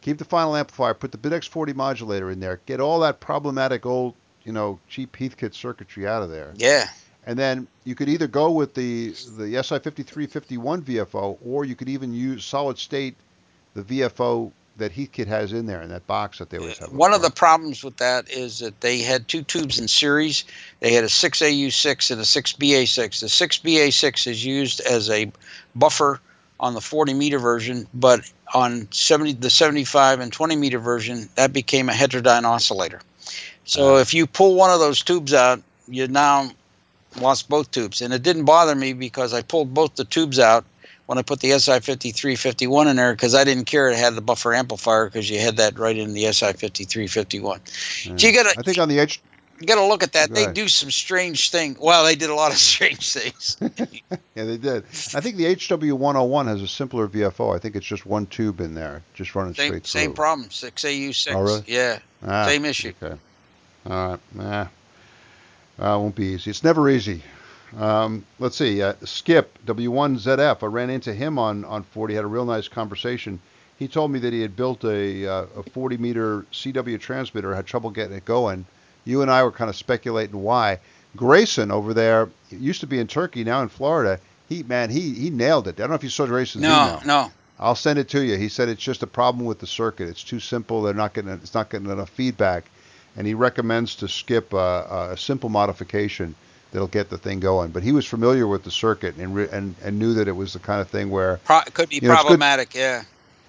[0.01, 0.93] Keep the final amplifier.
[0.93, 2.59] Put the BitX40 modulator in there.
[2.65, 6.53] Get all that problematic old, you know, cheap Heathkit circuitry out of there.
[6.55, 6.87] Yeah.
[7.25, 12.13] And then you could either go with the the SI5351 VFO, or you could even
[12.13, 13.15] use solid state,
[13.73, 16.91] the VFO that Heathkit has in there in that box that they always have.
[16.91, 20.45] One of the problems with that is that they had two tubes in series.
[20.79, 23.19] They had a 6AU6 and a 6BA6.
[23.19, 25.31] The 6BA6 is used as a
[25.75, 26.19] buffer
[26.59, 28.21] on the 40 meter version, but
[28.53, 33.01] on 70 the 75 and 20 meter version, that became a heterodyne oscillator.
[33.65, 33.99] So Ah.
[33.99, 36.51] if you pull one of those tubes out, you now
[37.19, 38.01] lost both tubes.
[38.01, 40.65] And it didn't bother me because I pulled both the tubes out
[41.05, 44.53] when I put the SI5351 in there because I didn't care it had the buffer
[44.53, 47.59] amplifier because you had that right in the SI5351.
[48.05, 48.17] Yeah.
[48.17, 49.21] So you gotta I think on the H,
[49.59, 50.29] you gotta look at that.
[50.29, 51.77] Go They do some strange thing.
[51.79, 53.57] Well, they did a lot of strange things.
[53.61, 54.83] yeah, they did.
[55.13, 57.55] I think the HW101 has a simpler VFO.
[57.55, 60.49] I think it's just one tube in there, just running Same straight same problem.
[60.51, 61.35] Six AU six.
[61.35, 61.63] Oh, really?
[61.67, 61.99] Yeah.
[62.25, 62.93] Ah, Same issue.
[63.01, 63.15] Okay.
[63.85, 64.19] All right.
[64.33, 64.67] Nah.
[65.79, 66.49] Uh, won't be easy.
[66.49, 67.23] It's never easy.
[67.77, 68.81] Um, let's see.
[68.81, 70.63] Uh, Skip W1ZF.
[70.63, 72.15] I ran into him on on 40.
[72.15, 73.39] Had a real nice conversation.
[73.77, 77.55] He told me that he had built a uh, a 40 meter CW transmitter.
[77.55, 78.65] Had trouble getting it going.
[79.09, 80.79] You and I were kind of speculating why.
[81.15, 84.19] Grayson over there used to be in Turkey, now in Florida.
[84.47, 85.75] He man, he he nailed it.
[85.75, 87.01] I don't know if you saw Grayson's No, email.
[87.05, 87.23] no.
[87.23, 87.31] no.
[87.59, 88.37] I'll send it to you.
[88.37, 90.07] He said it's just a problem with the circuit.
[90.07, 90.81] It's too simple.
[90.81, 92.63] They're not getting it's not getting enough feedback,
[93.17, 96.35] and he recommends to skip a, a simple modification
[96.71, 97.71] that'll get the thing going.
[97.71, 100.53] But he was familiar with the circuit and re, and and knew that it was
[100.53, 102.73] the kind of thing where Pro- could be You know, problematic.
[102.75, 103.03] Yeah.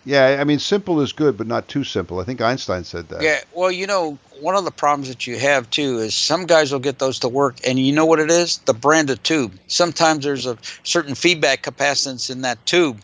[0.04, 2.18] yeah, I mean simple is good, but not too simple.
[2.18, 3.22] I think Einstein said that.
[3.22, 3.40] Yeah.
[3.54, 6.78] Well, you know, one of the problems that you have too is some guys will
[6.80, 8.58] get those to work, and you know what it is?
[8.58, 9.52] The branded tube.
[9.66, 13.00] Sometimes there's a certain feedback capacitance in that tube.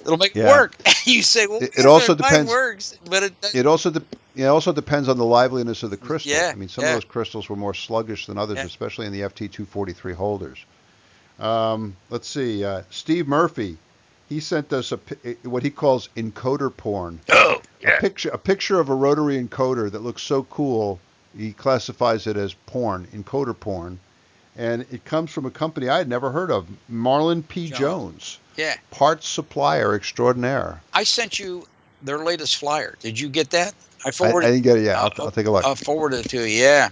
[0.00, 0.74] It'll make it work.
[1.04, 3.32] you say, well, It- it also depends- works, but it.
[3.54, 4.02] It also de-
[4.36, 6.30] it also depends on the liveliness of the crystal.
[6.32, 6.90] Yeah, I mean, some yeah.
[6.90, 8.64] of those crystals were more sluggish than others, Yeah.
[8.66, 10.58] especially in the FT243 holders.
[11.40, 12.64] Um, let's see.
[12.64, 13.76] Uh, Steve Murphy,
[14.28, 14.98] he sent us a
[15.44, 17.20] what he calls encoder porn.
[17.30, 17.96] oh, yeah.
[17.96, 20.98] A picture a picture of a rotary encoder that looks so cool.
[21.36, 23.98] He classifies it as porn, encoder porn,
[24.56, 27.68] and it comes from a company I had never heard of, Marlin P.
[27.68, 27.78] Jones.
[27.78, 28.74] Jones, Yeah.
[28.90, 30.80] parts supplier extraordinaire.
[30.94, 31.66] I sent you
[32.02, 32.96] their latest flyer.
[33.00, 33.74] Did you get that?
[34.04, 34.50] I I, I forwarded.
[34.50, 34.96] didn't get it yet.
[34.96, 35.64] I'll, Uh, I'll take a look.
[35.64, 36.62] I forwarded it to you.
[36.64, 36.88] Yeah.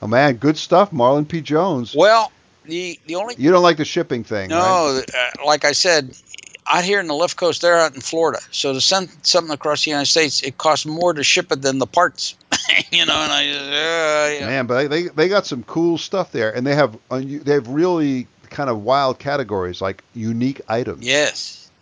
[0.00, 1.40] Oh man, good stuff, Marlin P.
[1.40, 1.94] Jones.
[1.94, 2.32] Well,
[2.64, 4.58] the the only You don't like the shipping thing, right?
[4.58, 6.16] no, uh, like I said,
[6.66, 8.40] out here in the left coast, they're out in Florida.
[8.50, 11.78] So to send something across the United States, it costs more to ship it than
[11.78, 12.36] the parts.
[12.90, 14.46] you know, and I uh, yeah.
[14.46, 18.26] Man, but they they got some cool stuff there, and they have they have really
[18.50, 21.06] kind of wild categories like unique items.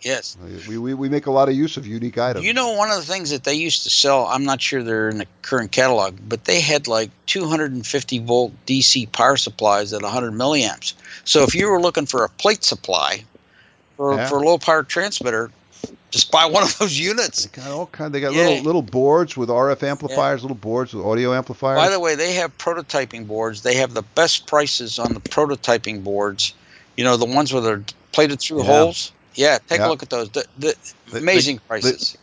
[0.01, 0.67] yes, yes.
[0.67, 2.45] We, we, we make a lot of use of unique items.
[2.45, 5.09] You know, one of the things that they used to sell, I'm not sure they're
[5.09, 10.31] in the current catalog, but they had like 250 volt DC power supplies at 100
[10.31, 10.93] milliamps.
[11.25, 13.25] So if you were looking for a plate supply
[14.01, 14.27] for, Yeah.
[14.29, 15.51] for a low power transmitter,
[16.09, 17.45] just buy one of those units.
[17.45, 18.11] They got all kind.
[18.13, 18.47] They got Yeah.
[18.47, 21.77] little little boards with RF amplifiers, little boards with audio amplifiers.
[21.77, 23.61] By the way, they have prototyping boards.
[23.61, 26.53] They have the best prices on the prototyping boards.
[26.97, 28.65] You know, the ones where they're plated through Yeah.
[28.79, 29.11] holes.
[29.35, 29.87] Yeah, take Yeah.
[29.87, 30.29] a look at those.
[30.29, 30.75] The, the
[31.11, 32.17] They- amazing they- prices.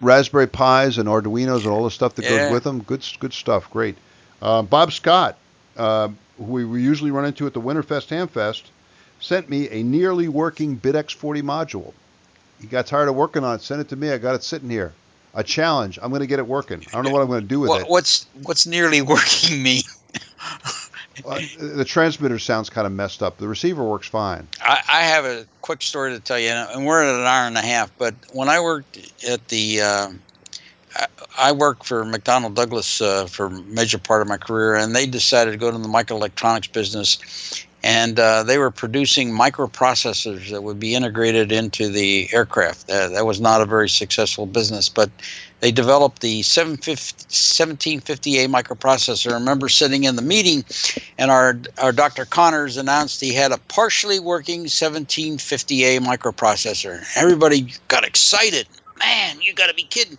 [0.00, 2.44] Raspberry Pis and Arduinos and all the stuff that Yeah.
[2.44, 2.82] goes with them.
[2.82, 3.68] Good good stuff.
[3.70, 3.96] Great.
[4.40, 5.36] Uh, Bob Scott,
[5.76, 6.08] uh,
[6.38, 8.62] who we usually run into at the Winterfest Hamfest,
[9.20, 11.92] sent me a nearly working BitX40 module.
[12.60, 14.10] He got tired of working on it, sent it to me.
[14.10, 14.92] I got it sitting here.
[15.34, 15.98] A challenge.
[16.00, 16.82] I'm going to get it working.
[16.88, 17.88] I don't know what I'm going to do with What, it.
[17.88, 19.82] what's what's nearly working mean?
[21.58, 23.38] The transmitter sounds kind of messed up.
[23.38, 24.46] The receiver works fine.
[24.60, 27.56] I, I have a quick story to tell you, and we're at an hour and
[27.56, 27.90] a half.
[27.98, 30.08] But when I worked at the, uh,
[30.94, 31.06] I,
[31.38, 35.06] I worked for McDonnell Douglas uh, for a major part of my career, and they
[35.06, 40.80] decided to go to the microelectronics business, and uh, they were producing microprocessors that would
[40.80, 42.90] be integrated into the aircraft.
[42.90, 45.08] Uh, that was not a very successful business, but
[45.60, 49.30] they developed the 1750A microprocessor.
[49.30, 50.64] I remember sitting in the meeting,
[51.16, 52.24] and our our Dr.
[52.24, 57.04] Connors announced he had a partially working 1750A microprocessor.
[57.16, 58.66] Everybody got excited.
[58.98, 60.18] Man, you got to be kidding!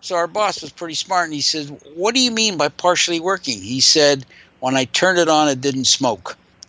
[0.00, 3.20] So our boss was pretty smart, and he said, "What do you mean by partially
[3.20, 4.24] working?" He said,
[4.60, 6.38] "When I turned it on, it didn't smoke."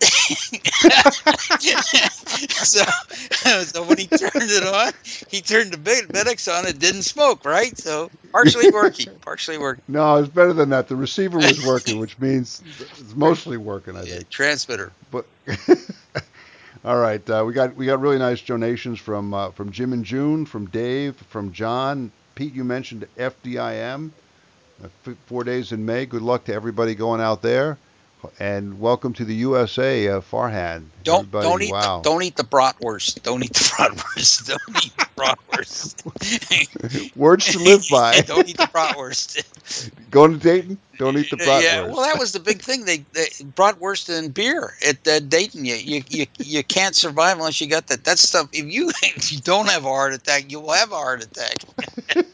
[2.48, 2.82] so,
[3.62, 4.92] so when he turned it on,
[5.28, 6.66] he turned the BitX on.
[6.66, 7.76] It didn't smoke, right?
[7.78, 9.84] So partially working, partially working.
[9.88, 10.88] No, it's better than that.
[10.88, 12.62] The receiver was working, which means
[13.00, 13.96] it's mostly working.
[13.96, 14.28] I Yeah, think.
[14.30, 14.94] transmitter.
[15.10, 15.26] But
[16.84, 20.04] all right, uh, we got we got really nice donations from uh, from Jim and
[20.04, 22.54] June, from Dave, from John, Pete.
[22.54, 24.12] You mentioned FDIM,
[24.82, 26.06] uh, f- four days in May.
[26.06, 27.78] Good luck to everybody going out there,
[28.38, 30.84] and welcome to the USA, uh, Farhan.
[31.02, 31.98] Don't Everybody, don't eat wow.
[31.98, 33.22] the, don't eat the bratwurst.
[33.22, 34.46] Don't eat the bratwurst.
[34.48, 37.16] Don't eat the bratwurst.
[37.16, 38.20] Words to live by.
[38.26, 39.90] don't eat the bratwurst.
[40.10, 41.62] Going to Dayton, don't eat the bratwurst.
[41.62, 42.84] Yeah, well, that was the big thing.
[42.84, 43.26] They, they
[43.56, 45.64] bratwurst and beer at uh, Dayton.
[45.64, 48.04] You, you you you can't survive unless you got that.
[48.04, 48.48] That stuff.
[48.52, 52.24] If you if you don't have a heart attack, you will have a heart attack.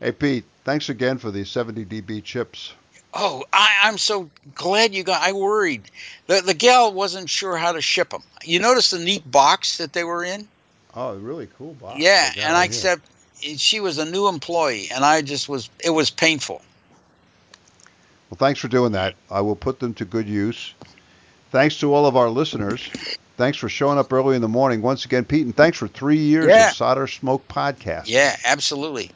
[0.00, 2.74] hey Pete, thanks again for the 70 dB chips.
[3.14, 5.22] Oh, I, I'm so glad you got.
[5.22, 5.82] I worried.
[6.26, 8.22] The the gal wasn't sure how to ship them.
[8.44, 10.46] You notice the neat box that they were in.
[10.94, 12.00] Oh, really cool box.
[12.00, 12.66] yeah, and I here.
[12.66, 13.02] accept.
[13.44, 15.70] Eh, she was a new employee, and I just was.
[15.82, 16.60] It was painful.
[18.30, 19.14] Well, thanks for doing that.
[19.30, 20.74] I will put them to good use.
[21.50, 22.88] Thanks to all of our listeners.
[23.38, 26.18] Thanks for showing up early in the morning once again, Pete, and thanks for three
[26.18, 26.68] years Yeah.
[26.70, 28.02] of Solder Smoke podcast.
[28.06, 29.10] Yeah, absolutely.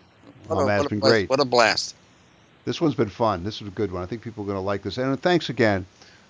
[0.46, 1.28] What Oh, a- man, what it's been blast- great.
[1.30, 1.94] What a blast.
[2.64, 3.44] This one's been fun.
[3.44, 4.02] This is a good one.
[4.02, 4.98] I think people are going to like this.
[4.98, 5.84] And thanks again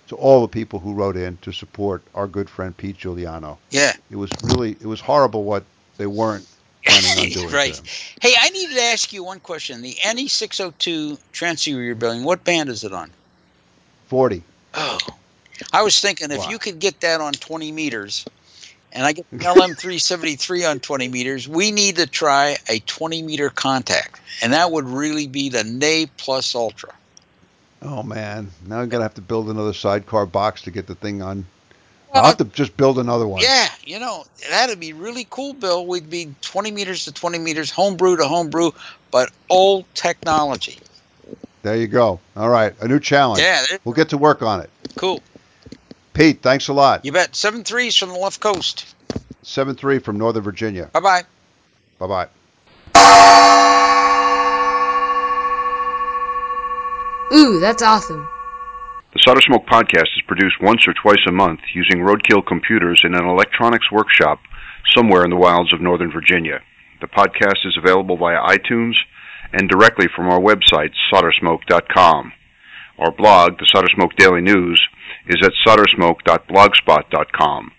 [0.09, 3.59] to all the people who wrote in to support our good friend Pete Juliano.
[3.71, 3.93] Yeah.
[4.11, 5.65] It was really, it was horrible what
[5.99, 6.47] they weren't
[6.85, 7.51] planning on doing.
[7.51, 7.81] right.
[8.21, 9.83] Hey, I needed to ask you one question.
[9.83, 13.11] The NE six hundred two transceiver you're building, what band is it on?
[14.09, 14.43] 40.
[14.75, 14.99] Oh,
[15.73, 16.49] I was thinking if Wow.
[16.51, 18.25] you could get that on 20 meters,
[18.93, 23.51] and I get the LM373 on 20 meters, we need to try a 20 meter
[23.51, 26.93] contact, and that would really be the ne plus ultra.
[27.81, 28.51] Oh, man.
[28.66, 31.47] Now I'm going to have to build another sidecar box to get the thing on.
[32.14, 33.43] Well, I'll have to just build another one.
[33.43, 35.86] Yeah, you know that'd be really cool, Bill.
[35.86, 38.73] We'd be 20 meters to 20 meters, homebrew to homebrew,
[39.10, 40.78] but old technology.
[41.62, 42.20] There you go.
[42.36, 42.74] All right.
[42.82, 43.40] A new challenge.
[43.40, 44.70] Yeah, We'll get to work on it.
[44.97, 45.23] cool.
[46.14, 47.05] Pete, thanks a lot.
[47.05, 47.34] You bet.
[47.34, 48.94] Seven threes from the left coast.
[49.43, 50.89] 7 3 from Northern Virginia.
[50.93, 51.22] Bye bye.
[51.98, 52.28] Bye bye.
[57.34, 58.28] Ooh, that's awesome.
[59.14, 63.14] The Solder Smoke podcast is produced once or twice a month using roadkill computers in
[63.14, 64.39] an electronics workshop
[64.94, 66.60] somewhere in the wilds of Northern Virginia.
[67.01, 68.94] The podcast is available via iTunes
[69.52, 72.32] and directly from our website, soldersmoke.com.
[72.98, 74.81] Our blog, the Solder Smoke Daily News,
[75.27, 77.73] is at soldersmoke.blogspot.com.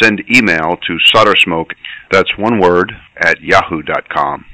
[0.00, 1.72] Send email to soldersmoke,
[2.10, 4.44] that's one word, at yahoo.com.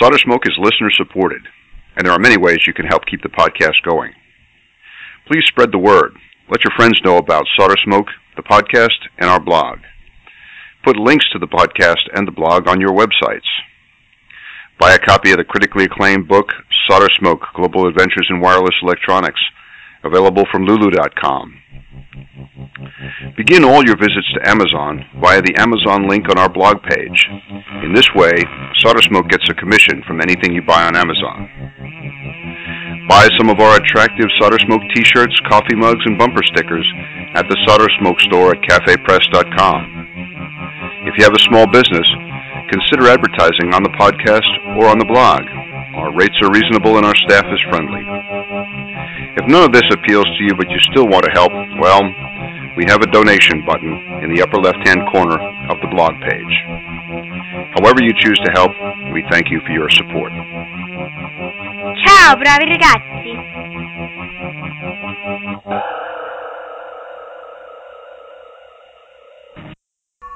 [0.00, 1.42] Solder Smoke is listener supported,
[1.96, 4.12] and there are many ways you can help keep the podcast going.
[5.26, 6.16] Please spread the word.
[6.50, 9.78] Let your friends know about Solder Smoke, the podcast, and our blog.
[10.84, 13.48] Put links to the podcast and the blog on your websites.
[14.84, 16.44] Buy a copy of the critically acclaimed book,
[16.84, 19.40] Solder Smoke Global Adventures in Wireless Electronics,
[20.04, 21.56] available from Lulu.com.
[23.34, 27.16] Begin all your visits to Amazon via the Amazon link on our blog page.
[27.80, 28.36] In this way,
[28.84, 31.48] Solder Smoke gets a commission from anything you buy on Amazon.
[33.08, 36.84] Buy some of our attractive Solder Smoke t-shirts, coffee mugs, and bumper stickers
[37.32, 39.80] at the Solder Smoke store at cafepress.com.
[41.08, 42.04] If you have a small business,
[42.74, 45.46] consider advertising on the podcast or on the blog.
[45.94, 48.02] Our rates are reasonable and our staff is friendly.
[49.38, 52.02] If none of this appeals to you but you still want to help, well,
[52.74, 53.94] we have a donation button
[54.26, 55.38] in the upper left hand corner
[55.70, 56.54] of the blog page.
[57.78, 58.74] However you choose to help,
[59.14, 60.34] we thank you for your support.
[62.02, 63.38] Ciao bravi ragazzi!